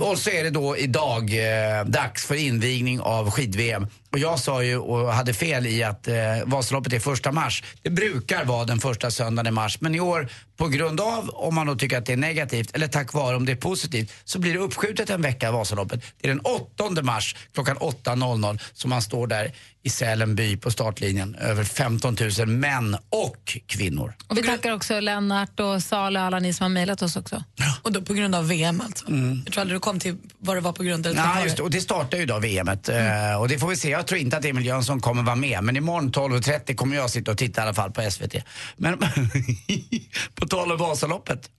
Och, 0.00 0.10
och 0.10 0.18
så 0.18 0.30
är 0.30 0.44
det 0.44 0.50
då 0.50 0.76
idag 0.76 1.22
eh, 1.32 1.84
dags 1.84 2.26
för 2.26 2.34
invigning 2.34 3.00
av 3.00 3.30
skid-VM. 3.30 3.86
Och 4.12 4.18
jag 4.18 4.38
sa 4.38 4.62
ju 4.62 4.78
och 4.78 5.12
hade 5.12 5.34
fel 5.34 5.66
i 5.66 5.82
att 5.82 6.08
eh, 6.08 6.14
Vasaloppet 6.44 6.92
är 6.92 7.00
första 7.00 7.32
mars. 7.32 7.62
Det 7.82 7.90
brukar 7.90 8.44
vara 8.44 8.64
den 8.64 8.78
första 8.78 9.10
söndagen 9.10 9.46
i 9.46 9.50
mars. 9.50 9.80
Men 9.80 9.94
i 9.94 10.00
år, 10.00 10.28
på 10.56 10.68
grund 10.68 11.00
av, 11.00 11.30
om 11.30 11.54
man 11.54 11.66
då 11.66 11.74
tycker 11.74 11.98
att 11.98 12.06
det 12.06 12.12
är 12.12 12.16
negativt, 12.16 12.74
eller 12.74 12.88
tack 12.88 13.12
vare 13.12 13.36
om 13.36 13.46
det 13.46 13.52
är 13.52 13.56
positivt, 13.56 14.12
så 14.24 14.38
blir 14.38 14.52
det 14.52 14.58
uppskjutet 14.58 15.10
en 15.10 15.22
vecka 15.22 15.50
Vasaloppet. 15.50 16.02
Det 16.20 16.28
är 16.28 16.34
den 16.34 16.40
8 16.40 17.02
mars 17.02 17.36
klockan 17.54 17.76
8.00 17.76 18.60
som 18.72 18.90
man 18.90 19.02
står 19.02 19.26
där 19.26 19.52
i 19.86 19.90
Sälenby 19.90 20.56
på 20.56 20.70
startlinjen. 20.70 21.34
Över 21.34 21.64
15 21.64 22.16
000 22.38 22.48
män 22.48 22.96
och 23.10 23.58
kvinnor. 23.66 24.14
Och 24.26 24.38
vi 24.38 24.42
tackar 24.42 24.72
också 24.72 25.00
Lennart 25.00 25.60
och 25.60 25.82
Sala 25.82 26.20
och 26.20 26.26
alla 26.26 26.38
ni 26.38 26.52
som 26.52 26.64
har 26.64 26.68
mejlat 26.68 27.02
oss 27.02 27.16
också. 27.16 27.44
Och 27.82 27.92
då 27.92 28.02
på 28.02 28.14
grund 28.14 28.34
av 28.34 28.48
VM 28.48 28.80
alltså? 28.80 29.04
Jag 29.44 29.52
tror 29.52 29.60
aldrig 29.60 29.76
du 29.76 29.80
kom 29.80 30.00
till 30.00 30.16
vad 30.38 30.56
det 30.56 30.60
var 30.60 30.72
på 30.72 30.82
grund 30.82 31.06
av. 31.06 31.14
Ja, 31.14 31.42
just 31.42 31.56
det. 31.56 31.62
Och 31.62 31.70
det 31.70 31.80
startar 31.80 32.18
ju 32.18 32.22
idag 32.22 32.40
VMet. 32.40 32.88
Mm. 32.88 33.32
Eh, 33.32 33.40
och 33.40 33.48
det 33.48 33.58
får 33.58 33.68
vi 33.68 33.76
se. 33.76 33.90
Jag 33.90 34.05
tror 34.06 34.20
inte 34.20 34.36
att 34.36 34.44
Emil 34.44 34.66
Jönsson 34.66 35.00
kommer 35.00 35.22
vara 35.22 35.36
med. 35.36 35.64
Men 35.64 35.76
imorgon 35.76 36.12
12.30 36.12 36.74
kommer 36.74 36.96
jag 36.96 37.10
sitta 37.10 37.30
och 37.30 37.38
titta 37.38 37.60
i 37.60 37.64
alla 37.64 37.74
fall 37.74 37.90
på 37.90 38.10
SVT. 38.10 38.34
Men 38.76 38.98
på 40.34 40.46
tal 40.46 40.72
om 40.72 40.78
Vasaloppet. 40.78 41.50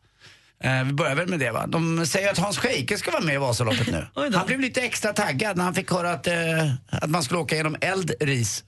Eh, 0.63 0.83
vi 0.83 0.93
börjar 0.93 1.15
väl 1.15 1.27
med 1.27 1.39
det 1.39 1.51
va. 1.51 1.67
De 1.67 2.05
säger 2.05 2.31
att 2.31 2.37
Hans 2.37 2.57
Scheike 2.57 2.97
ska 2.97 3.11
vara 3.11 3.23
med 3.23 3.35
i 3.35 3.37
Vasaloppet 3.37 3.87
nu. 3.87 4.07
Han 4.33 4.47
blev 4.47 4.59
lite 4.59 4.81
extra 4.81 5.13
taggad 5.13 5.57
när 5.57 5.63
han 5.63 5.73
fick 5.73 5.91
höra 5.91 6.11
att, 6.11 6.27
eh, 6.27 6.33
att 6.91 7.09
man 7.09 7.23
skulle 7.23 7.39
åka 7.39 7.55
genom 7.55 7.75
eldris. 7.81 8.63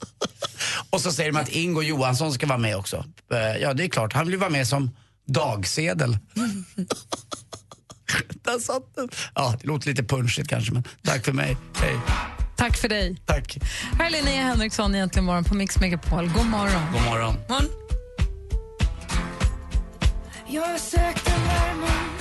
och 0.90 1.00
så 1.00 1.12
säger 1.12 1.32
de 1.32 1.38
att 1.38 1.48
Ingo 1.48 1.82
Johansson 1.82 2.32
ska 2.32 2.46
vara 2.46 2.58
med 2.58 2.76
också. 2.76 3.04
Eh, 3.32 3.62
ja, 3.62 3.74
det 3.74 3.84
är 3.84 3.88
klart. 3.88 4.12
Han 4.12 4.26
vill 4.26 4.36
vara 4.36 4.50
med 4.50 4.68
som 4.68 4.90
dagsedel. 5.26 6.18
Där 8.28 8.58
satt 8.58 8.94
den. 8.94 9.08
Ja, 9.34 9.56
det 9.60 9.66
låter 9.66 9.88
lite 9.88 10.04
punschigt 10.04 10.48
kanske, 10.48 10.72
men 10.72 10.84
tack 11.02 11.24
för 11.24 11.32
mig. 11.32 11.56
Hej. 11.74 11.96
Tack 12.56 12.76
för 12.76 12.88
dig. 12.88 13.16
Tack. 13.26 13.58
Här 13.98 14.06
är 14.06 14.10
Linnea 14.10 14.42
Henriksson 14.42 14.94
egentligen 14.94 15.24
morgon 15.24 15.44
på 15.44 15.54
Mix 15.54 15.80
Megapol. 15.80 16.28
God 16.28 16.46
morgon. 16.46 16.82
God 16.92 17.02
morgon. 17.02 17.34
Jag 20.48 20.80
sökte 20.80 21.30
värmen 21.30 22.14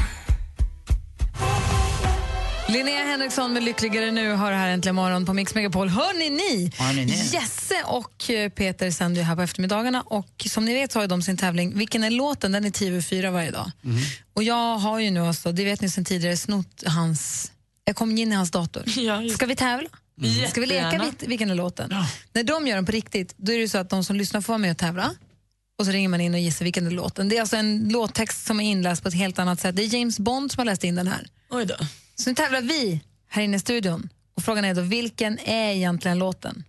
Linnea 2.68 3.04
Henriksson 3.04 3.54
med 3.54 3.64
Lyckligare 3.64 4.12
nu 4.12 4.32
har 4.32 4.52
det 4.52 4.58
här 4.58 4.68
äntligen 4.68 4.96
morgon 4.96 5.26
på 5.26 5.34
Mix 5.34 5.56
Megapol. 5.56 5.90
Hörni 5.90 6.30
ni? 6.30 6.72
Ni? 7.06 7.12
Jesse 7.12 7.84
och 7.86 8.30
eh, 8.30 8.50
Peter 8.50 8.92
sänder 8.92 9.22
ju 9.22 9.26
här 9.26 9.36
på 9.36 9.42
eftermiddagarna 9.42 10.02
och 10.02 10.46
som 10.50 10.66
ni 10.66 10.74
vet 10.74 10.94
har 10.94 11.02
ju 11.02 11.08
de 11.08 11.22
sin 11.22 11.38
tävling 11.38 11.78
Vilken 11.78 12.04
är 12.04 12.10
låten? 12.10 12.52
Den 12.52 12.66
är 12.66 12.70
10 12.70 12.92
över 12.92 13.02
4 13.02 13.32
varje 13.32 13.52
dag. 13.52 13.72
Och 14.34 14.44
jag 14.44 14.78
har 14.78 15.00
ju 15.00 15.12
nu 15.12 15.20
alltså, 15.20 15.52
det 15.52 15.66
vet 15.66 15.82
ni 15.82 15.90
sen 15.90 16.06
tidigare, 16.06 16.38
snott 16.38 16.84
hans... 16.86 17.52
Jag 17.86 17.96
kom 17.96 18.18
in 18.18 18.32
i 18.32 18.36
hans 18.36 18.52
dator. 18.52 18.84
Ska 19.30 19.46
vi 19.46 19.56
tävla? 19.56 19.90
Ska 20.50 20.62
vi 20.62 20.68
leka 20.68 20.90
vil- 20.98 21.28
vilken 21.28 21.50
är 21.52 21.56
låten? 21.56 21.94
När 22.34 22.44
de 22.44 22.68
gör 22.68 22.76
den 22.76 22.86
på 22.86 22.92
riktigt, 22.92 23.34
då 23.38 23.52
är 23.52 23.58
det 23.60 23.70
så 23.70 23.78
att 23.78 23.90
de 23.90 24.04
som 24.04 24.16
lyssnar 24.16 24.42
får 24.42 24.54
vara 24.54 24.58
med 24.58 24.72
och 24.72 24.78
tävla. 24.78 25.16
Och 25.80 25.86
så 25.86 25.92
ringer 25.92 26.10
man 26.10 26.22
in 26.22 26.34
och 26.34 26.40
gissar 26.40 26.64
vilken 26.66 26.88
är 26.88 26.92
låten. 26.92 27.30
Det 27.30 27.38
är 27.38 27.42
alltså 27.42 27.56
en 27.56 27.90
låttext 27.90 28.46
som 28.46 28.60
är 28.60 28.64
inläst 28.72 29.02
på 29.04 29.08
ett 29.08 29.16
helt 29.16 29.40
annat 29.40 29.60
sätt. 29.60 29.76
Det 29.76 29.84
är 29.84 29.96
James 29.96 30.20
Bond 30.20 30.52
som 30.52 30.60
har 30.60 30.66
läst 30.66 30.84
in 30.84 30.96
den 30.96 31.08
här. 31.08 31.28
Oj 31.50 31.66
då. 31.66 31.76
Så 32.16 32.30
nu 32.30 32.36
tävlar 32.36 32.62
vi 32.62 33.02
här 33.30 33.44
inne 33.44 33.58
i 33.58 33.60
studion. 33.60 34.10
Och 34.36 34.44
frågan 34.44 34.66
är 34.66 34.74
då, 34.74 34.82
vilken 34.82 35.40
är 35.40 35.72
egentligen 35.72 36.20
låten? 36.20 36.64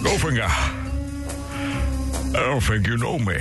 Goldfinger. 0.00 0.50
I 2.34 2.36
don't 2.36 2.60
think 2.68 2.88
you 2.88 2.96
know 2.98 3.20
me. 3.20 3.38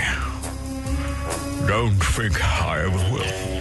Don't 1.68 2.00
think 2.18 2.38
I 2.38 2.80
ever 2.86 3.14
will. 3.14 3.59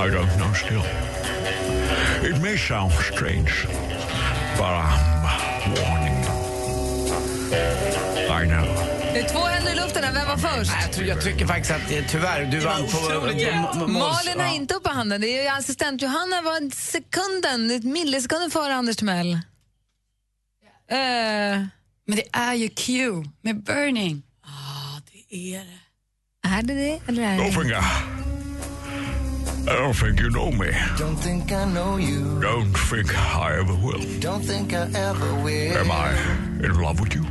I 0.00 0.08
don't 0.08 0.36
know 0.38 0.52
still. 0.54 0.82
It 2.30 2.40
may 2.42 2.56
sound 2.56 2.92
strange, 2.92 3.66
but 4.56 4.64
I'm 4.64 5.74
warning 5.76 6.24
you. 6.24 6.30
I 8.30 8.46
know. 8.46 8.66
Det 9.14 9.20
är 9.20 9.28
två 9.28 9.38
händer 9.38 9.72
i 9.72 9.76
luften 9.76 10.04
här. 10.04 10.12
Vem 10.12 10.28
var 10.28 10.36
först? 10.36 10.72
Jag, 10.82 10.92
tror, 10.92 11.06
jag 11.06 11.22
tycker 11.22 11.46
faktiskt 11.46 11.70
att 11.70 11.90
eh, 11.92 12.04
tyvärr, 12.08 12.44
du 12.44 12.58
vann 12.60 12.82
på... 12.82 12.96
måls- 12.96 13.88
Malin 13.88 14.40
har 14.40 14.46
ja. 14.46 14.54
inte 14.54 14.74
uppe 14.74 14.90
handen. 14.90 15.20
Det 15.20 15.46
är 15.46 15.58
assistent 15.58 16.02
Johanna 16.02 16.42
var 16.42 16.56
en 16.56 16.70
sekunden, 16.70 17.70
ett 17.70 17.84
millisekunden 17.84 18.50
före 18.50 18.74
Anders 18.74 18.96
Timell. 18.96 19.32
Eh, 19.32 19.38
Men 22.06 22.16
det 22.16 22.24
är 22.32 22.54
ju 22.54 22.68
Q 22.68 23.10
med 23.40 23.62
Burning. 23.64 24.22
Det 25.30 25.54
är 25.56 25.64
det. 25.64 26.48
är 26.48 26.62
det 26.62 26.74
det 26.74 27.00
eller 27.08 27.22
är 27.22 27.36
det 27.36 27.42
Goldfinger. 27.42 27.84
I 29.68 29.76
don't 29.76 29.94
think 29.94 30.20
you 30.20 30.30
know 30.30 30.50
me. 30.50 30.70
Don't 30.98 31.16
think 31.16 31.52
I 31.52 31.64
know 31.66 31.96
you. 31.96 32.40
Don't 32.40 32.72
think 32.90 33.14
I 33.16 33.58
ever 33.58 33.74
will. 33.74 34.00
Don't 34.20 34.42
think 34.44 34.72
I 34.72 34.88
ever 34.94 35.34
will. 35.44 35.76
Am 35.76 35.90
I 35.90 36.12
in 36.64 36.80
love 36.80 37.00
with 37.00 37.14
you? 37.14 37.24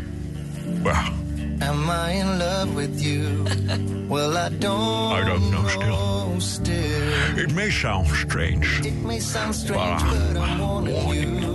Well, 0.84 1.14
Am 1.62 1.90
I 1.90 2.12
in 2.12 2.40
love 2.40 2.74
with 2.76 3.02
you? 3.02 3.44
well, 4.10 4.38
I 4.38 4.50
don't. 4.50 5.12
I 5.14 5.28
don't 5.28 5.52
know 5.52 5.68
still. 5.68 6.40
Still, 6.40 7.38
It 7.38 7.52
may 7.54 7.70
sound 7.70 8.08
strange, 8.08 8.80
it 8.86 8.94
may 9.04 9.20
sound 9.20 9.54
strange, 9.54 10.02
but 10.04 10.34
but 10.34 10.50
I'm 10.50 10.60
warning 10.60 11.40
you. 11.44 11.50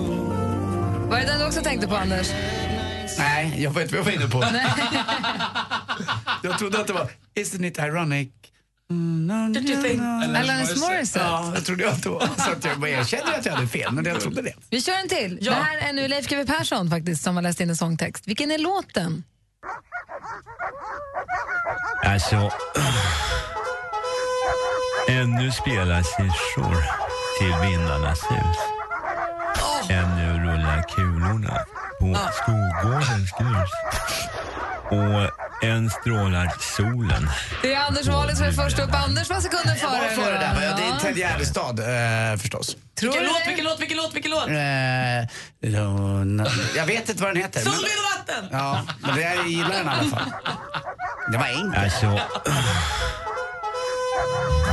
Var 1.09 1.19
det 1.19 1.25
den 1.27 1.39
du 1.41 1.47
också 1.47 1.61
tänkte 1.63 1.87
på, 1.89 1.97
Anders? 1.97 2.31
Nej, 3.19 3.63
jag 3.63 3.71
vet 3.71 3.93
vad 3.93 3.99
jag 3.99 4.05
var 4.05 4.13
inne 4.13 4.29
på. 4.29 4.45
Jag 6.43 6.59
trodde 6.59 6.81
att 6.81 6.87
det 6.87 6.93
var 6.93 7.09
Isn't 7.35 7.67
it 7.67 7.79
ironic? 7.79 8.29
Mm, 8.91 9.55
you 9.57 9.83
think- 9.83 10.03
Alanis 10.39 10.81
Morissette. 10.81 11.25
Ja, 11.25 11.53
jag 11.55 11.65
trodde 11.65 11.91
att 11.91 12.03
det 12.03 12.09
var. 12.09 12.21
Så 12.39 12.51
att 12.51 12.65
jag 12.65 12.81
bara 12.81 12.91
erkände 12.91 13.37
att 13.37 13.47
jag 13.47 13.53
hade 13.53 13.69
fel, 13.69 13.93
men 13.93 14.05
jag 14.05 14.21
trodde 14.21 14.43
det. 14.43 14.53
Vi 14.71 14.81
kör 14.83 14.93
en 14.93 15.09
till. 15.09 15.39
Ja. 15.41 15.51
Det 15.53 15.57
här 15.63 15.89
är 15.89 15.93
nu 15.93 16.09
Leif 16.09 16.27
GW 16.29 16.45
Persson 16.47 16.91
faktiskt 16.91 17.23
som 17.25 17.35
har 17.37 17.43
läst 17.43 17.61
in 17.61 17.71
en 17.71 17.77
sångtext. 17.77 18.29
Vilken 18.29 18.51
är 18.51 18.59
låten? 18.59 19.25
Alltså... 22.05 22.51
Ännu 25.09 25.53
spelar 25.53 26.03
syrsor 26.03 26.77
till 27.39 27.69
vindarnas 27.71 28.21
hus. 28.31 28.57
Ännu 29.91 30.33
rullar 30.39 30.83
kulorna 30.97 31.59
på 32.01 32.19
skolgårdens 32.33 33.31
grus. 33.39 33.71
Och 34.91 35.31
än 35.65 35.91
strålar 35.91 36.53
solen. 36.77 37.31
Det 37.63 37.75
är 37.75 37.81
Anders 37.87 38.07
Wahlöö 38.07 38.35
som 38.37 38.47
är 38.47 38.53
först 38.53 38.79
upp. 38.79 38.95
Anders 38.95 39.31
var 39.31 39.41
sekunden 39.41 39.77
Jag 39.81 39.91
var 39.91 39.99
före. 39.99 40.11
före 40.15 40.39
där, 40.39 40.55
men 40.55 40.77
det 40.77 40.83
är. 40.83 41.01
Ted 41.01 41.17
Gärdestad 41.19 41.79
eh, 41.81 42.37
förstås. 42.39 42.77
Tror 43.01 43.11
Vilken 43.13 43.27
låt, 43.29 43.47
vilken 43.49 43.65
låt, 43.65 43.81
vilken 43.81 43.97
låt, 43.97 44.15
vilken 44.15 44.31
låt? 44.31 44.49
Eh, 44.49 45.71
Luna- 45.71 46.49
jag 46.77 46.87
vet 46.87 47.09
inte 47.09 47.23
vad 47.23 47.35
den 47.35 47.43
heter. 47.43 47.61
Sol, 47.61 47.73
vind 47.73 47.85
och 47.85 48.19
vatten! 48.19 48.49
Ja, 48.53 48.83
men 49.01 49.15
det 49.17 49.23
jag 49.23 49.47
gillar 49.49 49.69
den 49.71 49.87
i 49.87 49.89
alla 49.91 50.11
fall. 50.11 50.31
Det 51.33 51.39
var 51.39 51.47
enkelt. 51.47 51.85
Alltså... 51.85 52.21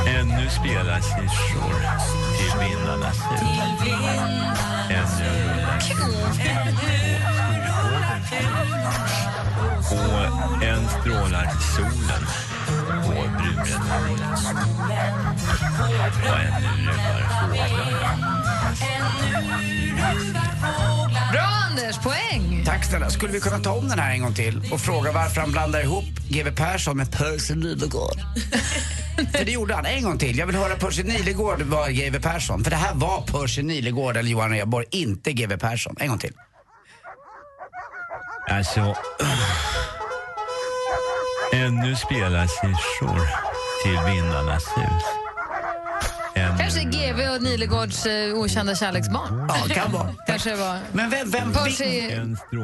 Ännu 0.08 0.48
spelar 0.50 1.00
syrsor 1.00 1.74
till 2.38 2.58
vindarnas 2.68 3.16
hus. 3.16 3.40
Ännu 4.90 5.34
rullar 7.64 8.18
grus. 8.18 9.51
Och 9.90 10.62
än 10.62 10.88
strålar 10.88 11.50
solen 11.76 12.22
på 13.04 13.12
brunnen 13.12 13.82
Och 16.28 16.38
ännu 16.40 16.68
ruvar 16.82 17.22
fåglarna. 17.40 18.42
Bra 21.32 21.42
Anders, 21.70 21.98
poäng! 21.98 22.62
Tack 22.66 22.84
snälla. 22.84 23.10
Skulle 23.10 23.32
vi 23.32 23.40
kunna 23.40 23.58
ta 23.58 23.72
om 23.72 23.88
den 23.88 23.98
här 23.98 24.14
en 24.14 24.22
gång 24.22 24.34
till 24.34 24.62
och 24.72 24.80
fråga 24.80 25.12
varför 25.12 25.40
han 25.40 25.52
blandar 25.52 25.80
ihop 25.80 26.04
GW 26.28 26.50
Persson 26.56 26.96
med 26.96 27.12
Percy 27.12 27.54
Nilegård? 27.54 28.20
för 29.36 29.44
det 29.44 29.52
gjorde 29.52 29.74
han. 29.74 29.86
En 29.86 30.02
gång 30.04 30.18
till. 30.18 30.38
Jag 30.38 30.46
vill 30.46 30.56
höra 30.56 30.76
Percy 30.76 31.02
Nilegård 31.02 31.62
var 31.62 31.88
GW 31.88 32.20
Persson. 32.20 32.64
För 32.64 32.70
det 32.70 32.76
här 32.76 32.94
var 32.94 33.22
Percy 33.22 33.62
Nilegård 33.62 34.16
eller 34.16 34.30
Johan 34.30 34.50
Rheborg, 34.50 34.86
inte 34.90 35.32
GW 35.32 35.56
Persson. 35.56 35.96
En 36.00 36.08
gång 36.08 36.18
till. 36.18 36.32
Alltså... 38.50 38.80
Uh. 38.80 39.72
Ännu 41.52 41.96
spelas 41.96 42.50
syrsor 42.50 43.28
till 43.82 44.12
vindarnas 44.12 44.64
hus. 44.76 45.21
Ännu 46.34 46.58
Kanske 46.58 46.80
GV 46.84 47.20
och 47.34 47.42
Nilegårds 47.42 48.06
eh, 48.06 48.34
okända 48.34 48.74
kärleksbarn. 48.74 49.46
Ja, 49.48 49.74
kan 49.74 49.92
vara. 49.92 50.14
Kanske 50.26 50.54
var 50.56 50.78
Men 50.92 51.10
vem, 51.10 51.30
vem, 51.30 51.52
Percy, 51.52 52.10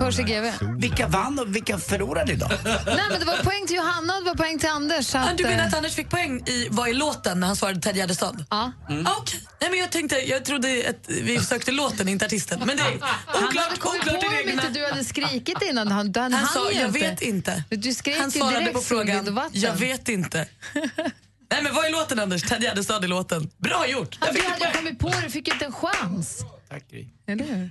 Percy 0.00 0.22
GV. 0.22 0.52
vilka 0.78 1.06
vann 1.06 1.38
och 1.38 1.56
vilka 1.56 1.78
förlorade 1.78 2.32
idag? 2.32 2.50
Nej, 2.64 2.78
men 3.10 3.20
det 3.20 3.26
var 3.26 3.36
poäng 3.36 3.66
till 3.66 3.76
Johanna 3.76 4.14
och 4.16 4.24
det 4.24 4.30
var 4.30 4.34
poäng 4.34 4.58
till 4.58 4.68
Anders. 4.68 5.06
Så 5.06 5.18
Ah, 5.18 5.20
att, 5.20 5.38
Du 5.38 5.44
menar 5.44 5.58
eh, 5.58 5.66
att 5.66 5.74
Anders 5.74 5.94
fick 5.94 6.10
poäng 6.10 6.42
i 6.46 6.68
Vad 6.70 6.88
är 6.88 6.94
låten 6.94 7.40
när 7.40 7.46
han 7.46 7.56
svarade 7.56 7.80
Ted 7.80 7.96
Gärdestad? 7.96 8.44
Ja. 8.50 8.72
Ah, 9.06 9.14
Okej. 9.18 9.40
Nej, 9.60 9.70
men 9.70 9.78
jag 9.78 9.90
tänkte, 9.92 10.16
jag 10.16 10.44
trodde 10.44 10.68
att 10.90 11.08
vi 11.08 11.40
sökte 11.40 11.70
låten, 11.72 12.08
inte 12.08 12.24
artisten. 12.26 12.58
Men 12.64 12.76
det 12.76 12.82
är 12.82 12.98
Han 13.26 13.44
oklart, 13.44 13.64
hade 13.64 13.76
kommit 13.80 14.02
på 14.04 14.10
om 14.10 14.50
inte 14.50 14.68
du 14.68 14.84
hade 14.86 15.04
skrikit 15.04 15.62
innan. 15.62 15.88
Han, 15.88 16.12
han, 16.16 16.32
Han 16.32 16.46
sa, 16.46 16.70
jag 16.72 16.86
inte. 16.86 16.98
vet 17.00 17.22
inte. 17.22 17.64
Du 17.68 17.94
skrek 17.94 18.18
Han 18.20 18.30
svarade 18.30 18.58
direkt 18.58 18.74
på 18.74 18.80
frågan, 18.80 19.40
jag 19.52 19.72
vet 19.74 20.08
inte. 20.08 20.46
Nej 21.50 21.62
men 21.62 21.74
vad 21.74 21.84
är 21.86 21.92
låten 21.92 22.18
Anders? 22.18 22.42
Ted 22.42 22.62
Gärdestad 22.62 23.04
i 23.04 23.08
låten. 23.08 23.50
Bra 23.58 23.88
gjort! 23.88 24.16
Han, 24.20 24.34
du 24.34 24.40
hade 24.42 24.64
ju 24.64 24.72
kommit 24.72 24.98
på 24.98 25.08
det, 25.22 25.30
fick 25.30 25.48
inte 25.48 25.64
en 25.64 25.72
chans. 25.72 26.44
Tack 26.68 26.90
Gry. 26.90 27.06
Eller 27.26 27.44
hur? 27.44 27.70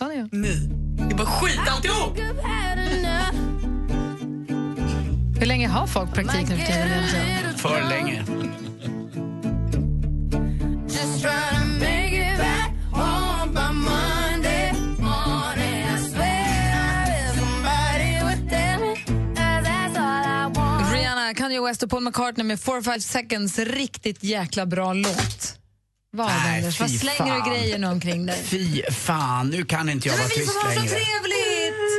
Ni 0.00 0.14
ja. 0.14 0.28
Ni. 0.32 0.54
Det 0.96 1.14
är 1.14 1.16
bara 1.16 1.26
skit 1.26 1.60
alltihop! 1.68 2.18
Hur 5.40 5.46
länge 5.46 5.68
har 5.68 5.86
folk 5.86 6.14
praktik 6.14 6.48
nu 6.48 6.56
för 6.56 6.66
tiden 6.66 6.88
egentligen? 6.88 7.58
För 7.58 7.88
länge. 7.88 8.24
Kanye 21.36 21.60
West 21.60 21.82
och 21.82 21.90
Paul 21.90 22.02
McCartney 22.02 22.46
med 22.46 22.58
4-5 22.58 22.98
seconds. 22.98 23.58
Riktigt 23.58 24.22
jäkla 24.24 24.66
bra 24.66 24.92
låt. 24.92 25.58
Vad 26.12 26.26
Nej, 26.26 26.58
Anders? 26.58 26.80
Vad 26.80 26.90
slänger 26.90 27.34
du 27.34 27.40
fan. 27.40 27.50
grejer 27.50 27.78
nu 27.78 27.86
omkring 27.86 28.26
dig? 28.26 28.42
Fy 28.44 28.82
fan, 28.82 29.48
nu 29.48 29.64
kan 29.64 29.88
inte 29.88 30.08
jag 30.08 30.16
vara 30.16 30.26
vi 30.28 30.34
tyst 30.34 30.52
som 30.52 30.60
har 30.62 30.74
så 30.74 30.80
längre. 30.80 30.88
trevligt! 30.88 31.45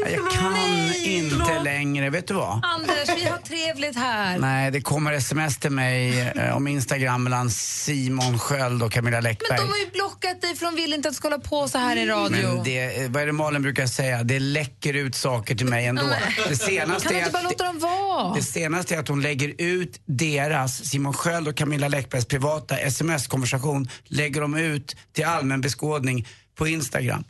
Nej, 0.04 0.14
Jag 0.14 0.32
kan 0.32 0.96
inte 1.04 1.60
längre. 1.64 2.10
Vet 2.10 2.28
du 2.28 2.34
vad? 2.34 2.66
Anders, 2.66 3.10
vi 3.16 3.26
har 3.26 3.38
trevligt 3.38 3.96
här. 3.96 4.40
Nej, 4.40 4.72
det 4.72 4.82
kommer 4.82 5.14
sms 5.14 5.58
till 5.58 5.72
mig 5.72 6.20
eh, 6.20 6.56
om 6.56 6.68
Instagram 6.68 7.24
mellan 7.24 7.50
Simon 7.50 8.40
Sköld 8.40 8.84
och 8.84 8.92
Camilla 8.92 9.20
Läckberg. 9.20 9.50
Men 9.50 9.68
de 9.68 9.72
har 9.72 9.80
ju 9.80 9.92
blockat 9.92 10.42
dig 10.42 10.56
för 10.56 10.66
de 10.66 10.76
vill 10.76 10.94
inte 10.94 11.10
att 11.10 11.14
du 11.14 11.18
ska 11.18 11.28
hålla 11.28 11.40
på 11.40 11.68
så 11.68 11.78
här 11.78 11.96
i 11.96 12.06
radio. 12.06 12.56
Men 12.56 12.64
det, 12.64 13.04
eh, 13.04 13.10
vad 13.12 13.22
är 13.22 13.26
det 13.26 13.32
Malin 13.32 13.62
brukar 13.62 13.88
säga? 13.88 14.24
Det 14.24 14.40
läcker 14.40 14.94
ut 14.94 15.16
saker 15.16 15.56
till 15.56 15.68
mig 15.68 15.86
ändå. 15.86 16.04
Det 16.50 16.56
senaste, 16.56 17.08
kan 17.08 17.18
är 17.18 17.20
inte 17.20 17.32
bara 17.32 17.38
att, 17.38 17.44
låta 17.44 17.64
dem 17.64 17.80
vara? 17.80 18.36
det 18.36 18.42
senaste 18.42 18.96
är 18.96 19.00
att 19.00 19.08
hon 19.08 19.22
lägger 19.22 19.54
ut 19.58 20.02
deras, 20.06 20.90
Simon 20.90 21.14
Sköld 21.14 21.48
och 21.48 21.56
Camilla 21.56 21.88
Läckbergs 21.88 22.26
privata 22.26 22.78
sms-konversation, 22.78 23.90
lägger 24.04 24.42
de 24.42 24.56
ut 24.58 24.96
till 25.14 25.26
allmän 25.26 25.62
beskådning 25.62 26.28
på 26.56 26.68
Instagram. 26.68 27.24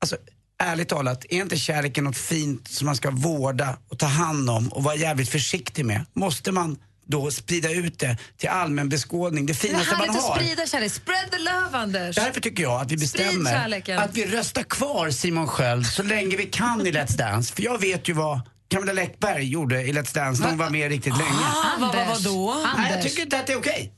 Alltså, 0.00 0.16
ärligt 0.62 0.88
talat, 0.88 1.24
är 1.30 1.36
inte 1.42 1.56
kärleken 1.56 2.04
något 2.04 2.16
fint 2.16 2.68
som 2.68 2.86
man 2.86 2.96
ska 2.96 3.10
vårda 3.10 3.76
och 3.88 3.98
ta 3.98 4.06
hand 4.06 4.50
om 4.50 4.68
och 4.68 4.82
vara 4.84 4.94
jävligt 4.96 5.28
försiktig 5.28 5.84
med? 5.84 6.04
Måste 6.14 6.52
man 6.52 6.78
då 7.06 7.30
sprida 7.30 7.70
ut 7.72 7.98
det 7.98 8.16
till 8.38 8.48
allmän 8.48 8.88
beskådning. 8.88 9.46
Det 9.46 9.52
Det 9.52 9.58
finaste 9.58 9.90
man 9.90 10.00
härligt 10.00 10.16
att 10.16 10.22
har. 10.28 10.36
sprida 10.36 10.66
kärlek. 10.66 10.92
Spread 10.92 11.30
the 11.30 11.38
love, 11.38 11.78
Anders. 11.78 12.16
Därför 12.16 12.40
tycker 12.40 12.62
jag 12.62 12.80
att 12.80 12.90
vi 12.92 12.96
bestämmer 12.96 13.98
att 13.98 14.14
vi 14.16 14.26
röstar 14.26 14.62
kvar 14.62 15.10
Simon 15.10 15.48
Sköld 15.48 15.86
så 15.86 16.02
länge 16.02 16.36
vi 16.36 16.44
kan 16.46 16.86
i 16.86 16.90
Let's 16.92 17.16
Dance. 17.16 17.54
För 17.54 17.62
jag 17.62 17.80
vet 17.80 18.08
ju 18.08 18.12
vad 18.12 18.40
Camilla 18.70 18.92
Läckberg 18.92 19.44
gjorde 19.44 19.82
i 19.82 19.92
Let's 19.92 20.14
Dance 20.14 20.42
när 20.42 20.48
hon 20.48 20.58
var 20.58 20.70
med 20.70 20.88
riktigt 20.88 21.16
länge. 21.16 21.30
Ah, 21.44 21.64
vad- 21.80 21.94
vad- 21.96 22.06
vadå? 22.06 22.54
Nej, 22.54 22.72
jag 22.76 22.96
Anders. 22.96 23.04
tycker 23.12 23.22
inte 23.22 23.38
att 23.38 23.46
det 23.46 23.52
är 23.52 23.58
okej. 23.58 23.92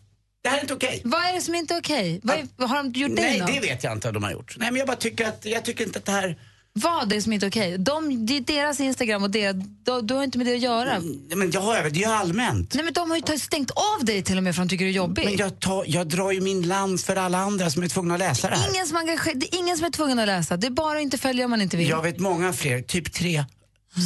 Det 0.47 0.51
här 0.51 0.59
är 0.59 0.63
inte 0.63 0.75
okej. 0.75 1.01
Vad 1.05 1.21
är 1.25 1.33
det 1.35 1.41
som 1.41 1.55
inte 1.55 1.75
är 1.75 1.81
okej? 1.81 2.21
Vad 2.23 2.37
är- 2.37 2.67
Har 2.67 2.77
de 2.77 2.93
gjort 3.01 3.17
dig 3.17 3.25
Nej, 3.25 3.39
något? 3.41 3.49
det 3.55 3.61
vet 3.61 3.85
jag 3.85 3.93
inte 3.93 4.07
vad 4.07 4.15
de 4.15 4.23
har 4.23 4.31
gjort. 4.33 4.57
Nej, 4.59 4.71
men 4.71 4.79
jag 4.79 4.87
bara 4.87 4.97
tycker 4.97 5.29
att, 5.29 5.41
jag 5.45 5.65
tycker 5.65 5.85
inte 5.85 5.99
att 5.99 6.05
det 6.05 6.13
här... 6.13 6.39
Vad 6.79 7.03
är 7.13 7.17
det 7.17 7.23
som 7.23 7.33
inte 7.33 7.47
är 7.47 7.51
okej? 7.51 7.79
De, 7.79 8.27
det 8.27 8.37
är 8.37 8.41
deras 8.41 8.81
Instagram 8.81 9.23
och 9.23 9.31
det, 9.31 9.53
du, 9.53 10.03
du 10.03 10.15
har 10.15 10.23
inte 10.25 10.39
med 10.39 10.47
det 10.47 10.55
att 10.55 10.61
göra. 10.61 11.01
Men 11.37 11.51
jag 11.51 11.61
har, 11.61 11.75
det 11.83 11.89
är 11.89 11.91
ju 11.95 12.05
allmänt. 12.05 12.75
Nej 12.75 12.85
men 12.85 12.93
de 12.93 13.11
har 13.11 13.17
ju 13.17 13.23
tagit- 13.23 13.43
stängt 13.43 13.71
av 13.71 14.05
dig 14.05 14.23
till 14.23 14.37
och 14.37 14.43
med 14.43 14.55
för 14.55 14.63
att 14.63 14.69
de 14.69 14.73
tycker 14.75 14.85
du 14.85 14.91
är 14.91 14.95
jobbig. 14.95 15.25
Men 15.25 15.37
jag, 15.37 15.61
tar, 15.61 15.85
jag 15.89 16.07
drar 16.09 16.31
ju 16.33 16.41
min 16.41 16.69
lans 16.69 17.05
för 17.05 17.17
alla 17.17 17.39
andra 17.39 17.71
som 17.71 17.83
är 17.83 17.89
tvungna 17.89 18.15
att 18.15 18.21
läsa 18.21 18.51
det 18.51 18.57
här. 18.57 18.71
Ingen 18.75 18.87
som, 18.87 18.97
engager, 18.97 19.35
det 19.35 19.55
är 19.55 19.59
ingen 19.59 19.77
som 19.77 19.87
är 19.87 19.91
tvungen 19.91 20.19
att 20.19 20.27
läsa. 20.27 20.57
Det 20.57 20.67
är 20.67 20.71
bara 20.71 20.97
att 20.99 21.03
inte 21.03 21.19
följa 21.19 21.45
om 21.45 21.51
man 21.51 21.61
inte 21.61 21.77
vill. 21.77 21.89
Jag 21.89 22.03
vet 22.03 22.19
många 22.19 22.53
fler, 22.53 22.83
typ 22.83 23.13
tre, 23.13 23.45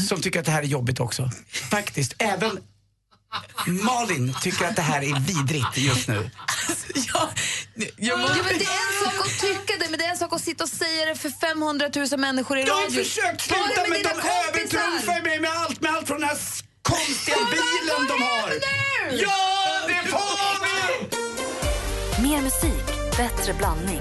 som 0.08 0.20
tycker 0.20 0.40
att 0.40 0.46
det 0.46 0.52
här 0.52 0.62
är 0.62 0.66
jobbigt 0.66 1.00
också. 1.00 1.30
Faktiskt. 1.70 2.14
Även 2.18 2.50
Malin 3.66 4.34
tycker 4.42 4.64
att 4.66 4.76
det 4.76 4.82
här 4.82 5.02
är 5.02 5.20
vidrigt 5.20 5.76
just 5.76 6.08
nu. 6.08 6.30
Ja, 6.94 7.30
men 8.16 8.58
det 8.58 8.64
är 8.64 8.88
en 8.88 9.04
sak 9.04 9.26
att 9.26 9.40
tycka 9.40 9.72
det, 9.80 9.88
men 9.90 9.98
det 9.98 10.04
är 10.04 10.10
en 10.10 10.16
sak 10.16 10.32
att 10.32 10.40
sitta 10.42 10.64
och 10.64 10.70
säga 10.70 11.06
det 11.06 11.14
för 11.14 11.30
500 11.30 11.90
000 12.10 12.20
människor 12.20 12.58
i 12.58 12.62
Jag 12.62 12.74
har 12.74 12.82
radio. 12.82 13.04
försökt 13.04 13.48
Ta 13.48 13.54
det 13.56 13.62
sluta 13.64 13.80
med 13.80 13.90
men 13.90 14.02
de 14.02 14.08
övertrumfar 14.58 15.22
mig 15.22 15.40
med 15.40 15.50
allt, 15.50 15.80
med 15.80 15.92
allt 15.92 16.06
från 16.06 16.20
den 16.20 16.28
här 16.28 16.38
konstiga 16.82 17.36
bilen 17.50 18.06
de 18.08 18.22
har. 18.22 18.52
Ja, 19.10 19.80
det 19.88 20.08
får 20.10 20.64
vi! 20.64 22.28
Mer 22.28 22.42
musik, 22.42 23.16
bättre 23.16 23.54
blandning. 23.54 24.00